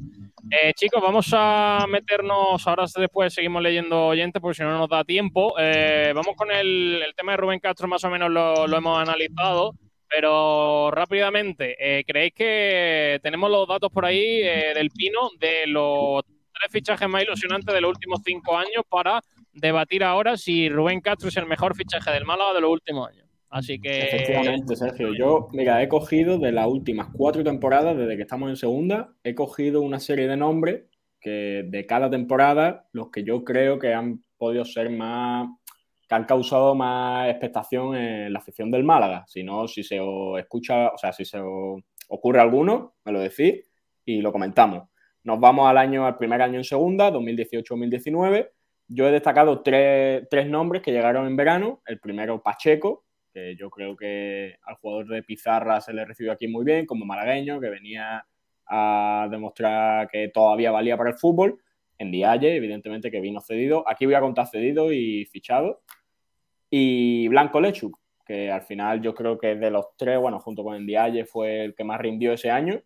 [0.49, 5.03] Eh, chicos, vamos a meternos, ahora después seguimos leyendo oyentes porque si no nos da
[5.03, 5.53] tiempo.
[5.57, 9.75] Eh, vamos con el, tema de Rubén Castro, más o menos lo, lo hemos analizado.
[10.11, 16.21] Pero rápidamente, eh, ¿creéis que tenemos los datos por ahí eh, del Pino de los
[16.25, 19.21] tres fichajes más ilusionantes de los últimos cinco años para
[19.53, 23.27] debatir ahora si Rubén Castro es el mejor fichaje del Málaga de los últimos años?
[23.49, 24.03] Así que.
[24.03, 25.13] Efectivamente, Sergio.
[25.13, 29.35] Yo, mira, he cogido de las últimas cuatro temporadas, desde que estamos en segunda, he
[29.35, 30.83] cogido una serie de nombres
[31.19, 35.49] que de cada temporada, los que yo creo que han podido ser más
[36.07, 39.23] que han causado más expectación en la afición del Málaga.
[39.27, 43.21] Si no, si se os escucha, o sea, si se os ocurre alguno, me lo
[43.21, 43.63] decís
[44.03, 44.89] y lo comentamos.
[45.23, 48.49] Nos vamos al año, al primer año en segunda, 2018-2019.
[48.93, 51.81] Yo he destacado tres, tres nombres que llegaron en verano.
[51.85, 56.49] El primero, Pacheco, que yo creo que al jugador de Pizarra se le recibió aquí
[56.49, 58.25] muy bien, como malagueño, que venía
[58.67, 61.61] a demostrar que todavía valía para el fútbol.
[61.97, 63.87] En Dialle, evidentemente, que vino cedido.
[63.87, 65.83] Aquí voy a contar cedido y fichado.
[66.69, 70.85] Y Blanco Lechuk, que al final yo creo que de los tres, bueno, junto con
[70.85, 72.81] Dialle, fue el que más rindió ese año.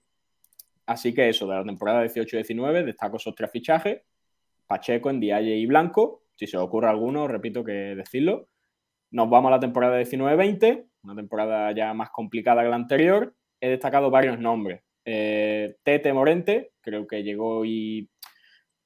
[0.86, 4.02] Así que eso, de la temporada 18-19, destaco esos tres fichajes.
[4.68, 6.24] Pacheco, Dialle y Blanco.
[6.36, 8.50] Si se os ocurre alguno, repito que decirlo.
[9.12, 13.34] Nos vamos a la temporada 19-20, una temporada ya más complicada que la anterior.
[13.62, 14.82] He destacado varios nombres.
[15.06, 18.10] Eh, Tete Morente, creo que llegó y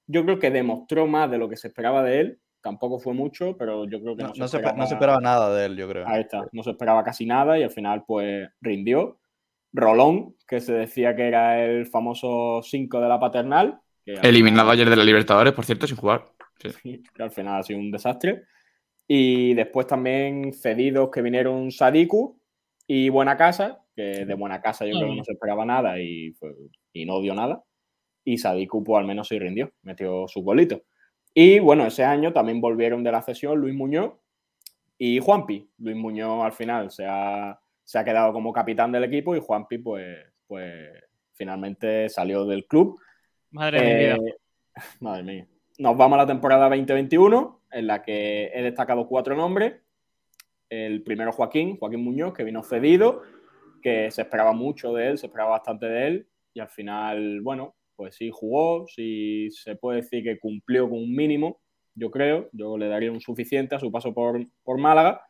[0.06, 2.40] yo creo que demostró más de lo que se esperaba de él.
[2.62, 4.94] Tampoco fue mucho, pero yo creo que No, no, no se, se, esperaba, no se
[4.94, 6.06] esperaba nada de él, yo creo.
[6.08, 9.20] Ahí está, no se esperaba casi nada y al final pues rindió.
[9.72, 13.80] Rolón, que se decía que era el famoso 5 de la paternal.
[14.22, 16.26] Eliminado ayer de la Libertadores, por cierto, sin jugar.
[16.60, 16.70] Sí.
[16.84, 18.44] Sí, que al final ha sido un desastre.
[19.08, 22.40] Y después también cedidos que vinieron Sadiku
[22.86, 26.36] y Buena Casa, que de Buena Casa yo creo que no se esperaba nada y,
[26.94, 27.64] y no dio nada.
[28.24, 30.84] Y Sadiku pues al menos sí rindió, metió su golito.
[31.34, 34.14] Y bueno, ese año también volvieron de la cesión Luis Muñoz
[34.98, 35.72] y Juanpi.
[35.78, 39.78] Luis Muñoz al final se ha, se ha quedado como capitán del equipo y Juanpi
[39.80, 40.90] pues, pues
[41.34, 43.00] finalmente salió del club.
[43.52, 44.16] Madre vida.
[44.16, 44.36] Eh,
[45.00, 45.48] Madre mía.
[45.80, 49.76] Nos vamos a la temporada 2021, en la que he destacado cuatro nombres.
[50.70, 53.24] El primero Joaquín, Joaquín Muñoz, que vino cedido,
[53.82, 57.76] que se esperaba mucho de él, se esperaba bastante de él, y al final, bueno,
[57.96, 61.60] pues sí jugó, sí se puede decir que cumplió con un mínimo,
[61.96, 65.22] yo creo, yo le daría un suficiente a su paso por, por Málaga.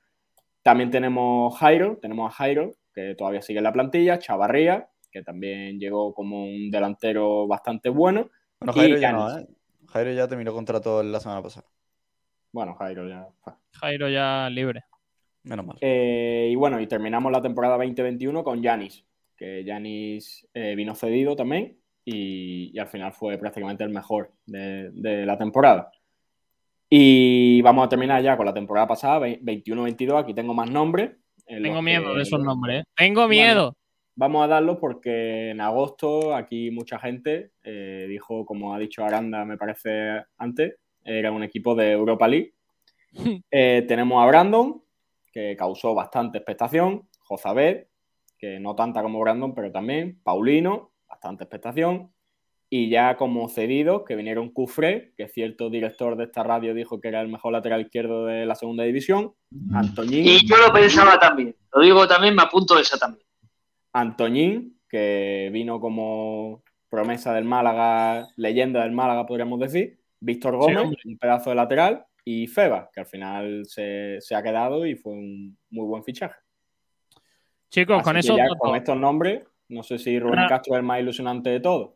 [0.61, 5.79] También tenemos Jairo, tenemos a Jairo, que todavía sigue en la plantilla, Chavarría, que también
[5.79, 8.29] llegó como un delantero bastante bueno.
[8.59, 9.37] Bueno, y Jairo ya no.
[9.39, 9.47] ¿eh?
[9.87, 11.65] Jairo ya terminó contrato la semana pasada.
[12.51, 13.27] Bueno, Jairo ya.
[13.73, 14.83] Jairo ya libre.
[15.43, 15.77] Menos mal.
[15.81, 19.05] Eh, y bueno, y terminamos la temporada 2021 con Yanis,
[19.37, 24.89] que Yanis eh, vino cedido también y, y al final fue prácticamente el mejor de,
[24.91, 25.91] de la temporada.
[26.89, 30.23] Y vamos a terminar ya con la temporada pasada, ve- 21-22.
[30.23, 31.11] Aquí tengo más nombres.
[31.45, 32.81] en Tengo miedo que- de esos nombres.
[32.81, 32.83] ¿eh?
[32.95, 33.75] Tengo miedo.
[34.19, 39.45] Vamos a darlo porque en agosto aquí mucha gente eh, dijo, como ha dicho Aranda,
[39.45, 40.75] me parece antes,
[41.05, 42.53] era un equipo de Europa League.
[43.49, 44.83] Eh, tenemos a Brandon,
[45.31, 47.85] que causó bastante expectación, Jozabed,
[48.37, 52.11] que no tanta como Brandon, pero también, Paulino, bastante expectación,
[52.69, 57.07] y ya como cedidos, que vinieron Cufré, que cierto director de esta radio dijo que
[57.07, 59.33] era el mejor lateral izquierdo de la segunda división,
[59.73, 60.27] Antoñín.
[60.27, 61.55] Y yo lo pensaba también.
[61.73, 63.28] Lo digo también, me apunto esa también.
[63.93, 69.99] Antoñín, que vino como promesa del Málaga, leyenda del Málaga, podríamos decir.
[70.19, 72.05] Víctor Gómez, un pedazo de lateral.
[72.25, 76.35] Y Feba, que al final se, se ha quedado y fue un muy buen fichaje.
[77.69, 80.47] Chicos, Así con esos, ya datos, con estos nombres, no sé si Rubén.
[80.47, 81.91] Castro es el más ilusionante de todos.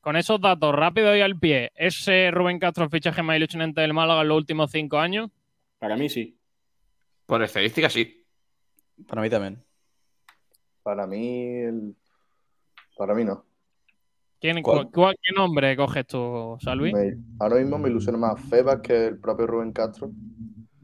[0.00, 3.92] con esos datos rápido y al pie, ¿ese Rubén Castro el fichaje más ilusionante del
[3.92, 5.30] Málaga en los últimos cinco años?
[5.78, 6.38] Para mí sí.
[7.26, 8.24] Por estadística, sí.
[9.06, 9.65] Para mí también.
[10.86, 11.96] Para mí, el-
[12.96, 13.44] para mí no.
[14.40, 14.88] ¿Quién, ¿Cuál?
[14.88, 16.92] cu- ¿Qué nombre coges tú, Salvi?
[16.92, 20.12] Me- ahora mismo me ilusiona más Febas que el propio Rubén Castro.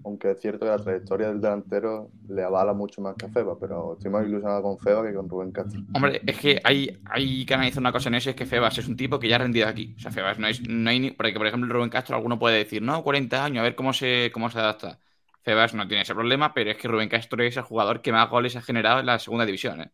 [0.04, 3.58] Aunque es cierto que la trayectoria del delantero le avala mucho más que a Febas,
[3.60, 5.80] pero estoy más ilusionado con Febas que con Rubén Castro.
[5.94, 8.88] Hombre, es que hay, hay que analizar una cosa en eso, es que Febas es
[8.88, 9.94] un tipo que ya ha rendido aquí.
[9.96, 12.58] O sea, Febas no es, no hay ni, porque por ejemplo Rubén Castro alguno puede
[12.58, 14.98] decir, no, 40 años, a ver cómo se, cómo se adapta.
[15.42, 18.30] Febas no tiene ese problema, pero es que Rubén Castro es el jugador que más
[18.30, 19.90] goles ha generado en la segunda división, ¿eh?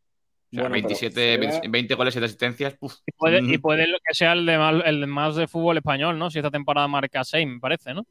[0.51, 2.77] O sea, Bueno, pero 27, Febas- 20, 20 goles y asistencias.
[3.07, 5.77] Y puede, y puede lo que sea el de, más, el de más de fútbol
[5.79, 6.31] español, ¿no?
[6.31, 8.07] Si esta temporada marca 6, me parece, ¿no?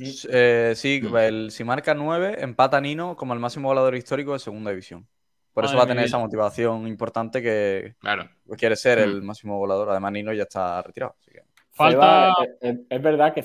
[0.00, 4.70] Eh, sí, el- si marca 9, empata Nino como el máximo goleador histórico de segunda
[4.70, 5.06] división.
[5.52, 8.28] Por eso va a tener esa motivación importante que Claro.
[8.56, 9.90] quiere ser el máximo goleador.
[9.90, 11.16] Además, Nino ya está retirado.
[11.18, 11.42] así que-
[11.78, 12.34] Falta.
[12.60, 13.44] Feba, es, verdad que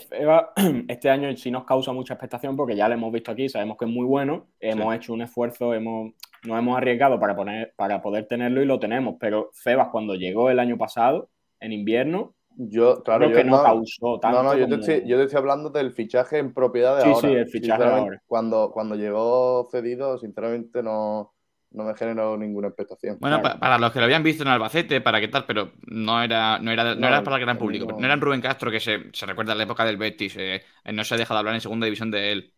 [0.87, 3.85] este año sí nos causa mucha expectación porque ya lo hemos visto aquí, sabemos que
[3.85, 8.25] es muy bueno, hemos hecho un esfuerzo, hemos, nos hemos arriesgado para, poner, para poder
[8.25, 11.29] tenerlo y lo tenemos, pero Febas cuando llegó el año pasado,
[11.59, 14.41] en invierno, Yo, claro, creo yo que no, causó tanto.
[14.41, 17.09] No, no, yo te, estoy, yo te estoy hablando del fichaje en propiedad de Sí,
[17.09, 17.27] ahora.
[17.27, 18.21] sí, el fichaje ahora.
[18.25, 21.33] Cuando, cuando llegó cedido, sinceramente no,
[21.73, 23.17] no me generó ninguna expectación.
[23.19, 23.55] Bueno, Claro.
[23.55, 26.59] pa- para los que lo habían visto en Albacete, para qué tal, pero no era,
[26.59, 27.85] no era, no No, era para el gran mí público.
[27.87, 27.99] no.
[27.99, 30.91] No era Rubén Castro, que se, se recuerda a la época del Betis, eh, eh,
[30.93, 32.53] no se ha dejado hablar en segunda división de él.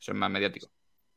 [0.00, 0.68] Eso es más mediático.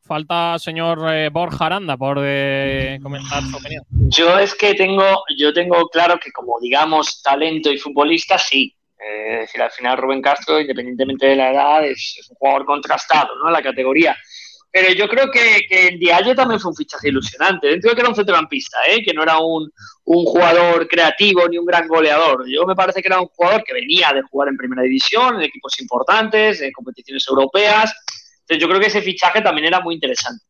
[0.03, 3.83] Falta señor eh, Borja Aranda por eh, comentar su opinión.
[3.89, 5.03] Yo es que tengo,
[5.37, 8.73] yo tengo claro que como digamos talento y futbolista, sí.
[8.99, 12.65] Eh, es decir, al final Rubén Castro, independientemente de la edad, es, es un jugador
[12.65, 13.47] contrastado, ¿no?
[13.47, 14.15] En la categoría.
[14.71, 17.67] Pero yo creo que, que en Diallo también fue un fichaje ilusionante.
[17.67, 19.01] Dentro de que era un centrocampista, ¿eh?
[19.03, 19.71] que no era un,
[20.05, 22.45] un jugador creativo ni un gran goleador.
[22.47, 25.41] Yo me parece que era un jugador que venía de jugar en primera división, en
[25.43, 27.93] equipos importantes, en competiciones europeas.
[28.41, 30.45] Entonces yo creo que ese fichaje también era muy interesante.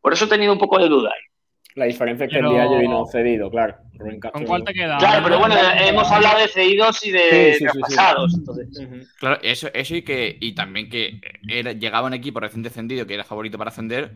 [0.00, 1.29] Por eso he tenido un poco de duda ahí.
[1.76, 3.76] La diferencia es que Pero- el día vino cedido, claro.
[3.94, 4.96] Rubén Castro ¿Con cuál te queda?
[4.98, 7.96] Claro, pero bueno, hemos hablado de cedidos y de Sí, sí, sí.
[8.34, 8.96] Entonces, Ujú.
[9.18, 13.14] Claro, eso, eso y que y también que era, llegaba un equipo recién descendido que
[13.14, 14.12] era favorito para ascender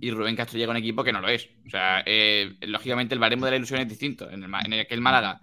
[0.00, 1.48] y Rubén Castro llega a un equipo que no lo es.
[1.66, 4.28] O sea, eh, lógicamente el baremo de la ilusión es distinto.
[4.30, 5.40] En, el, en aquel Málaga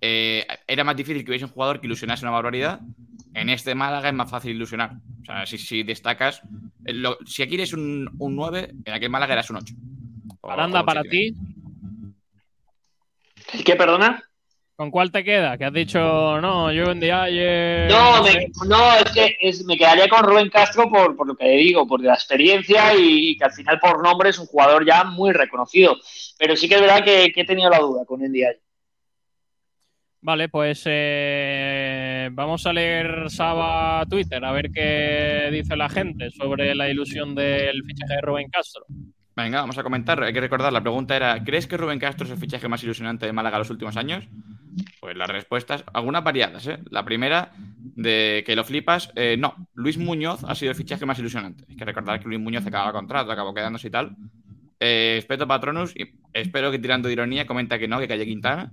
[0.00, 2.80] eh, era más difícil que hubiese un jugador que ilusionase una barbaridad.
[3.32, 4.92] En este Málaga es más fácil ilusionar.
[5.22, 6.42] O sea, si, si destacas.
[6.84, 9.74] eh, lo- si aquí eres un, un 9, en aquel Málaga eras un 8.
[10.46, 11.34] O- Aranda, para ti,
[13.64, 14.22] ¿qué perdona?
[14.76, 15.56] ¿con cuál te queda?
[15.56, 15.98] Que has dicho,
[16.40, 17.88] no, yo en Dialle...
[17.88, 18.38] No, sé.
[18.38, 21.86] me, no, es que es- me quedaría con Rubén Castro por, por lo que digo,
[21.88, 25.32] por la experiencia y, y que al final por nombre es un jugador ya muy
[25.32, 25.96] reconocido.
[26.38, 28.50] Pero sí que es verdad que, que he tenido la duda con el día.
[30.20, 36.74] Vale, pues eh, vamos a leer Saba Twitter, a ver qué dice la gente sobre
[36.74, 38.84] la ilusión del fichaje de Rubén Castro.
[39.36, 40.22] Venga, vamos a comentar.
[40.22, 43.26] Hay que recordar, la pregunta era, ¿crees que Rubén Castro es el fichaje más ilusionante
[43.26, 44.26] de Málaga los últimos años?
[44.98, 46.78] Pues las respuestas, algunas variadas, ¿eh?
[46.90, 49.68] La primera, de que lo flipas, eh, no.
[49.74, 51.64] Luis Muñoz ha sido el fichaje más ilusionante.
[51.68, 54.16] Hay que recordar que Luis Muñoz acaba contrato, acabó quedándose y tal.
[54.80, 55.94] Eh, Espeto Patronus,
[56.32, 58.72] espero que tirando de ironía, comenta que no, que Calle Quintana.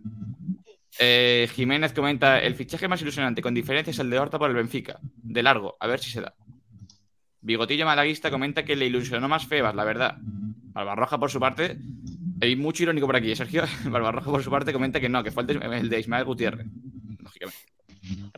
[0.98, 4.56] Eh, Jiménez comenta, el fichaje más ilusionante con diferencia es el de Horta por el
[4.56, 4.98] Benfica.
[5.02, 6.34] De largo, a ver si se da.
[7.44, 10.18] Bigotillo Malaguista comenta que le ilusionó más Febas, la verdad.
[10.74, 11.78] Barbarroja, por su parte,
[12.42, 13.64] hay mucho irónico por aquí, ¿eh, Sergio.
[13.86, 16.66] Barbarroja, por su parte, comenta que no, que fue el de, el de Ismael Gutiérrez.
[17.20, 17.60] Lógicamente.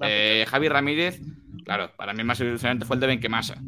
[0.01, 1.21] Eh, Javi Ramírez,
[1.63, 3.61] claro, para mí el más ilusionante fue el de Benquemasa.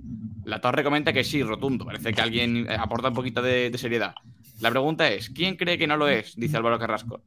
[0.43, 1.85] La Torre comenta que sí, rotundo.
[1.85, 4.15] Parece que alguien eh, aporta un poquito de, de seriedad.
[4.59, 6.35] La pregunta es: ¿quién cree que no lo es?
[6.35, 7.21] Dice Álvaro Carrasco.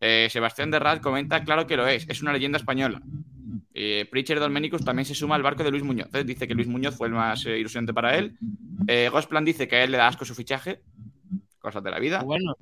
[0.00, 3.00] Eh, Sebastián de Rad comenta: claro que lo es, es una leyenda española.
[3.74, 6.08] Eh, Pritchard Dolmenicus también se suma al barco de Luis Muñoz.
[6.14, 6.24] ¿eh?
[6.24, 8.36] Dice que Luis Muñoz fue el más eh, ilusionante para él.
[8.86, 10.80] Eh, Gosplan dice que a él le da asco su fichaje.
[11.58, 12.22] Cosas de la vida.
[12.22, 12.54] Bueno,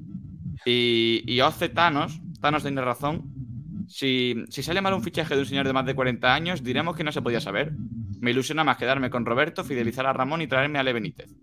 [0.65, 3.25] Y, y Oce Thanos, Thanos tiene razón.
[3.89, 6.97] Si, si sale mal un fichaje de un señor de más de 40 años, diremos
[6.97, 7.73] que no se podía saber.
[8.21, 11.35] Me ilusiona más quedarme con Roberto, fidelizar a Ramón y traerme a Le Benítez.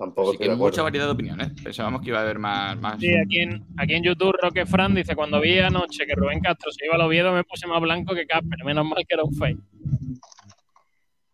[0.00, 1.52] Tampoco Así que mucha variedad de opiniones.
[1.62, 2.74] Pensábamos que iba a haber más.
[2.80, 2.98] más...
[2.98, 6.72] sí, aquí en, aquí en YouTube Roque Fran dice, cuando vi anoche que Rubén Castro
[6.72, 9.34] se iba al Oviedo me puse más blanco que Casper, menos mal que era un
[9.34, 9.58] fake.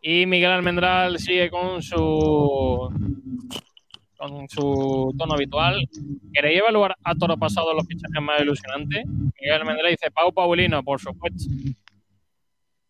[0.02, 2.90] Y Miguel Almendral sigue con su
[4.16, 5.88] con su tono habitual.
[6.32, 9.06] ¿Queréis evaluar a toro pasado los fichajes más ilusionantes?
[9.06, 11.44] Miguel Almendral dice, Pau Paulino, por supuesto.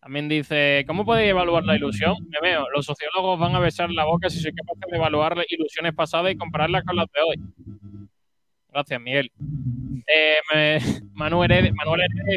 [0.07, 2.15] También dice, ¿cómo podéis evaluar la ilusión?
[2.31, 5.51] Me veo, los sociólogos van a besar la boca si soy capaz de evaluar las
[5.51, 7.37] ilusiones pasadas y compararlas con las de hoy.
[8.71, 9.33] Gracias, Miguel.
[10.07, 10.79] Eh, me-
[11.15, 11.73] Manuel Heredia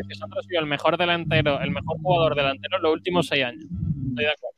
[0.01, 3.43] dice, Sandro ha sido el mejor delantero, el mejor jugador delantero en los últimos seis
[3.45, 3.65] años.
[3.65, 4.57] Estoy de acuerdo.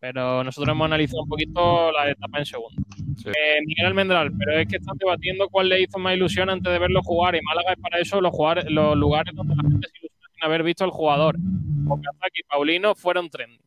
[0.00, 2.82] Pero nosotros hemos analizado un poquito la etapa en segundo.
[3.18, 3.28] Sí.
[3.28, 6.78] Eh, Miguel Almendral, pero es que están debatiendo cuál le hizo más ilusión antes de
[6.80, 7.36] verlo jugar.
[7.36, 10.11] Y Málaga es para eso los, jugar- los lugares donde la gente se ilusiona
[10.42, 11.36] haber visto al jugador.
[11.88, 13.60] Okazaki y Paulino fueron trending.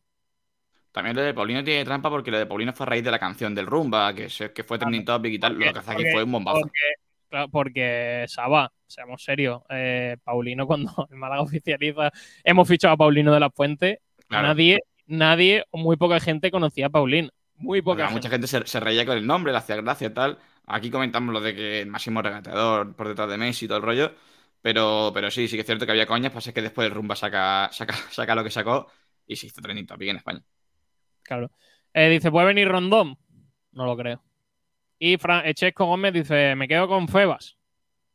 [0.92, 3.18] También lo de Paulino tiene trampa porque lo de Paulino fue a raíz de la
[3.18, 5.58] canción del Rumba, que, se- que fue trending topic y tal.
[5.58, 6.60] Lo de Kazaki Porque- fue un bombazo.
[6.60, 6.78] Porque,
[7.28, 12.10] claro, porque Saba, seamos serios, eh, Paulino cuando el Málaga oficializa,
[12.44, 14.48] hemos fichado a Paulino de la Fuente, Claro.
[14.48, 17.28] nadie, nadie o muy poca gente conocía a Paulino.
[17.58, 18.14] Muy poca gente.
[18.14, 20.38] mucha gente se, se reía con el nombre, le hacía gracia y tal.
[20.66, 23.84] Aquí comentamos lo de que el máximo regateador por detrás de Messi y todo el
[23.84, 24.12] rollo.
[24.62, 26.32] Pero, pero sí, sí que es cierto que había coñas.
[26.32, 28.86] Pasa que después el Rumba saca, saca, saca lo que sacó
[29.26, 30.42] y se hizo trending topic en España.
[31.22, 31.50] Claro.
[31.92, 33.18] Eh, dice, ¿puede venir Rondón?
[33.72, 34.22] No lo creo.
[34.98, 37.56] Y Fran Echesco Gómez dice, me quedo con Febas.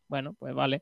[0.08, 0.82] Bueno, pues vale.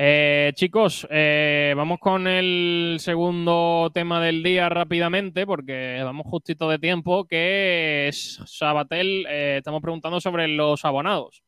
[0.00, 6.78] Eh, chicos, eh, vamos con el segundo tema del día rápidamente, porque vamos justito de
[6.78, 9.26] tiempo, que es Sabatel.
[9.28, 11.42] eh, estamos preguntando sobre los abonados.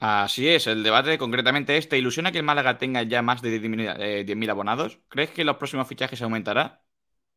[0.00, 3.60] Así es, el debate concretamente es, ¿te ilusiona que el Málaga tenga ya más de
[3.60, 4.98] 10.000 eh, 10.000 abonados?
[5.08, 6.80] ¿Crees que los próximos fichajes aumentará?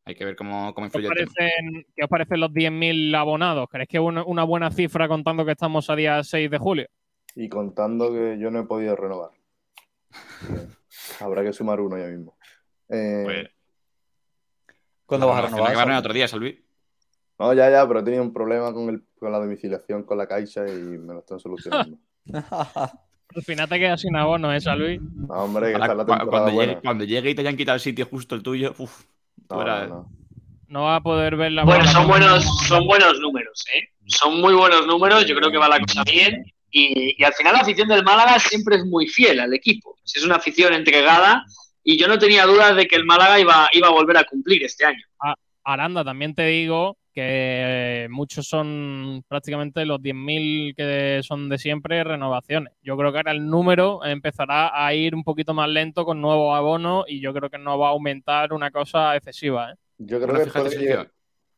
[0.06, 1.32] Hay que ver cómo, cómo ¿Qué os influye el tema.
[1.36, 3.68] parecen, qué os parecen los 10.000 abonados?
[3.70, 6.86] ¿Crees que es una, una buena cifra contando que estamos a día 6 de julio?
[7.34, 9.30] Y contando que yo no he podido renovar.
[11.20, 12.38] Habrá que sumar uno ya mismo.
[12.88, 13.48] Eh, Pues,
[15.04, 15.70] ¿Cuándo vas a renovar?
[15.70, 15.98] que va a Salvi?
[15.98, 16.64] otro día, Salvi.
[17.38, 20.26] no, ya, ya, pero he tenido un problema con, el, con la domiciliación con la
[20.26, 21.98] Caixa y me lo están solucionando.
[22.32, 25.00] Al final te quedas sin abono, ¿eh, Luis?
[25.00, 26.72] No, hombre, que Ahora, está la cua- temporada cuando, buena.
[26.72, 29.04] llegue, cuando llegue y te hayan quitado el sitio justo el tuyo, uff.
[29.50, 30.08] No, no, no.
[30.68, 33.88] No va a poder ver la Bueno, son buenos, son buenos números, ¿eh?
[34.06, 36.44] Son muy buenos números, yo creo que va la cosa bien.
[36.70, 39.96] Y, y al final la afición del Málaga siempre es muy fiel al equipo.
[40.04, 41.44] Es una afición entregada
[41.84, 44.64] y yo no tenía dudas de que el Málaga iba, iba a volver a cumplir
[44.64, 45.04] este año.
[45.62, 52.72] Aranda, también te digo que muchos son prácticamente los 10.000 que son de siempre renovaciones.
[52.82, 56.54] Yo creo que ahora el número empezará a ir un poquito más lento con nuevos
[56.56, 59.72] abonos y yo creo que no va a aumentar una cosa excesiva.
[59.72, 59.74] ¿eh?
[59.98, 61.10] Yo creo Bueno, que fíjate,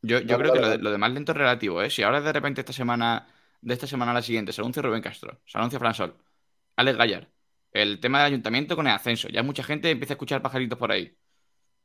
[0.02, 0.82] yo, creo que lo de, dale.
[0.82, 1.90] lo de más lento es relativo, ¿eh?
[1.90, 3.26] Si ahora de repente esta semana,
[3.60, 6.14] de esta semana a la siguiente, se anuncia Rubén Castro, se anuncia Fran Sol,
[6.76, 7.28] Alex Gallar,
[7.72, 10.92] el tema del ayuntamiento con el ascenso, ya mucha gente empieza a escuchar pajaritos por
[10.92, 11.16] ahí.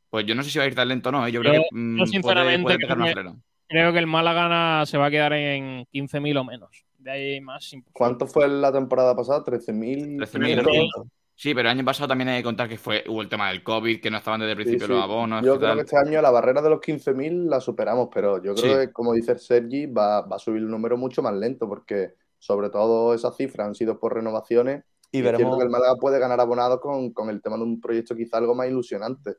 [0.10, 1.32] Pues yo no sé si va a ir tan lento o no, ¿eh?
[1.32, 3.42] Yo creo que mm, yo puede- sinceramente puede creo que- freno.
[3.72, 6.70] Creo que el Málaga se va a quedar en 15.000 o menos.
[7.00, 7.74] De ahí más.
[7.74, 7.92] imposible.
[7.94, 9.44] ¿Cuánto fue la temporada pasada?
[9.44, 10.18] 13.000.
[10.18, 10.90] 13.000.
[11.34, 13.64] Sí, pero el año pasado también hay que contar que fue, hubo el tema del
[13.64, 14.94] COVID, que no estaban desde el Sí, principio sí.
[14.94, 15.44] los abonos.
[15.44, 15.78] Yo y creo tal.
[15.78, 18.88] que este año la barrera de los 15.000 la superamos, pero yo creo Sí.
[18.88, 22.70] que, como dice Sergi, va, va a subir el número mucho más lento, porque sobre
[22.70, 24.84] todo esas cifras han sido por renovaciones.
[25.12, 27.82] Y cierto veremos- que el Málaga puede ganar abonados con, con el tema de un
[27.82, 29.32] proyecto quizá algo más ilusionante,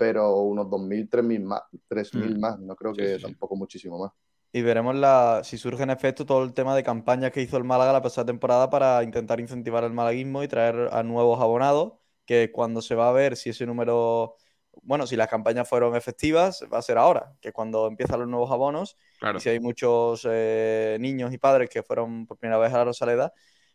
[0.00, 2.40] pero unos 2.000, 3.000 más, 3.000 Mm.
[2.40, 3.22] más, no creo Sí, que sí, sí.
[3.22, 4.12] tampoco muchísimo más.
[4.52, 7.64] Y veremos la, si surge en efecto todo el tema de campañas que hizo el
[7.64, 11.92] Málaga la pasada temporada para intentar incentivar el malaguismo y traer a nuevos abonados,
[12.24, 14.36] que cuando se va a ver si ese número,
[14.82, 18.50] bueno, si las campañas fueron efectivas, va a ser ahora, que cuando empiezan los nuevos
[18.50, 19.38] abonos Claro.
[19.38, 22.84] y si hay muchos eh, niños y padres que fueron por primera vez a la
[22.86, 23.32] Rosaleda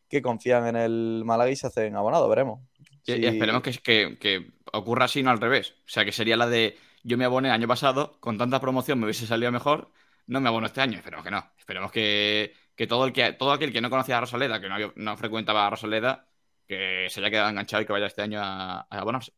[0.10, 2.60] que confían en el Málaga y se hacen abonados, veremos.
[3.06, 5.72] Y, esperemos que, que- que ocurra así, no al revés.
[5.86, 9.00] O sea, que sería la de yo me aboné el año pasado, con tanta promoción
[9.00, 9.92] me hubiese salido mejor,
[10.28, 10.98] no me abono este año.
[10.98, 11.52] Esperemos que no.
[11.58, 14.78] Esperemos que, que todo, el que todo aquel que no conocía a Rosaleda, que no,
[14.96, 16.28] no frecuentaba a Rosaleda,
[16.68, 19.32] que se haya quedado enganchado y que vaya este año a, a abonarse.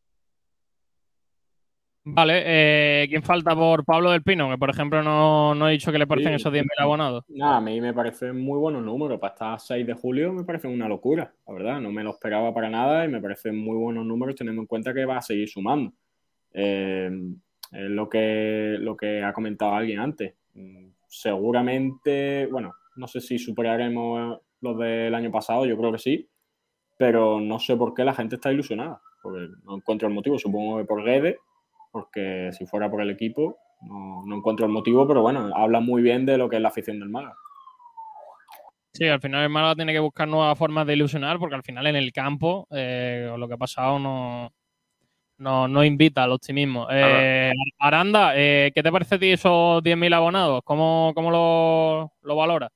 [2.10, 4.50] Vale, eh, ¿quién falta por Pablo del Pino?
[4.50, 6.36] Que por ejemplo no, no he dicho que le parecen Sí.
[6.36, 7.26] esos 10.000 abonados.
[7.28, 9.20] Nada, a mí me parecen muy buenos números.
[9.20, 11.82] Para estar a 6 de julio me parecen una locura, la verdad.
[11.82, 14.94] No me lo esperaba para nada y me parecen muy buenos números teniendo en cuenta
[14.94, 15.92] que va a seguir sumando.
[16.54, 17.10] Eh,
[17.74, 20.34] es lo que, lo que ha comentado alguien antes.
[21.10, 26.30] Seguramente, bueno, no sé si superaremos los del año pasado, yo creo que sí,
[26.98, 29.02] pero no sé por qué la gente está ilusionada.
[29.22, 31.36] Porque no encuentro el motivo, supongo que por Guedes,
[31.92, 36.02] porque si fuera por el equipo, no, no encuentro el motivo, pero bueno, habla muy
[36.02, 37.36] bien de lo que es la afición del Málaga.
[38.94, 41.86] Sí, al final el Málaga tiene que buscar nuevas formas de ilusionar porque al final
[41.86, 44.52] en el campo eh, lo que ha pasado no,
[45.38, 46.88] no, no invita al optimismo.
[46.90, 50.62] Eh, Aranda, eh, ¿qué te parece a ti esos 10.000 abonados?
[50.64, 52.72] ¿Cómo, cómo lo, lo valoras?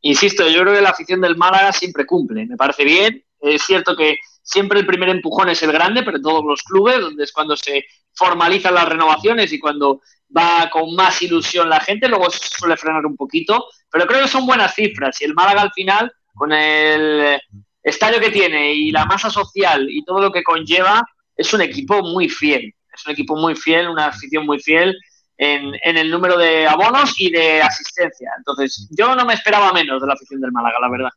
[0.00, 3.24] Insisto, yo creo que la afición del Málaga siempre cumple, me parece bien.
[3.40, 7.00] Es cierto que siempre el primer empujón es el grande, pero en todos los clubes,
[7.00, 10.02] donde es cuando se formalizan las renovaciones y cuando
[10.36, 14.46] va con más ilusión la gente, luego suele frenar un poquito, pero creo que son
[14.46, 17.40] buenas cifras y el Málaga al final, con el
[17.82, 21.02] estadio que tiene y la masa social y todo lo que conlleva,
[21.36, 24.96] es un equipo muy fiel, es un equipo muy fiel, una afición muy fiel
[25.36, 28.30] en, en el número de abonos y de asistencia.
[28.36, 31.10] Entonces, yo no me esperaba menos de la afición del Málaga, la verdad.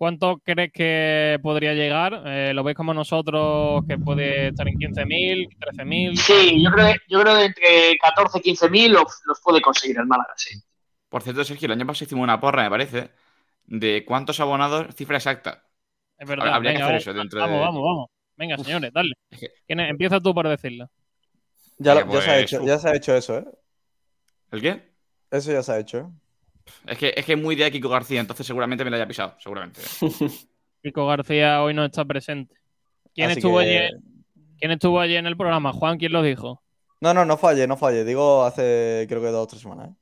[0.00, 2.22] ¿Cuánto crees que podría llegar?
[2.24, 6.16] Eh, ¿Lo ves como nosotros que puede estar en 15.000, 13.000?
[6.16, 9.60] Sí, yo creo, que- yo creo que entre 14 y 15 mil los, los puede
[9.60, 10.58] conseguir el Málaga, sí.
[11.10, 13.10] Por cierto, Sergio, el año pasado hicimos una porra, me parece,
[13.66, 15.64] de cuántos abonados, cifra exacta.
[16.16, 16.54] Es verdad.
[16.54, 18.06] Habría que hacer vamos, eso dentro vamos, de- vamos, vamos.
[18.36, 19.12] Venga, señores, dale.
[19.68, 20.88] Empieza tú por decirlo.
[21.76, 23.44] Ya, lo- se ha pues, hecho, ya se ha hecho eso, ¿eh?
[24.50, 24.94] ¿El qué?
[25.30, 26.06] Eso ya se ha hecho, ¿eh?
[26.86, 29.80] Es que es que muy de Kiko García, entonces seguramente me lo haya pisado, seguramente.
[30.82, 32.54] Kiko García hoy no está presente.
[33.14, 33.96] ¿Quién Así estuvo, que- allí,
[34.58, 35.72] ¿Quién estuvo allí en el programa?
[35.72, 36.62] Juan, ¿quién lo dijo?
[37.00, 38.04] No, no, no falle, no falle.
[38.04, 39.94] Digo hace creo que dos o tres semanas, ¿eh?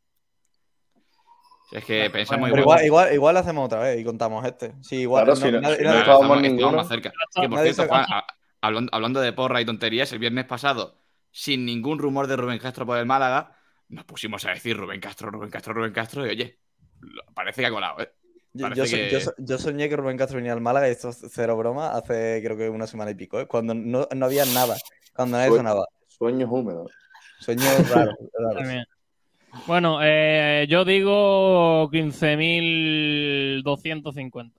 [1.71, 2.63] Es que pensamos igual.
[2.63, 4.73] igual, igual, igual hacemos otra vez y contamos este.
[4.81, 5.25] Sí, igual.
[5.25, 7.13] Claro, si no- nadie- estamos, estamos más cerca.
[7.35, 8.27] Que por cierto, Juan, a-
[8.63, 10.97] hablando, hablando de porra y tonterías, el viernes pasado,
[11.31, 13.58] sin ningún rumor de Rubén Castro por el Málaga,
[13.89, 16.59] nos pusimos a decir Rubén Castro, Rubén Castro, Rubén Castro, y oye,
[17.35, 18.11] parece que ha colado, ¿eh?
[18.55, 20.93] Yo, yo so- que- yo so- yo soñé que Rubén Castro venía al Málaga y
[20.93, 23.47] esto es cero broma hace creo que una semana y pico, ¿eh?
[23.47, 24.77] Cuando no, no había nada,
[25.15, 25.63] cuando nadie Sueño.
[25.69, 25.87] sonaba.
[26.09, 26.91] Sueños húmedos.
[27.41, 28.85] Sueños raros, raros.
[29.67, 34.53] Bueno, eh, yo digo 15.250.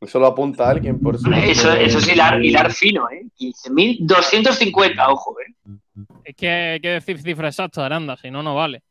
[0.00, 1.30] Eso lo apunta alguien por si.
[1.44, 3.26] Eso, eso es hilar, hilar fino, ¿eh?
[3.38, 5.54] 15.250, ojo, ¿eh?
[6.24, 8.82] Es que hay que decir cifra exacta, Aranda, si no, no vale.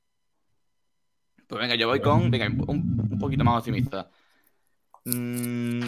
[1.48, 4.10] Pues venga, yo voy con, venga, un, un poquito más optimista.
[5.06, 5.82] mm,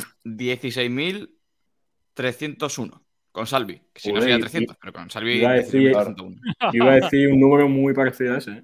[2.15, 3.81] 16.301 con Salvi.
[3.93, 6.39] Que si no Joder, sería y- 300, pero con Salvi iba a decir- 16.301.
[6.73, 8.52] Yo iba a decir un número muy parecido a ese.
[8.52, 8.64] ¿eh?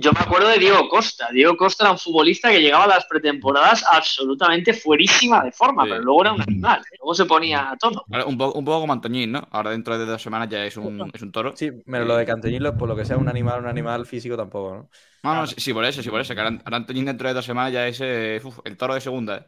[0.00, 1.28] Yo me acuerdo de Diego Costa.
[1.32, 5.90] Diego Costa era un futbolista que llegaba a las pretemporadas absolutamente fuerísima de forma, Sí.
[5.90, 6.82] pero luego era un animal.
[6.98, 8.02] Luego se ponía a tono.
[8.26, 9.46] Un, poco, un poco como Antoñín, ¿no?
[9.50, 11.54] Ahora dentro de dos semanas ya es un, es un toro.
[11.56, 14.74] Sí, pero lo de Canteñilo, por lo que sea un animal, un animal físico tampoco,
[14.74, 14.90] ¿no?
[15.22, 16.34] No, no, sí, sí, por eso, sí, por eso.
[16.34, 19.36] Que ahora, Antoñín dentro de dos semanas ya es eh, uf, el toro de segunda,
[19.36, 19.44] ¿eh?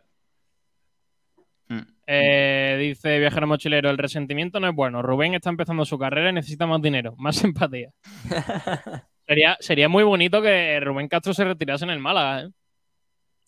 [1.68, 1.80] Mm.
[2.06, 5.00] Eh, dice Viajero Mochilero, el resentimiento no es bueno.
[5.00, 7.90] Rubén está empezando su carrera y necesita más dinero, más empatía.
[9.32, 12.48] sería, sería muy bonito que Rubén Castro se retirase en el Málaga, ¿eh?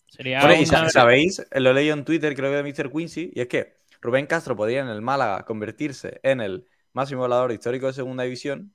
[0.07, 2.91] Sería Bueno, y una- sabéis, lo he leído en Twitter, creo que de Mr.
[2.91, 7.51] Quincy, y es que Rubén Castro podría en el Málaga convertirse en el máximo goleador
[7.51, 8.73] histórico de segunda división.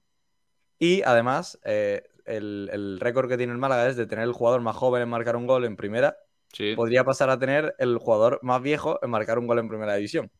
[0.78, 4.60] Y además, eh, el, el récord que tiene el Málaga es de tener el jugador
[4.60, 6.16] más joven en marcar un gol en primera.
[6.52, 6.74] Sí.
[6.74, 10.30] Podría pasar a tener el jugador más viejo en marcar un gol en primera división.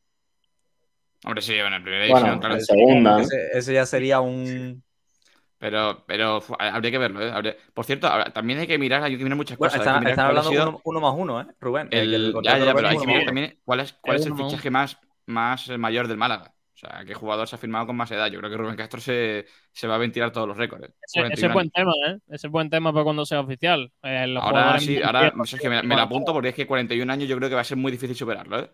[1.24, 2.55] Hombre, sí, bueno, en primera Bueno, división, claro.
[2.56, 3.20] en segunda.
[3.20, 4.82] Ese, ese ya sería un.
[5.61, 7.31] Pero, pero habría que verlo, ¿eh?
[7.31, 9.87] Habría- Por cierto, también hay que mirar, hay que mirar muchas Bueno, cosas.
[9.87, 11.89] están, que mirar hablando sido uno, uno más uno, ¿eh, Rubén?
[11.91, 14.27] El- que el ya, ya, pero hay es que mirar también cuál es, cuál es
[14.27, 16.55] el fichaje más, más eh, mayor del Málaga.
[16.74, 18.28] O sea, qué jugador se ha firmado con más edad.
[18.28, 20.89] Yo creo que Rubén Castro se, se va a ventilar todos los récords.
[20.89, 20.95] ¿eh?
[21.03, 22.19] Ese, 41 ese es buen tema, ¿eh?
[22.28, 23.93] Ese es buen tema para cuando sea oficial.
[24.03, 27.11] Eh, los Ahora sí, ahora viejos Sergio, me, me lo apunto porque es que 41
[27.11, 28.70] años yo creo que va a ser muy difícil superarlo, ¿eh?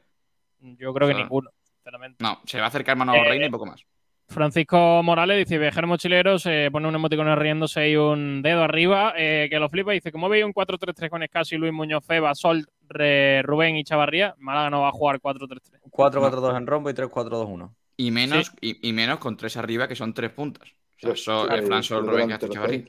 [0.61, 2.25] Yo creo que ninguno, sinceramente.
[2.25, 3.85] No, se va a acercar Manolo Eh, Reina y poco más.
[4.29, 9.47] Francisco Morales dice, viajero mochilero, se pone un emoticono riéndose y un dedo arriba, eh,
[9.49, 9.93] que lo flipa.
[9.93, 14.35] Dice, ¿cómo veis un 4-3-3 con Escasi, Luis Muñoz, Feba, Sol, Re- Rubén y Chavarría?
[14.39, 15.81] Málaga no va a jugar 4-3-3.
[15.91, 17.73] 4-4-2 en rombo y 3-4-2-1.
[17.99, 20.69] Y menos, y, y menos con tres arriba que son tres puntas.
[20.69, 22.85] O sea, Sol- eh, Fran Sol, tres Rubén Castro Chavarría.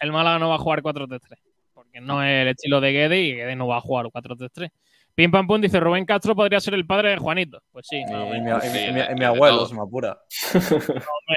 [0.00, 1.20] El Málaga no va a jugar 4-3-3,
[1.72, 4.70] porque no es el estilo de Guede y Guede no va a jugar 4-3-3.
[5.20, 7.62] Pim Pam Pum dice, Rubén Castro podría ser el padre de Juanito.
[7.72, 10.18] Pues sí, no, y hombre, mi, sí, y mi- y mi abuelo se me apura.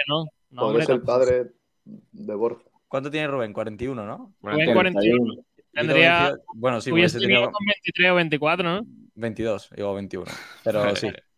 [0.08, 0.24] no.
[0.52, 1.06] No, Podría hombre, ser el no.
[1.06, 1.44] padre
[1.84, 2.64] de Borja.
[2.88, 3.52] ¿Cuánto tiene Rubén?
[3.52, 4.34] 41, ¿no?
[4.42, 4.74] Rubén 41.
[4.74, 5.34] 41.
[5.36, 6.46] Yo Tendría, tengo 22.
[6.56, 8.82] Bueno, sí, hubiese tenido con 23 o 24, ¿no?
[9.16, 10.26] 22, digo 21.
[10.64, 11.12] Pero sí.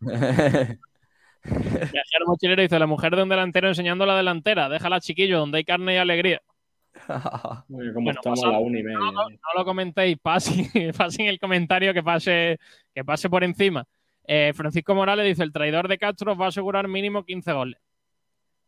[1.42, 4.68] Viajero mochilero dice, la mujer de un delantero enseñando la delantera.
[4.68, 6.40] Déjala chiquillo, donde hay carne y alegría.
[7.70, 8.98] Oye, como Bueno, estamos pasa- a la una y media.
[8.98, 9.36] No, no, tío.
[9.38, 12.58] no lo comentéis, pasen, pasen el comentario que pase,
[12.94, 13.86] que pase por encima.
[14.28, 17.80] Eh, Francisco Morales dice, el traidor de Castro va a asegurar mínimo 15 goles.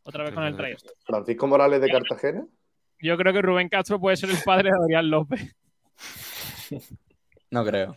[0.04, 0.80] Otra vez con el traidor.
[1.04, 2.46] Francisco Morales de Cartagena.
[3.00, 5.54] Yo creo que Rubén Castro puede ser el padre de Adrián López.
[7.50, 7.96] no creo.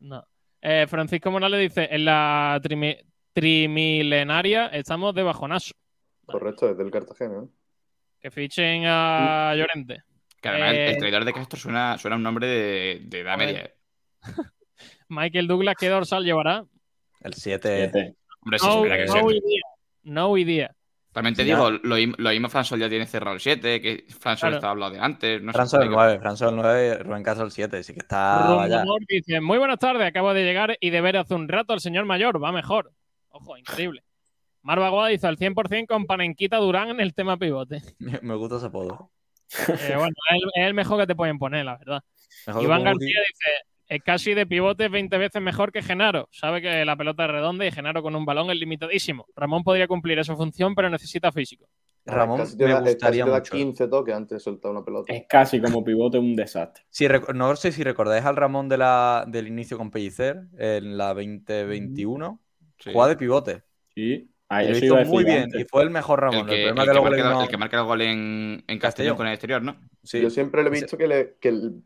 [0.00, 0.24] No.
[0.62, 3.02] Eh, Francisco Morales dice, en la trimi-
[3.32, 5.72] trimilenaria estamos de bajonazo.
[6.26, 7.44] Correcto, es del Cartagena.
[7.44, 7.48] ¿eh?
[8.20, 10.02] Que fichen a Llorente.
[10.40, 13.36] Que además el- Eh, el traidor de Castro suena, suena un nombre de, de edad
[13.38, 13.60] media.
[13.60, 13.74] ¿eh?
[15.08, 16.64] Michael Douglas, ¿qué dorsal llevará?
[17.22, 17.90] El 7.
[17.92, 18.16] Siete.
[18.42, 19.22] Hombre, sí, No, espera que no sea.
[19.22, 19.62] idea.
[20.02, 20.74] No idea.
[21.12, 24.04] También te Sí, digo, lo, lo mismo Fran Sol ya tiene cerrado el 7, que
[24.18, 24.56] Fran Sol Claro.
[24.56, 25.42] estaba hablado de antes.
[25.42, 27.92] No sé, Franzo el hay que- 9, Franzo el 9, Rubén Castro el 7, sí
[27.92, 28.46] que está.
[28.46, 31.80] Rumor dice, muy buenas tardes, acabo de llegar y de ver hace un rato al
[31.80, 32.92] señor mayor, va mejor.
[33.30, 34.04] Ojo, increíble.
[34.62, 37.82] Marva Guada dice al 100% con Panenquita Durán en el tema pivote.
[37.98, 39.10] Me, gusta ese apodo.
[39.68, 42.02] Eh, bueno, es el, es el mejor que te pueden poner, la verdad.
[42.46, 42.84] Mejor Iván.
[42.84, 43.50] García dice,
[43.88, 46.28] es casi de pivote 20 veces mejor que Genaro.
[46.30, 49.26] Sabe que la pelota es redonda y Genaro con un balón es limitadísimo.
[49.34, 51.66] Ramón podría cumplir esa función, pero necesita físico.
[52.06, 53.52] Ramón Casi te me da, casi gustaría te da mucho.
[53.52, 55.12] 15 toques antes de soltar una pelota.
[55.12, 56.84] Es casi como pivote un desastre.
[56.92, 61.08] Rec- no sé si recordáis al Ramón de la, del inicio con Pellicer en la
[61.08, 62.40] 2021.
[62.78, 62.92] Sí.
[62.92, 63.62] Jugaba de pivote.
[63.94, 64.29] Sí.
[64.50, 65.44] Y Ah, lo hizo muy bien.
[65.44, 65.60] antes.
[65.60, 66.48] Y fue el mejor El Ramón.
[66.50, 69.16] El, que, el problema que marca, vino- el que marca el gol en, en Castellón
[69.16, 69.76] con el exterior, ¿no?
[70.02, 70.20] Sí.
[70.20, 71.82] Yo siempre le he visto que, le, que el-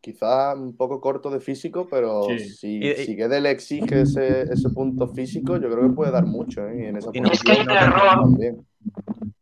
[0.00, 2.38] quizá un poco corto de físico, pero Sí.
[2.40, 6.10] si, Y- y- si Guede le exige ese, ese punto físico, yo creo que puede
[6.10, 6.82] dar mucho ¿eh?
[6.82, 8.20] Y en esa Y no- Es que hay un posición error.
[8.22, 8.66] también.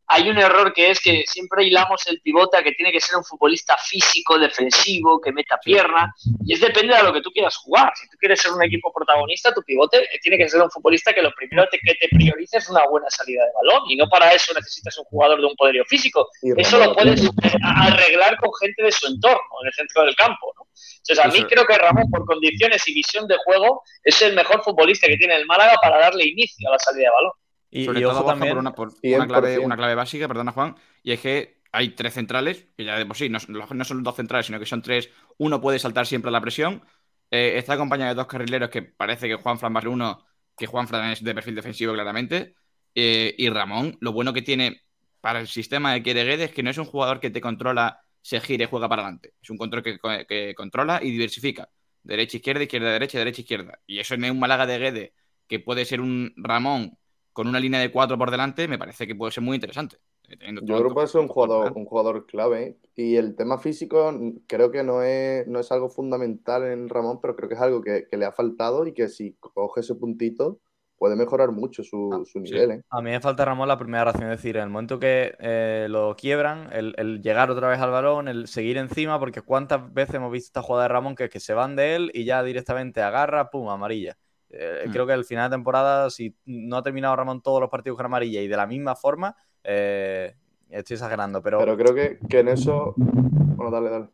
[0.09, 3.17] Hay un error que es que siempre hilamos el pivote a que tiene que ser
[3.17, 6.15] un futbolista físico, defensivo, que meta pierna,
[6.45, 7.93] y es depende de lo que tú quieras jugar.
[8.01, 11.23] Si tú quieres ser un equipo protagonista, tu pivote tiene que ser un futbolista que
[11.23, 14.31] lo primero te- que te priorice es una buena salida de balón, y no para
[14.33, 16.29] eso necesitas un jugador de un poderío físico.
[16.57, 20.53] Eso lo puedes eh, arreglar con gente de su entorno, en el centro del campo.
[20.57, 20.67] ¿no?
[20.99, 24.63] Entonces, a mí creo que Ramón, por condiciones y visión de juego, es el mejor
[24.63, 27.33] futbolista que tiene el Málaga para darle inicio a la salida de balón.
[27.71, 28.55] Y, Sobre y todo ojo también.
[28.55, 29.17] por, una, por 100%.
[29.17, 32.97] una clave, una clave básica, perdona Juan, y es que hay tres centrales, que ya
[32.99, 35.11] de por sí no, son- no son dos centrales, sino que son tres.
[35.39, 36.83] Uno puede saltar siempre a la presión.
[37.31, 40.25] Eh, está acompañado de dos carrileros que parece que Juan Fran va a ser uno,
[40.57, 42.55] que Juan Fran es de perfil defensivo claramente.
[42.95, 44.83] Eh, y Ramón, lo bueno que tiene
[45.21, 48.01] para el sistema de quiere Guedes es que no es un jugador que te controla,
[48.23, 49.35] se gira y juega para adelante.
[49.43, 49.99] Es un control que,
[50.29, 51.69] que controla y diversifica.
[52.03, 53.81] Derecha, izquierda, izquierda, derecha, derecha, izquierda.
[53.87, 55.13] Y eso en un Málaga de Guedes,
[55.49, 56.97] que puede ser un Ramón
[57.37, 59.97] con una línea de cuatro por delante, me parece que puede ser muy interesante.
[60.29, 61.79] Eh, Yo creo que puede ser un jugador, delante.
[61.79, 62.63] un jugador clave.
[62.67, 62.79] ¿eh?
[62.95, 64.13] Y el tema físico
[64.47, 67.83] creo que no es, no es algo fundamental en Ramón, pero creo que es algo
[67.83, 70.61] que, que le ha faltado y que si coge ese puntito
[70.97, 72.57] puede mejorar mucho su, Ah, su sí.
[72.57, 72.71] nivel.
[72.73, 72.83] ¿eh?
[72.91, 75.87] A mí me falta Ramón la primera reacción, es decir, en el momento que eh,
[75.91, 80.15] lo quiebran, el, el llegar otra vez al balón, el seguir encima, porque cuántas veces
[80.17, 83.03] hemos visto esta jugada de Ramón que, que se van de él y ya directamente
[83.03, 84.17] agarra, pum, amarilla.
[84.59, 84.93] Eh, Hmm.
[84.93, 88.07] Creo que al final de temporada, si no ha terminado Ramón todos los partidos con
[88.07, 90.35] amarilla y de la misma forma, eh,
[90.71, 92.95] estoy exagerando, pero, Pero creo que, que en eso.
[92.97, 94.09] Bueno, dale, dale.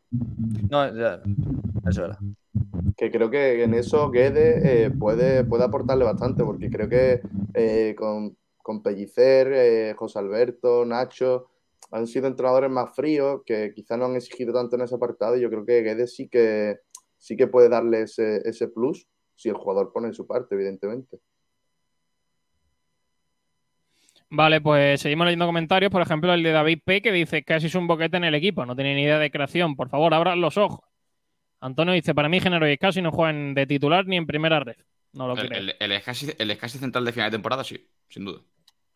[0.71, 1.23] no, ya,
[1.89, 2.19] eso era.
[2.97, 7.21] Que creo que en eso Guede eh, puede, puede aportarle bastante, porque creo que
[7.55, 11.49] eh, con, con Pellicer, eh, José Alberto, Nacho,
[11.91, 15.41] han sido entrenadores más fríos, que quizás no han exigido tanto en ese apartado, y
[15.41, 16.79] yo creo que Guede sí que,
[17.19, 19.07] sí que puede darle ese, ese plus
[19.43, 21.19] si el jugador pone en su parte, evidentemente.
[24.31, 25.91] Vale, pues seguimos leyendo comentarios.
[25.91, 27.03] Por ejemplo, el de David P.
[27.03, 28.65] que dice casi es un boquete en el equipo.
[28.65, 29.77] No tiene ni idea de creación.
[29.77, 30.81] Por favor, abran los ojos.
[31.61, 34.77] Antonio dice, para mí Genaro y casi no juegan de titular ni en primera red.
[35.13, 35.61] No lo El, creo.
[35.61, 38.41] el, el Escasi- el Escasi central de final de temporada, sí, sin duda.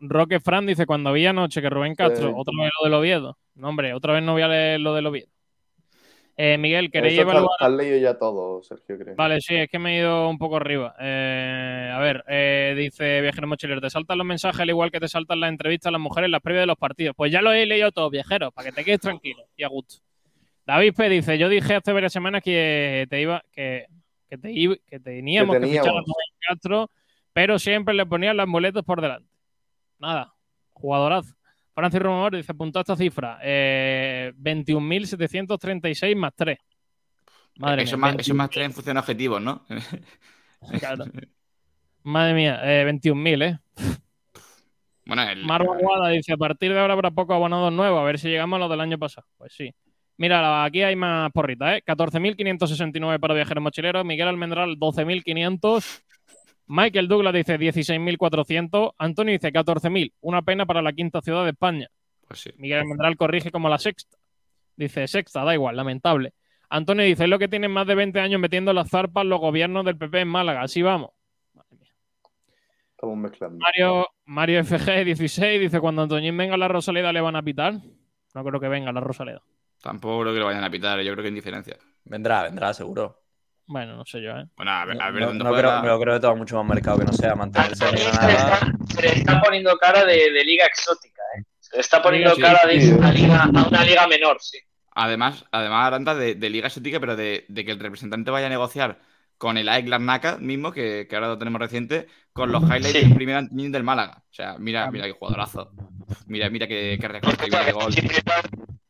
[0.00, 2.34] Roque Fran dice, cuando vi anoche que Rubén Castro, Sí.
[2.36, 3.38] otra vez lo del Oviedo.
[3.54, 5.28] No, hombre, otra vez no voy a leer lo del Oviedo.
[6.38, 7.48] Eh, Miguel, ¿queréis evaluar?
[7.58, 9.14] has leído ya todo, Sergio, creo.
[9.16, 10.94] Vale, sí, es que me he ido un poco arriba.
[11.00, 15.08] Eh, a ver, eh, dice Viajero Mochilero, te saltan los mensajes al igual que te
[15.08, 17.14] saltan las entrevistas a las mujeres en las previas de los partidos.
[17.16, 19.96] Pues ya lo he leído todo, viajero, para que te quedes tranquilo y a gusto.
[20.66, 21.08] David P.
[21.08, 23.86] dice, yo dije hace varias semanas que te iba, que,
[24.28, 26.12] que te iba- que teníamos que, Que fichar a teníamos.
[26.46, 26.90] Castro,
[27.32, 29.28] pero siempre le ponían las muletas por delante.
[29.98, 30.34] Nada,
[30.72, 31.34] jugadorazo.
[31.76, 36.58] Francis Rumor dice, apunta esta cifra, eh, 21.736 más 3.
[37.58, 39.66] Madre eso, mía, más, eso más tres en función de objetivos, ¿no?
[40.80, 41.04] Claro.
[42.02, 43.58] Madre mía, eh, 21.000, ¿eh?
[45.04, 48.18] bueno, el, Marva Guada dice, a partir de ahora habrá pocos abonados nuevos, a ver
[48.18, 49.26] si llegamos a los del año pasado.
[49.36, 49.70] Pues sí.
[50.16, 51.82] Mira, aquí hay más porritas, ¿eh?
[51.86, 56.04] 14.569 para viajeros mochileros, Miguel Almendral 12.500,
[56.66, 61.88] Michael Douglas dice 16.400, Antonio dice 14.000, una pena para la quinta ciudad de España.
[62.26, 62.50] pues sí.
[62.56, 64.16] Miguel Almendral corrige como la sexta.
[64.76, 66.34] Dice sexta, da igual, lamentable.
[66.68, 69.84] Antonio dice, es lo que tienen más de 20 años metiendo las zarpas los gobiernos
[69.84, 71.10] del PP en Málaga, así vamos.
[71.54, 71.92] Madre mía.
[72.90, 73.58] Estamos mezclando.
[73.58, 77.74] Mario, Mario FG16 dice: Cuando Antoñín venga a la Rosaleda, ¿le van a pitar?
[78.34, 79.42] No creo que venga a la Rosaleda.
[79.80, 81.76] Tampoco creo que lo vayan a pitar, yo creo que en diferencia.
[82.04, 83.22] Vendrá, vendrá, seguro.
[83.66, 84.46] Bueno, no sé yo, ¿eh?
[84.56, 86.66] Bueno, a ver, a ver No, dónde no creo, yo creo que todo mucho más
[86.66, 88.34] mercado que no sea mantenerse en Antonio se le Granada.
[88.34, 91.42] está, se le está poniendo cara de, de liga exótica, ¿eh?
[91.60, 92.92] Se le está poniendo Sí, cara de sí.
[92.92, 94.58] una liga, a una liga menor, sí.
[94.94, 98.50] Además, además Aranda, de, de liga exótica, pero de, de que el representante vaya a
[98.50, 98.98] negociar
[99.38, 103.00] con el AEK Larnaca mismo, que, que ahora lo tenemos reciente, con los highlights Sí.
[103.00, 104.22] del primer año del Málaga.
[104.30, 105.70] O sea, mira, mira qué jugadorazo.
[106.26, 107.92] Mira, mira qué, qué recorte, mira qué gol.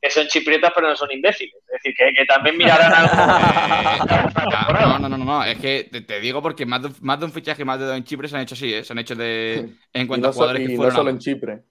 [0.00, 1.54] Que son chipriotas, pero no son imbéciles.
[1.66, 3.10] Es decir, que, que también mirarán algo.
[3.16, 4.22] Ah,
[4.86, 7.18] No, no, no, no, no, es que te, te digo porque más de, un- más
[7.18, 8.84] de un fichaje, más de dos en Chipre se han hecho así, ¿eh?
[8.84, 9.70] Se han hecho de.
[9.92, 10.94] En cuanto no, a so- jugadores y que no fueron.
[10.96, 11.62] solo a- en Chipre.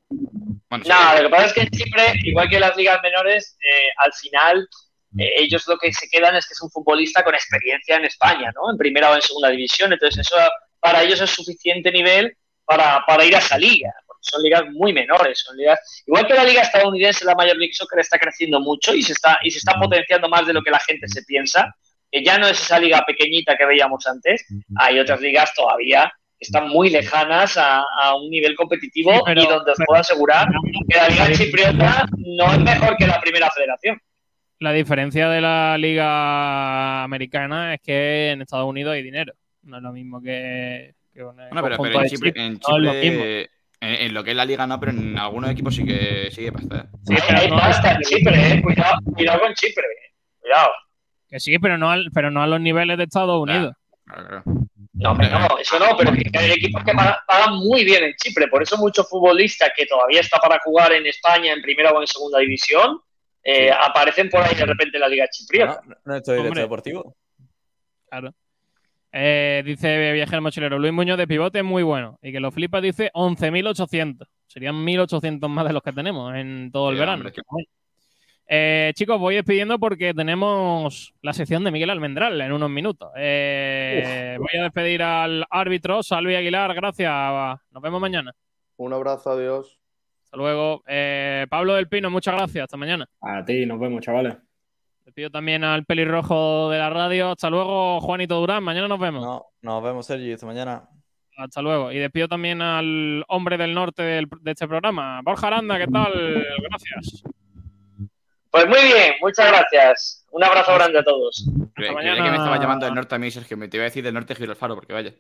[0.69, 0.89] Bueno, sí.
[0.91, 4.11] No, lo que pasa es que en Chipre, igual que las ligas menores, eh, al
[4.14, 4.68] final
[5.17, 8.51] eh, ellos lo que se quedan es que es un futbolista con experiencia en España,
[8.55, 8.71] ¿no?
[8.71, 9.93] En primera o en segunda división.
[9.93, 10.35] Entonces, eso
[10.79, 12.35] para ellos es suficiente nivel
[12.65, 13.91] para, para ir a esa liga.
[14.07, 15.39] Porque son ligas muy menores.
[15.39, 15.79] Son ligas...
[16.05, 19.39] Igual que la liga estadounidense, la Major League Soccer está creciendo mucho y se está,
[19.43, 21.73] y se está potenciando más de lo que la gente se piensa.
[22.11, 24.45] Que ya no es esa liga pequeñita que veíamos antes.
[24.77, 29.41] Hay otras ligas todavía que están muy lejanas a, a un nivel competitivo Sí, pero-
[29.41, 30.47] y donde os pero- puedo asegurar
[30.89, 33.99] que la liga chipriota no es mejor que la primera federación.
[34.60, 39.34] La diferencia de la liga americana es que en Estados Unidos hay dinero.
[39.64, 42.30] No es lo mismo que, que en el Bueno, pero, conjunto pero en de Chipre,
[42.30, 42.45] Chipre.
[42.45, 43.23] en, No es lo mismo.
[43.26, 43.48] en,
[43.82, 46.77] en lo que es la liga no, pero en algunos equipos sí que sigue pasta.
[46.77, 46.98] ¿eh?
[47.07, 48.61] Sí, Hay, pero no- en Chipre, eh.
[48.61, 49.84] cuidado, cuidado con Chipre.
[50.40, 50.69] Cuidado.
[51.27, 53.73] Que sí, pero no, al- pero no a los niveles de Estados Unidos.
[54.06, 54.44] Claro, claro.
[54.94, 58.14] No, hombre, no, eso no, pero que hay equipos que pagan, pagan muy bien en
[58.15, 58.48] Chipre.
[58.48, 62.07] Por eso muchos futbolistas que todavía está para jugar en España en primera o en
[62.07, 62.99] segunda división
[63.45, 65.80] eh, aparecen por ahí de repente en la liga chipriota.
[65.85, 66.61] ¿No, ¿No esto es directo Hombre.
[66.63, 67.15] deportivo?
[68.09, 68.34] Claro.
[69.17, 72.19] Eh, dice Viajero Mochilero, Luis Muñoz de pivote es muy bueno.
[72.22, 74.27] Y que lo flipa dice 11.800.
[74.47, 77.31] Serían 1.800 más de los que tenemos en todo el Sí, verano.
[77.31, 77.41] que-.
[78.47, 83.09] Eh, chicos, voy despidiendo porque tenemos la sección de Miguel Almendral en unos minutos.
[83.15, 87.11] Eh, voy a despedir al árbitro, Salvi Aguilar, gracias.
[87.72, 88.34] Nos vemos mañana.
[88.77, 89.80] Un abrazo, adiós.
[90.36, 90.84] Hasta luego.
[90.86, 92.64] Eh, Pablo del Pino, muchas gracias.
[92.66, 93.07] Hasta mañana.
[93.22, 94.36] A ti, nos vemos, chavales.
[95.06, 97.32] Despido también al pelirrojo de la radio.
[97.32, 98.62] Hasta luego, Juanito Durán.
[98.62, 99.24] Mañana nos vemos.
[99.24, 100.34] No, nos vemos, Sergi.
[100.34, 100.84] Hasta mañana.
[101.38, 101.90] Hasta luego.
[101.94, 105.78] Y despido también al hombre del norte del- de este programa, Borja Aranda.
[105.78, 106.12] ¿Qué tal?
[106.70, 107.24] Gracias.
[108.52, 110.28] Pues muy bien, muchas gracias.
[110.32, 111.49] Un abrazo grande a todos.
[111.74, 112.16] Creía mañana.
[112.24, 113.56] que me estaba llamando del norte a mí, Sergio.
[113.57, 115.14] Me te iba a decir del norte de Gibralfaro, porque vaya.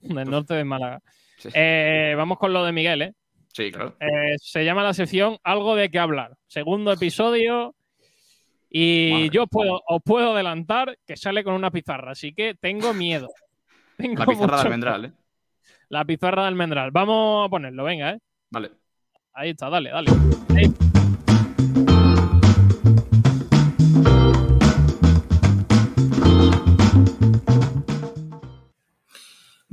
[0.00, 1.00] Del norte de Málaga.
[1.38, 3.12] Sí, Eh, vamos con lo de Miguel, ¿eh?
[3.56, 3.96] Sí claro.
[4.00, 6.36] Eh, se llama la sección Algo de qué hablar.
[6.46, 7.74] Segundo episodio.
[8.68, 9.28] Y Madre.
[9.30, 13.28] yo puedo, os puedo adelantar que sale con una pizarra, así que tengo miedo.
[13.96, 15.12] Tengo La pizarra de mucho- almendral, ¿eh?
[15.88, 16.90] La pizarra de almendral.
[16.90, 18.18] Vamos a ponerlo, venga, ¿eh?
[18.50, 18.72] Vale.
[19.32, 20.10] Ahí está, dale, dale.
[20.54, 20.85] Ahí.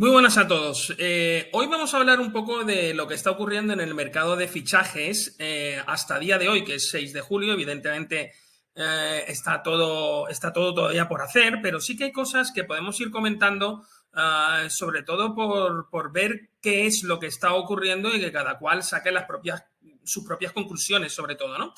[0.04, 0.94] Muy buenas a todos.
[0.98, 4.36] Eh, hoy vamos a hablar un poco de lo que está ocurriendo en el mercado
[4.36, 7.54] de fichajes eh, hasta día de hoy, que es 6 de julio.
[7.54, 8.34] Evidentemente
[8.76, 13.00] eh, está, todo, está todo todavía por hacer, pero sí que hay cosas que podemos
[13.00, 18.20] ir comentando, ah, sobre todo por, por ver qué es lo que está ocurriendo y
[18.20, 19.64] que cada cual saque las propias,
[20.04, 21.74] sus propias conclusiones, sobre todo, ¿no?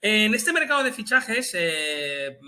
[0.00, 2.38] En este mercado de fichajes, eh,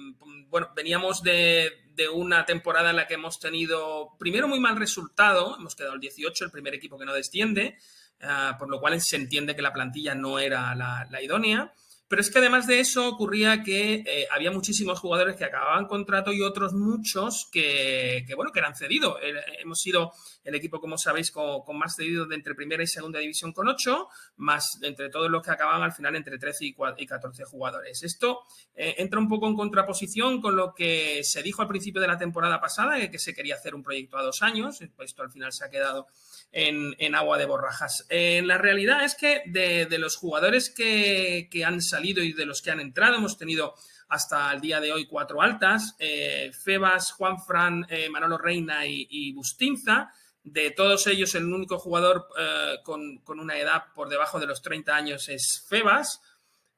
[0.48, 5.56] bueno, veníamos de, de, una temporada en la que hemos tenido primero muy mal resultado,
[5.58, 7.76] hemos quedado el 18, el primer equipo que no desciende,
[8.22, 11.74] uh, por lo cual se entiende que la plantilla no era la idónea.
[12.10, 16.32] Pero es que además de eso ocurría que eh, había muchísimos jugadores que acababan contrato
[16.32, 19.16] y otros muchos que, bueno, que eran cedidos.
[19.62, 20.10] Hemos sido
[20.42, 24.08] el equipo, como sabéis, con, más cedidos de entre primera y segunda división con 8,
[24.38, 28.02] más entre todos los que acaban al final entre 13 y, 4, y 14 jugadores.
[28.02, 28.40] Esto
[28.74, 32.18] eh, entra un poco en contraposición con lo que se dijo al principio de la
[32.18, 34.80] temporada pasada, que, se quería hacer un proyecto a dos años.
[34.80, 36.08] Esto al final se ha quedado
[36.50, 38.04] en, agua de borrajas.
[38.08, 42.46] Eh, la realidad es que de, de los jugadores que, que, han salido y de
[42.46, 43.74] los que han entrado, hemos tenido
[44.08, 50.12] hasta el día de hoy cuatro altas, eh, Febas, Juanfran, eh, Manolo Reina y, Bustinza.
[50.42, 54.62] De todos ellos, el único jugador eh, con, con, una edad por debajo de los
[54.62, 56.20] 30 años es Febas.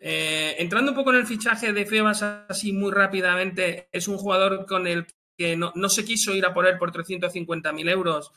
[0.04, 4.66] Eh, entrando un poco en el fichaje de Febas así muy rápidamente, es un jugador
[4.66, 5.06] con el
[5.38, 8.32] que no, no se quiso ir a por él por 350.000 euros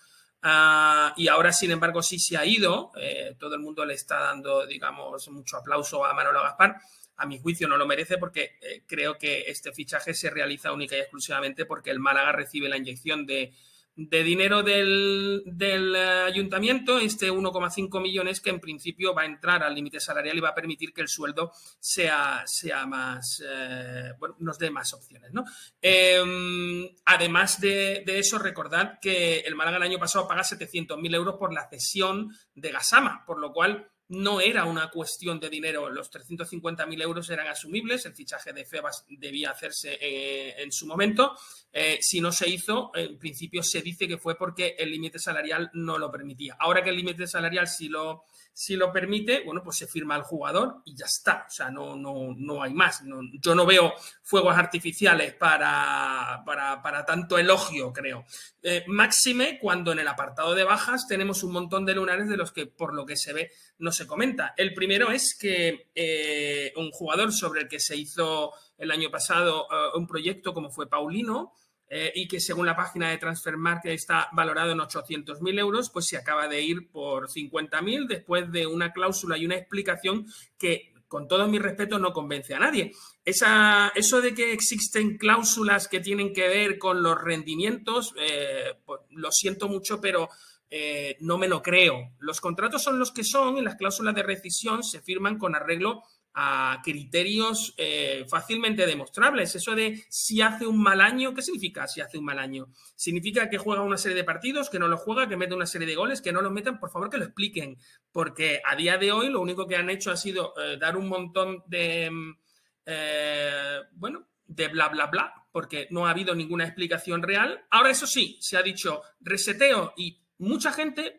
[0.46, 2.92] Uh, y ahora, sin embargo, sí se ha ido.
[3.02, 6.80] Eh, todo el mundo le está dando, digamos, mucho aplauso a Manolo Gaspar.
[7.18, 10.96] A mi juicio no lo merece porque eh, creo que este fichaje se realiza única
[10.96, 13.54] y exclusivamente porque el Málaga recibe la inyección de,
[13.96, 19.74] de dinero del, del, ayuntamiento, este 1,5 millones que en principio va a entrar al
[19.74, 24.60] límite salarial y va a permitir que el sueldo sea, sea más, eh, bueno, nos
[24.60, 25.32] dé más opciones.
[25.32, 25.46] ¿no?
[25.82, 31.36] Eh, además de, de, eso, recordad que el Málaga el año pasado paga 700.000 euros
[31.36, 35.90] por la cesión de Gasama, por lo cual no era una cuestión de dinero.
[35.90, 41.36] Los 350.000 euros eran asumibles, el fichaje de Febas debía hacerse eh, en su momento.
[41.72, 45.72] Eh, si no se hizo, en principio se dice que fue porque el límite salarial
[45.74, 46.56] no lo permitía.
[46.60, 48.26] Ahora que el límite salarial sí lo,
[48.58, 51.44] si lo permite, bueno, pues se firma al jugador y ya está.
[51.46, 53.04] O sea, no, no, no hay más.
[53.42, 58.24] yo no veo fuegos artificiales para, para, tanto elogio, creo.
[58.64, 62.54] Eh, máxime cuando en el apartado de bajas tenemos un montón de lunares de los
[62.54, 64.54] que, por lo que se ve, no se comenta.
[64.56, 69.68] El primero es que eh, un jugador sobre el que se hizo el año pasado
[69.70, 71.52] eh, un proyecto como fue Paulino,
[71.88, 76.18] eh, y que según la página de Transfermarkt está valorado en 800.000 euros, pues se
[76.18, 80.26] acaba de ir por 50.000 después de una cláusula y una explicación
[80.58, 82.92] que, con todo mi respeto, no convence a nadie.
[83.24, 89.02] Esa, eso de que existen cláusulas que tienen que ver con los rendimientos, eh, pues,
[89.12, 90.30] lo siento mucho, pero
[90.72, 92.12] eh, no me lo creo.
[92.20, 96.02] Los contratos son los que son y las cláusulas de rescisión se firman con arreglo
[96.38, 99.56] a criterios eh, fácilmente demostrables.
[99.56, 102.68] Eso de si hace un mal año, ¿qué significa si hace un mal año?
[102.96, 105.88] ¿Significa que juega una serie de partidos, que no lo juega, que mete una serie
[105.88, 106.78] de goles, que no los metan?
[106.78, 107.78] Por favor, que lo expliquen,
[108.12, 111.08] porque a día de hoy lo único que han hecho ha sido eh, dar un
[111.08, 112.38] montón de, mm,
[112.86, 117.66] eh, bueno, de bla, bla, bla, porque no ha habido ninguna explicación real.
[117.70, 121.16] Ahora, eso sí, se ha dicho reseteo y mucha gente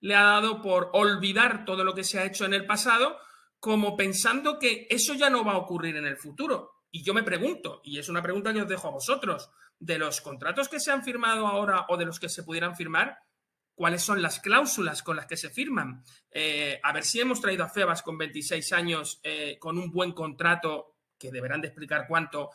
[0.00, 3.16] le ha dado por olvidar todo lo que se ha hecho en el pasado
[3.60, 6.72] como pensando que eso ya no va a ocurrir en el futuro.
[6.90, 10.20] Y yo me pregunto, y es una pregunta que os dejo a vosotros, de los
[10.20, 13.18] contratos que se han firmado ahora o de los que se pudieran firmar,
[13.74, 16.02] ¿cuáles son las cláusulas con las que se firman?
[16.30, 20.12] Eh, a ver si hemos traído a Febas con 26 años, eh, con un buen
[20.12, 22.50] contrato, que deberán de explicar cuánto,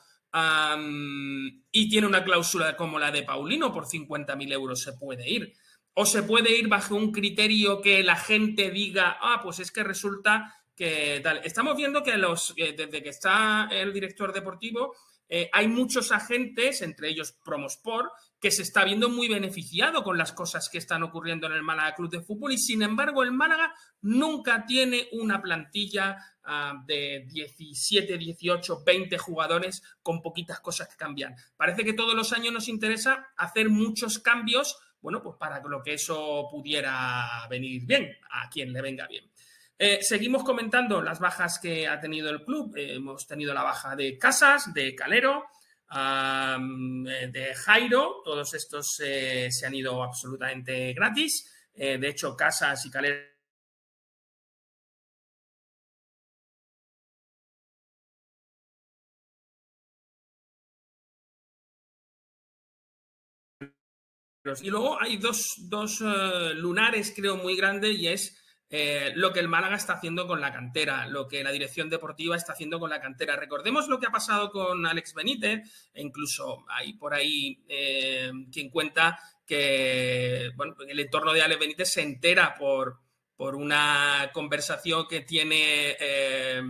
[1.71, 5.53] y tiene una cláusula como la de Paulino, por 50.000 euros se puede ir.
[5.93, 9.83] O se puede ir bajo un criterio que la gente diga, ah, pues es que
[9.83, 11.41] resulta que tal.
[11.43, 14.93] Estamos viendo que desde que está el director deportivo,
[15.27, 20.31] eh, hay muchos agentes, entre ellos Promosport, que se está viendo muy beneficiado con las
[20.33, 23.73] cosas que están ocurriendo en el Málaga Club de Fútbol y sin embargo el Málaga
[24.01, 31.35] nunca tiene una plantilla ah, de 17, 18, 20 jugadores con poquitas cosas que cambian.
[31.57, 35.93] Parece que todos los años nos interesa hacer muchos cambios, bueno, pues para lo que
[35.93, 39.25] eso pudiera venir bien, a quien le venga bien.
[39.77, 42.75] Eh, seguimos comentando las bajas que ha tenido el club.
[42.77, 45.43] Eh, hemos tenido la baja de Casas, de Calero,
[45.93, 48.21] eh, de Jairo.
[48.23, 51.51] Todos estos se han ido absolutamente gratis.
[51.73, 53.35] de hecho, Casas y Calero
[64.61, 65.99] Y luego hay dos, dos
[66.55, 70.51] lunares, creo, muy grandes y es eh, lo que el Málaga está haciendo con la
[70.51, 73.35] cantera, lo que la dirección deportiva está haciendo con la cantera.
[73.35, 78.69] Recordemos lo que ha pasado con Alex Benítez, e incluso hay por ahí eh, quien
[78.69, 82.99] cuenta que bueno, el entorno de Alex Benítez se entera por,
[83.35, 86.61] por una conversación que tiene eh,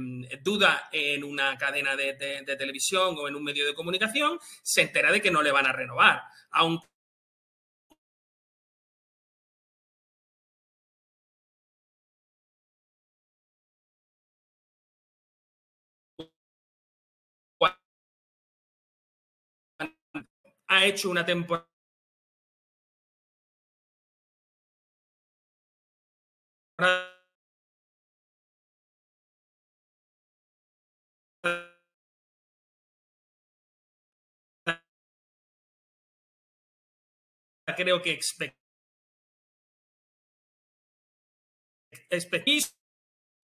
[0.41, 5.11] duda en una cadena de, de, televisión o en un medio de comunicación, se entera
[5.11, 6.23] de que no le van a renovar.
[6.51, 6.87] Aunque
[20.67, 21.67] ha hecho una temporada
[37.75, 38.11] creo que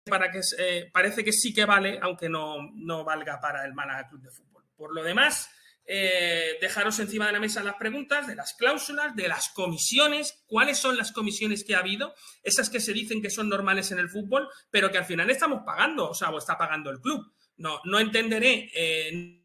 [0.09, 4.07] para que eh, parece que sí que vale, aunque no, no valga para el Málaga
[4.07, 4.63] Club de Fútbol.
[4.75, 5.49] Por lo demás,
[5.85, 10.79] eh, dejaros encima de la mesa las preguntas de las cláusulas, de las comisiones, cuáles
[10.79, 12.13] son las comisiones que ha habido,
[12.43, 15.61] esas que se dicen que son normales en el fútbol, pero que al final estamos
[15.65, 17.33] pagando, o sea, o está pagando el club.
[17.57, 18.69] No, no entenderé.
[18.75, 19.41] Eh,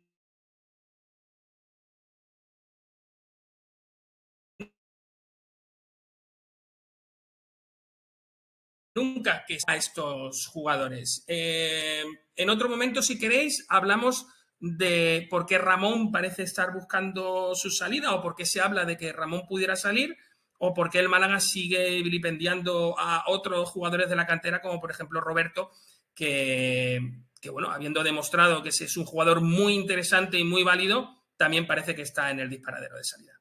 [8.95, 11.25] nunca que a estos jugadores.
[11.27, 12.05] Eh,
[12.37, 14.27] en otro momento, si queréis, hablamos
[14.61, 18.97] de por qué Ramón parece estar buscando su salida o por qué se habla de
[18.97, 20.16] que Ramón pudiera salir
[20.59, 24.91] o por qué el Málaga sigue vilipendiando a otros jugadores de la cantera como por
[24.91, 25.70] ejemplo Roberto
[26.15, 27.01] que,
[27.41, 31.95] que bueno, habiendo demostrado que es un jugador muy interesante y muy válido, también parece
[31.95, 33.41] que está en el disparadero de salida.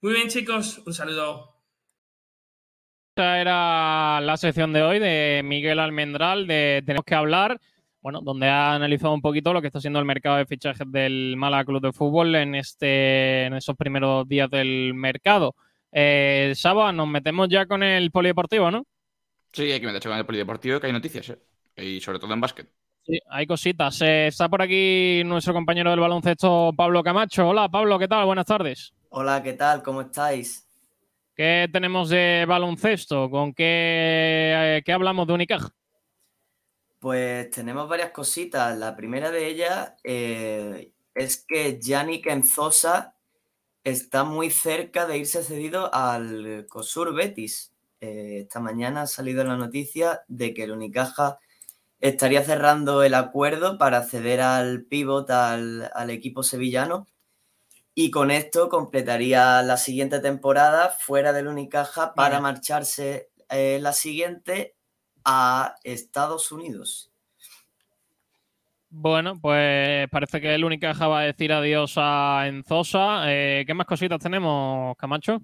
[0.00, 1.62] Muy bien chicos, un saludo.
[3.16, 7.60] Esta era la sección de hoy de Miguel Almendral de Tenemos que hablar,
[8.04, 11.36] bueno, donde ha analizado un poquito lo que está siendo el mercado de fichajes del
[11.38, 15.54] Málaga Club de Fútbol en este, en esos primeros días del mercado.
[15.90, 18.84] Eh, Saba, nos metemos ya con el polideportivo, ¿no?
[19.54, 21.38] Sí, hay que meterse con el polideportivo, que hay noticias, ¿eh?
[21.82, 22.68] Y sobre todo en básquet.
[23.06, 24.02] Sí, hay cositas.
[24.02, 27.48] Eh, está por aquí nuestro compañero del baloncesto, Pablo Camacho.
[27.48, 28.26] Hola, Pablo, ¿qué tal?
[28.26, 28.92] Buenas tardes.
[29.08, 29.82] Hola, ¿qué tal?
[29.82, 30.68] ¿Cómo estáis?
[31.34, 33.30] ¿Qué tenemos de baloncesto?
[33.30, 33.64] ¿Con qué,
[34.76, 35.70] eh, qué hablamos de Unicaja?
[37.04, 38.78] Pues tenemos varias cositas.
[38.78, 43.14] La primera de ellas eh, es que Yannick Enzosa
[43.84, 47.74] está muy cerca de irse cedido al COSUR Betis.
[48.00, 51.38] Eh, esta mañana ha salido la noticia de que el Unicaja
[52.00, 57.06] estaría cerrando el acuerdo para ceder al pívot al, al equipo sevillano
[57.94, 64.73] y con esto completaría la siguiente temporada fuera del Unicaja para marcharse eh, la siguiente
[65.24, 67.10] a Estados Unidos.
[68.96, 73.24] Bueno, pues parece que el Unicaja va a decir adiós a Enzosa.
[73.26, 75.42] Eh, ¿Qué más cositas tenemos, Camacho?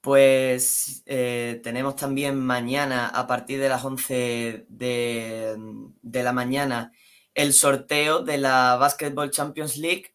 [0.00, 5.54] Pues eh, tenemos también mañana, a partir de las 11 de,
[6.00, 6.92] de la mañana,
[7.34, 10.13] el sorteo de la Basketball Champions League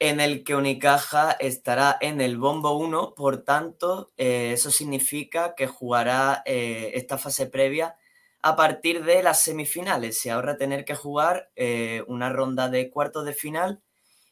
[0.00, 5.66] en el que Unicaja estará en el bombo 1, por tanto, eh, eso significa que
[5.66, 7.96] jugará eh, esta fase previa
[8.42, 10.18] a partir de las semifinales.
[10.18, 13.82] Se ahorra tener que jugar eh, una ronda de cuartos de final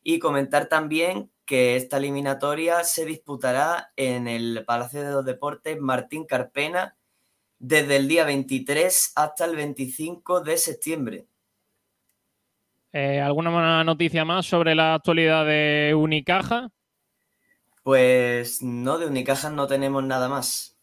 [0.03, 6.25] y comentar también que esta eliminatoria se disputará en el Palacio de los Deportes Martín
[6.25, 6.97] Carpena
[7.59, 11.27] desde el día 23 hasta el 25 de septiembre.
[12.93, 16.71] Eh, ¿Alguna noticia más sobre la actualidad de Unicaja?
[17.83, 20.79] Pues no, de Unicaja no tenemos nada más.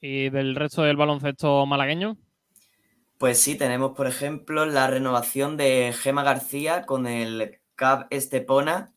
[0.00, 2.16] ¿Y del resto del baloncesto malagueño?
[3.18, 8.94] Pues sí, tenemos por ejemplo la renovación de Gema García con el CAP Estepona,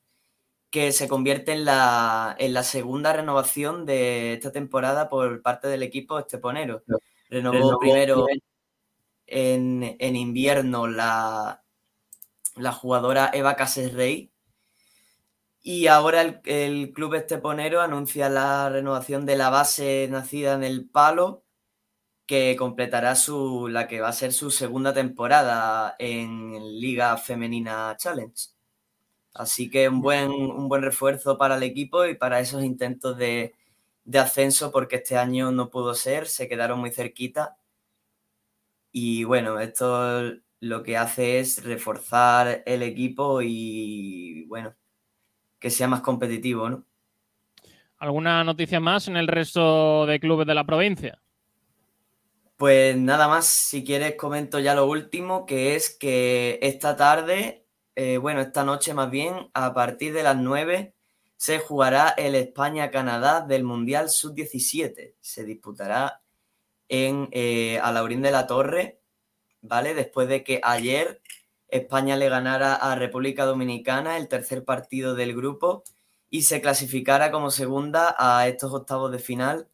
[0.69, 5.83] que se convierte en la, en la segunda renovación de esta temporada por parte del
[5.83, 6.85] equipo esteponero.
[7.29, 8.43] Renovó, Renovó primero primero.
[9.27, 11.63] en, en invierno la,
[12.57, 14.31] la jugadora Eva Cases Rey.
[15.61, 20.89] Y ahora el, el club esteponero anuncia la renovación de la base nacida en el
[20.89, 21.43] palo,
[22.25, 28.49] que completará su, la que va a ser su segunda temporada en Liga Femenina Challenge.
[29.33, 33.53] Así que un buen, un buen refuerzo para el equipo y para esos intentos de,
[34.03, 37.57] de ascenso, porque este año no pudo ser, se quedaron muy cerquita.
[38.91, 44.75] Y bueno, esto lo que hace es reforzar el equipo y bueno,
[45.59, 46.85] que sea más competitivo, ¿no?
[47.99, 51.19] ¿Alguna noticia más en el resto de clubes de la provincia?
[52.57, 57.65] Pues nada más, si quieres comento ya lo último, que es que esta tarde,
[57.95, 60.93] eh, bueno, esta noche más bien, a partir de las 9
[61.37, 65.13] se jugará el España-Canadá del Mundial Sub-17.
[65.19, 66.21] Se disputará
[66.89, 69.01] en eh, Alaurín de la Torre,
[69.67, 69.93] ¿vale?
[69.93, 71.21] Después de que ayer
[71.67, 75.83] España le ganara a República Dominicana el tercer partido del grupo
[76.29, 79.67] y se clasificara como segunda a estos octavos de final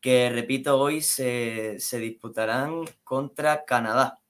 [0.00, 4.20] que, repito, hoy se, se disputarán contra Canadá.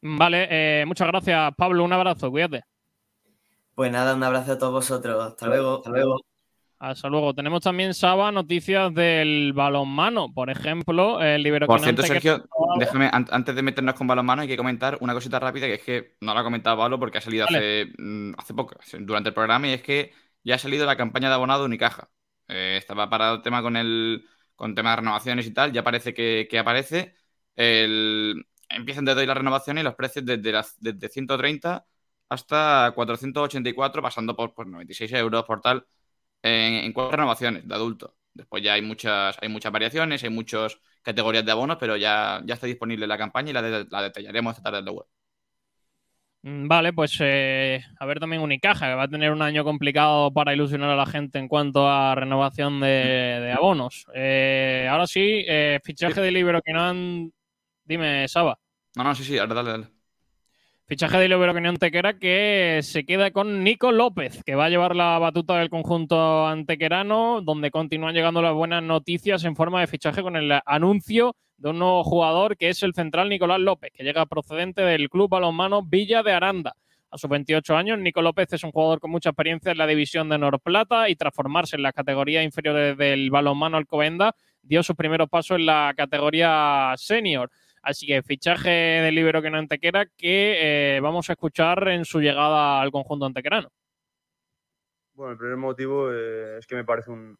[0.00, 1.84] Vale, eh, muchas gracias, Pablo.
[1.84, 2.62] Un abrazo, cuídate.
[3.74, 5.22] Pues nada, un abrazo a todos vosotros.
[5.22, 5.76] Hasta luego.
[5.78, 6.25] Hasta luego.
[6.78, 7.32] Hasta luego.
[7.34, 10.32] Tenemos también, Saba, noticias del balonmano.
[10.32, 12.44] Por ejemplo, el libero Por cierto, Sergio,
[12.78, 15.82] déjame, an- antes de meternos con balonmano, hay que comentar una cosita rápida que es
[15.82, 19.34] que no la ha comentado Pablo porque ha salido hace, mm, hace poco, durante el
[19.34, 20.12] programa, y es que
[20.44, 22.10] ya ha salido la campaña de abonado Unicaja.
[22.48, 24.24] Eh, estaba parado el tema con el
[24.54, 27.14] con tema de renovaciones y tal, ya parece que, que aparece.
[27.56, 31.86] El, empiezan desde hoy las renovaciones y los precios desde, las, desde 130
[32.28, 35.86] hasta 484, pasando por, por 96 euros por tal,
[36.46, 38.16] en, en cuatro renovaciones de adulto.
[38.34, 42.54] Después ya hay muchas, hay muchas variaciones, hay muchas categorías de abonos, pero ya, ya
[42.54, 45.06] está disponible la campaña y la, de- la detallaremos esta tarde en la web.
[46.42, 50.32] Mm, Vale, pues eh, a ver también Unicaja, que va a tener un año complicado
[50.32, 54.06] para ilusionar a la gente en cuanto a renovación de, de abonos.
[54.14, 57.32] Eh, ahora sí, eh, fichaje de libero que no han...
[57.84, 58.58] Dime, Saba.
[58.96, 59.95] No, no, sí, sí, ahora dale, dale.
[60.88, 64.68] Fichaje de libero que no Antequera que se queda con Nico López, que va a
[64.68, 69.88] llevar la batuta del conjunto antequerano, donde continúan llegando las buenas noticias en forma de
[69.88, 74.04] fichaje con el anuncio de un nuevo jugador que es el central Nicolás López, que
[74.04, 76.76] llega procedente del club balonmano Villa de Aranda.
[77.10, 77.98] a sus 28 años.
[77.98, 81.16] Nico López es un jugador con mucha experiencia en la división de Honor Plata y
[81.16, 85.94] tras formarse en las categorías inferiores del balonmano Alcobenda, dio sus primeros pasos en la
[85.96, 87.50] categoría senior.
[87.86, 92.20] Así que fichaje del libero que no Antequera que eh, vamos a escuchar en su
[92.20, 93.70] llegada al conjunto antequerano.
[95.14, 97.38] Bueno, el primer motivo eh, es que me parece un,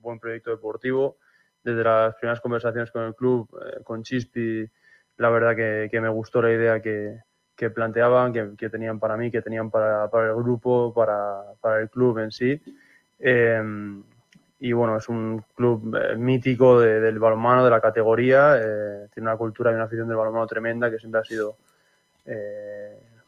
[0.00, 1.18] buen proyecto deportivo.
[1.62, 4.68] Desde las primeras conversaciones con el club, eh, con Chispi,
[5.18, 7.20] la verdad que, me gustó la idea que,
[7.72, 12.60] planteaban, que, tenían para mí, que tenían para, el grupo, para, el club en sí.
[14.60, 18.56] Eh, y bueno, es un club eh, mítico de, del balonmano, de la categoría.
[18.58, 21.56] Eh, tiene una cultura y una afición del balonmano tremenda que siempre ha sido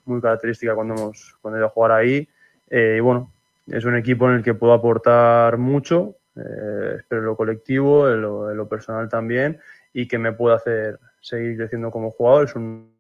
[0.05, 2.29] muy característica cuando hemos cuando he ido a jugar ahí.
[2.71, 3.31] y bueno,
[3.69, 8.23] es un equipo en el que puedo aportar mucho, eh, espero en lo colectivo, en
[8.23, 9.61] lo, personal también,
[9.93, 12.45] y que me pueda hacer seguir creciendo como jugador.
[12.47, 12.97] Es un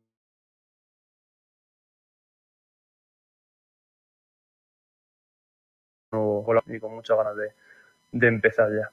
[6.66, 7.52] y con muchas ganas de,
[8.12, 8.90] de empezar ya.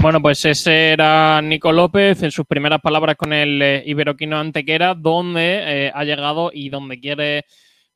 [0.00, 4.94] Bueno, pues ese era Nico López en sus primeras palabras con el eh, Iberoquino Antequera,
[4.94, 7.44] donde eh, ha llegado y donde quiere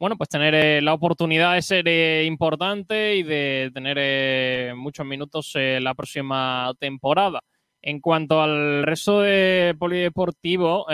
[0.03, 5.07] bueno, pues tener eh, la oportunidad de ser eh, importante y de tener eh, muchos
[5.07, 7.39] minutos la próxima temporada.
[7.81, 10.87] En cuanto al resto de polideportivo,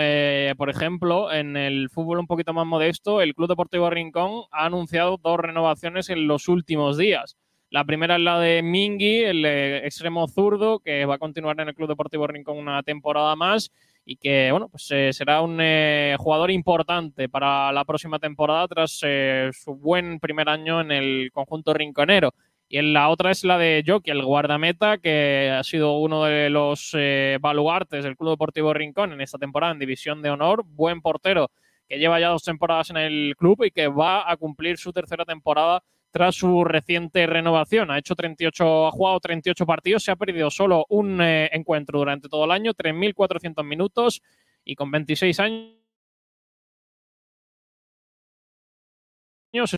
[0.57, 5.17] por ejemplo, en el fútbol un poquito más modesto, el Club Deportivo Rincón ha anunciado
[5.17, 7.35] dos renovaciones en los últimos días.
[7.71, 11.75] La primera es la de Mingui, el extremo zurdo, que va a continuar en el
[11.75, 13.71] Club Deportivo Rincón una temporada más
[14.03, 19.01] y que bueno, pues eh, será un eh, jugador importante para la próxima temporada tras
[19.03, 22.33] eh, su buen primer año en el conjunto rinconero.
[22.67, 26.49] Y en la otra es la de Jockey, el guardameta, que ha sido uno de
[26.49, 26.95] los
[27.39, 30.63] baluartes del Club Deportivo Rincón en esta temporada en División de Honor.
[30.65, 31.51] Buen portero
[31.87, 35.25] que lleva ya dos temporadas en el club y que va a cumplir su tercera
[35.25, 37.91] temporada tras su reciente renovación.
[37.91, 42.29] Ha hecho 38, ha jugado 38 partidos, se ha perdido solo un eh, encuentro durante
[42.29, 44.21] todo el año, 3.400 minutos
[44.63, 45.79] y con 26 años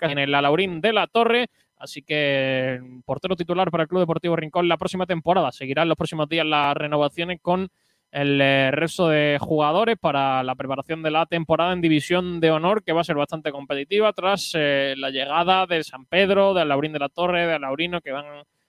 [0.02, 1.48] en el Alaurín de la Torre.
[1.78, 5.52] Así que portero titular para el Club Deportivo Rincón la próxima temporada.
[5.52, 7.70] Seguirán los próximos días las renovaciones con
[8.12, 12.84] el eh, resto de jugadores para la preparación de la temporada en División de Honor,
[12.84, 16.92] que va a ser bastante competitiva tras eh, la llegada de San Pedro, de Laurín
[16.92, 18.26] de la Torre, de Laurino, que van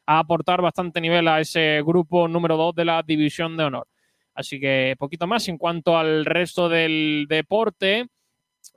[0.06, 3.88] a aportar bastante nivel a ese grupo número 2 de la División de Honor.
[4.34, 8.06] Así que poquito más en cuanto al resto del deporte.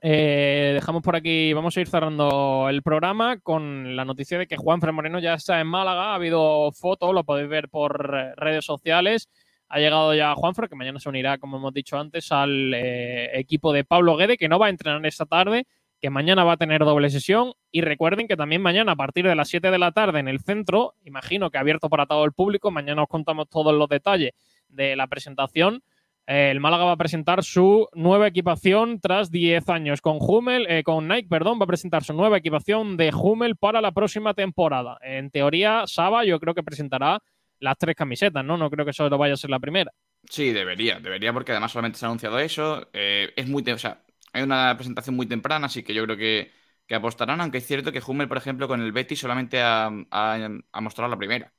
[0.02, 4.56] Eh, dejamos por aquí, vamos a ir cerrando el programa con la noticia de que
[4.56, 6.10] Juan Moreno ya está en Málaga.
[6.10, 8.04] Ha habido fotos, lo podéis ver por
[8.36, 9.28] redes sociales
[9.68, 13.72] ha llegado ya Juanfra, que mañana se unirá, como hemos dicho antes, al eh, equipo
[13.72, 15.66] de Pablo Guede, que no va a entrenar esta tarde,
[16.00, 17.52] que mañana va a tener doble sesión.
[17.72, 20.40] Y recuerden que también mañana, a partir de las 7 de la tarde, en el
[20.40, 24.32] centro, imagino que abierto para todo el público, mañana os contamos todos los detalles
[24.68, 25.82] de la presentación.
[26.28, 30.82] Eh, el Málaga va a presentar su nueva equipación tras 10 años con Hummel, eh,
[30.82, 34.98] con Nike, perdón, va a presentar su nueva equipación de Hummel para la próxima temporada.
[35.02, 37.22] En teoría, Saba yo creo que presentará
[37.60, 38.56] las tres camisetas, ¿no?
[38.56, 39.92] No creo que solo vaya a ser la primera.
[40.28, 42.88] Sí, debería, debería, porque además solamente se ha anunciado eso.
[42.92, 44.02] Eh, es muy, o sea,
[44.32, 46.50] hay una presentación muy temprana, así que yo creo que,
[46.86, 50.48] que apostarán, aunque es cierto que Hummel, por ejemplo, con el Betis solamente ha, ha,
[50.72, 51.52] ha mostrado la primera.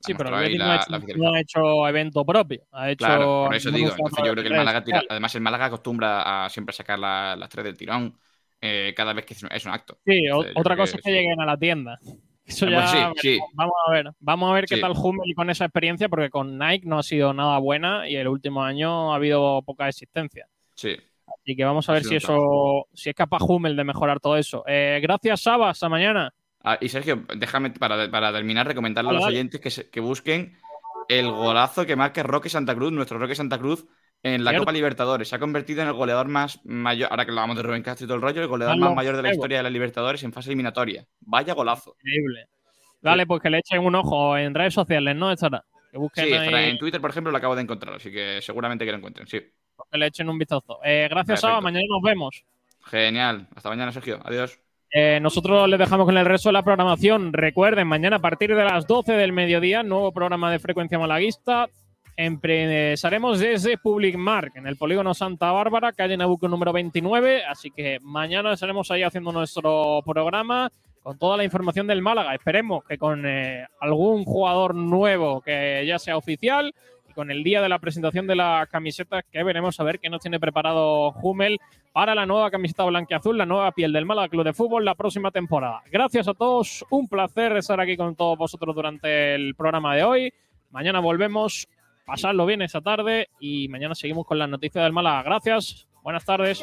[0.00, 2.62] Sí, pero el Betis la, no, ha hecho, no, ha hecho, evento propio.
[2.72, 3.90] Ha hecho claro, por eso digo.
[3.90, 7.36] Entonces yo creo que el Málaga tira, además el Málaga acostumbra a siempre sacar la,
[7.36, 8.16] las tres del tirón
[8.60, 9.98] eh, cada vez que es un acto.
[10.04, 11.98] Sí, Entonces, otra cosa es que lleguen a la tienda.
[12.46, 13.40] Eso ya, pues sí, sí.
[13.54, 16.86] vamos a ver, vamos a ver qué tal Hummel con esa experiencia, porque con Nike
[16.86, 20.46] no ha sido nada buena y el último año ha habido poca existencia.
[20.74, 20.96] Sí.
[21.26, 24.62] Así que vamos a ver si eso, si es capaz Hummel de mejorar todo eso.
[24.66, 26.34] Eh, gracias, Saba, hasta mañana.
[26.62, 30.56] Ah, y Sergio, déjame para, para terminar recomendarle a los oyentes que, se, que busquen
[31.08, 33.86] el golazo que marca Roque Santa Cruz, nuestro Roque Santa Cruz,
[34.24, 35.28] en la Copa Libertadores.
[35.28, 38.08] Se ha convertido en el goleador más mayor, ahora que hablamos de Rubén Castro y
[38.08, 40.48] todo el rollo, el goleador más mayor de la historia de la Libertadores en fase
[40.48, 41.06] eliminatoria.
[41.20, 41.94] Vaya golazo.
[42.00, 42.48] Increíble.
[43.02, 45.30] Dale, pues que le echen un ojo en redes sociales, ¿no?
[45.30, 45.62] Estará.
[45.92, 46.70] Que busquen sí, ahí...
[46.70, 49.40] en Twitter, por ejemplo, lo acabo de encontrar, así que seguramente que lo encuentren, sí.
[49.92, 50.80] Que le echen un vistazo.
[50.82, 51.60] Eh, gracias, Saba.
[51.60, 52.44] Mañana nos vemos.
[52.86, 53.46] Genial.
[53.54, 54.20] Hasta mañana, Sergio.
[54.24, 54.58] Adiós.
[54.90, 57.32] Eh, nosotros les dejamos con el resto de la programación.
[57.34, 61.68] Recuerden, mañana a partir de las 12 del mediodía, nuevo programa de frecuencia malaguista.
[62.16, 67.44] Empezaremos desde Public Mark, en el polígono Santa Bárbara, calle Nabucco número 29.
[67.44, 70.70] Así que mañana estaremos ahí haciendo nuestro programa
[71.02, 72.32] con toda la información del Málaga.
[72.32, 76.72] Esperemos que con eh, algún jugador nuevo que ya sea oficial
[77.08, 80.08] y con el día de la presentación de las camisetas que veremos a ver qué
[80.08, 81.58] nos tiene preparado Hummel
[81.92, 85.32] para la nueva camiseta blanqueazul, la nueva piel del Málaga Club de Fútbol la próxima
[85.32, 85.82] temporada.
[85.90, 90.32] Gracias a todos, un placer estar aquí con todos vosotros durante el programa de hoy.
[90.70, 91.68] Mañana volvemos
[92.04, 95.22] Pasadlo bien esta tarde y mañana seguimos con las noticias del Málaga.
[95.22, 96.62] Gracias, buenas tardes.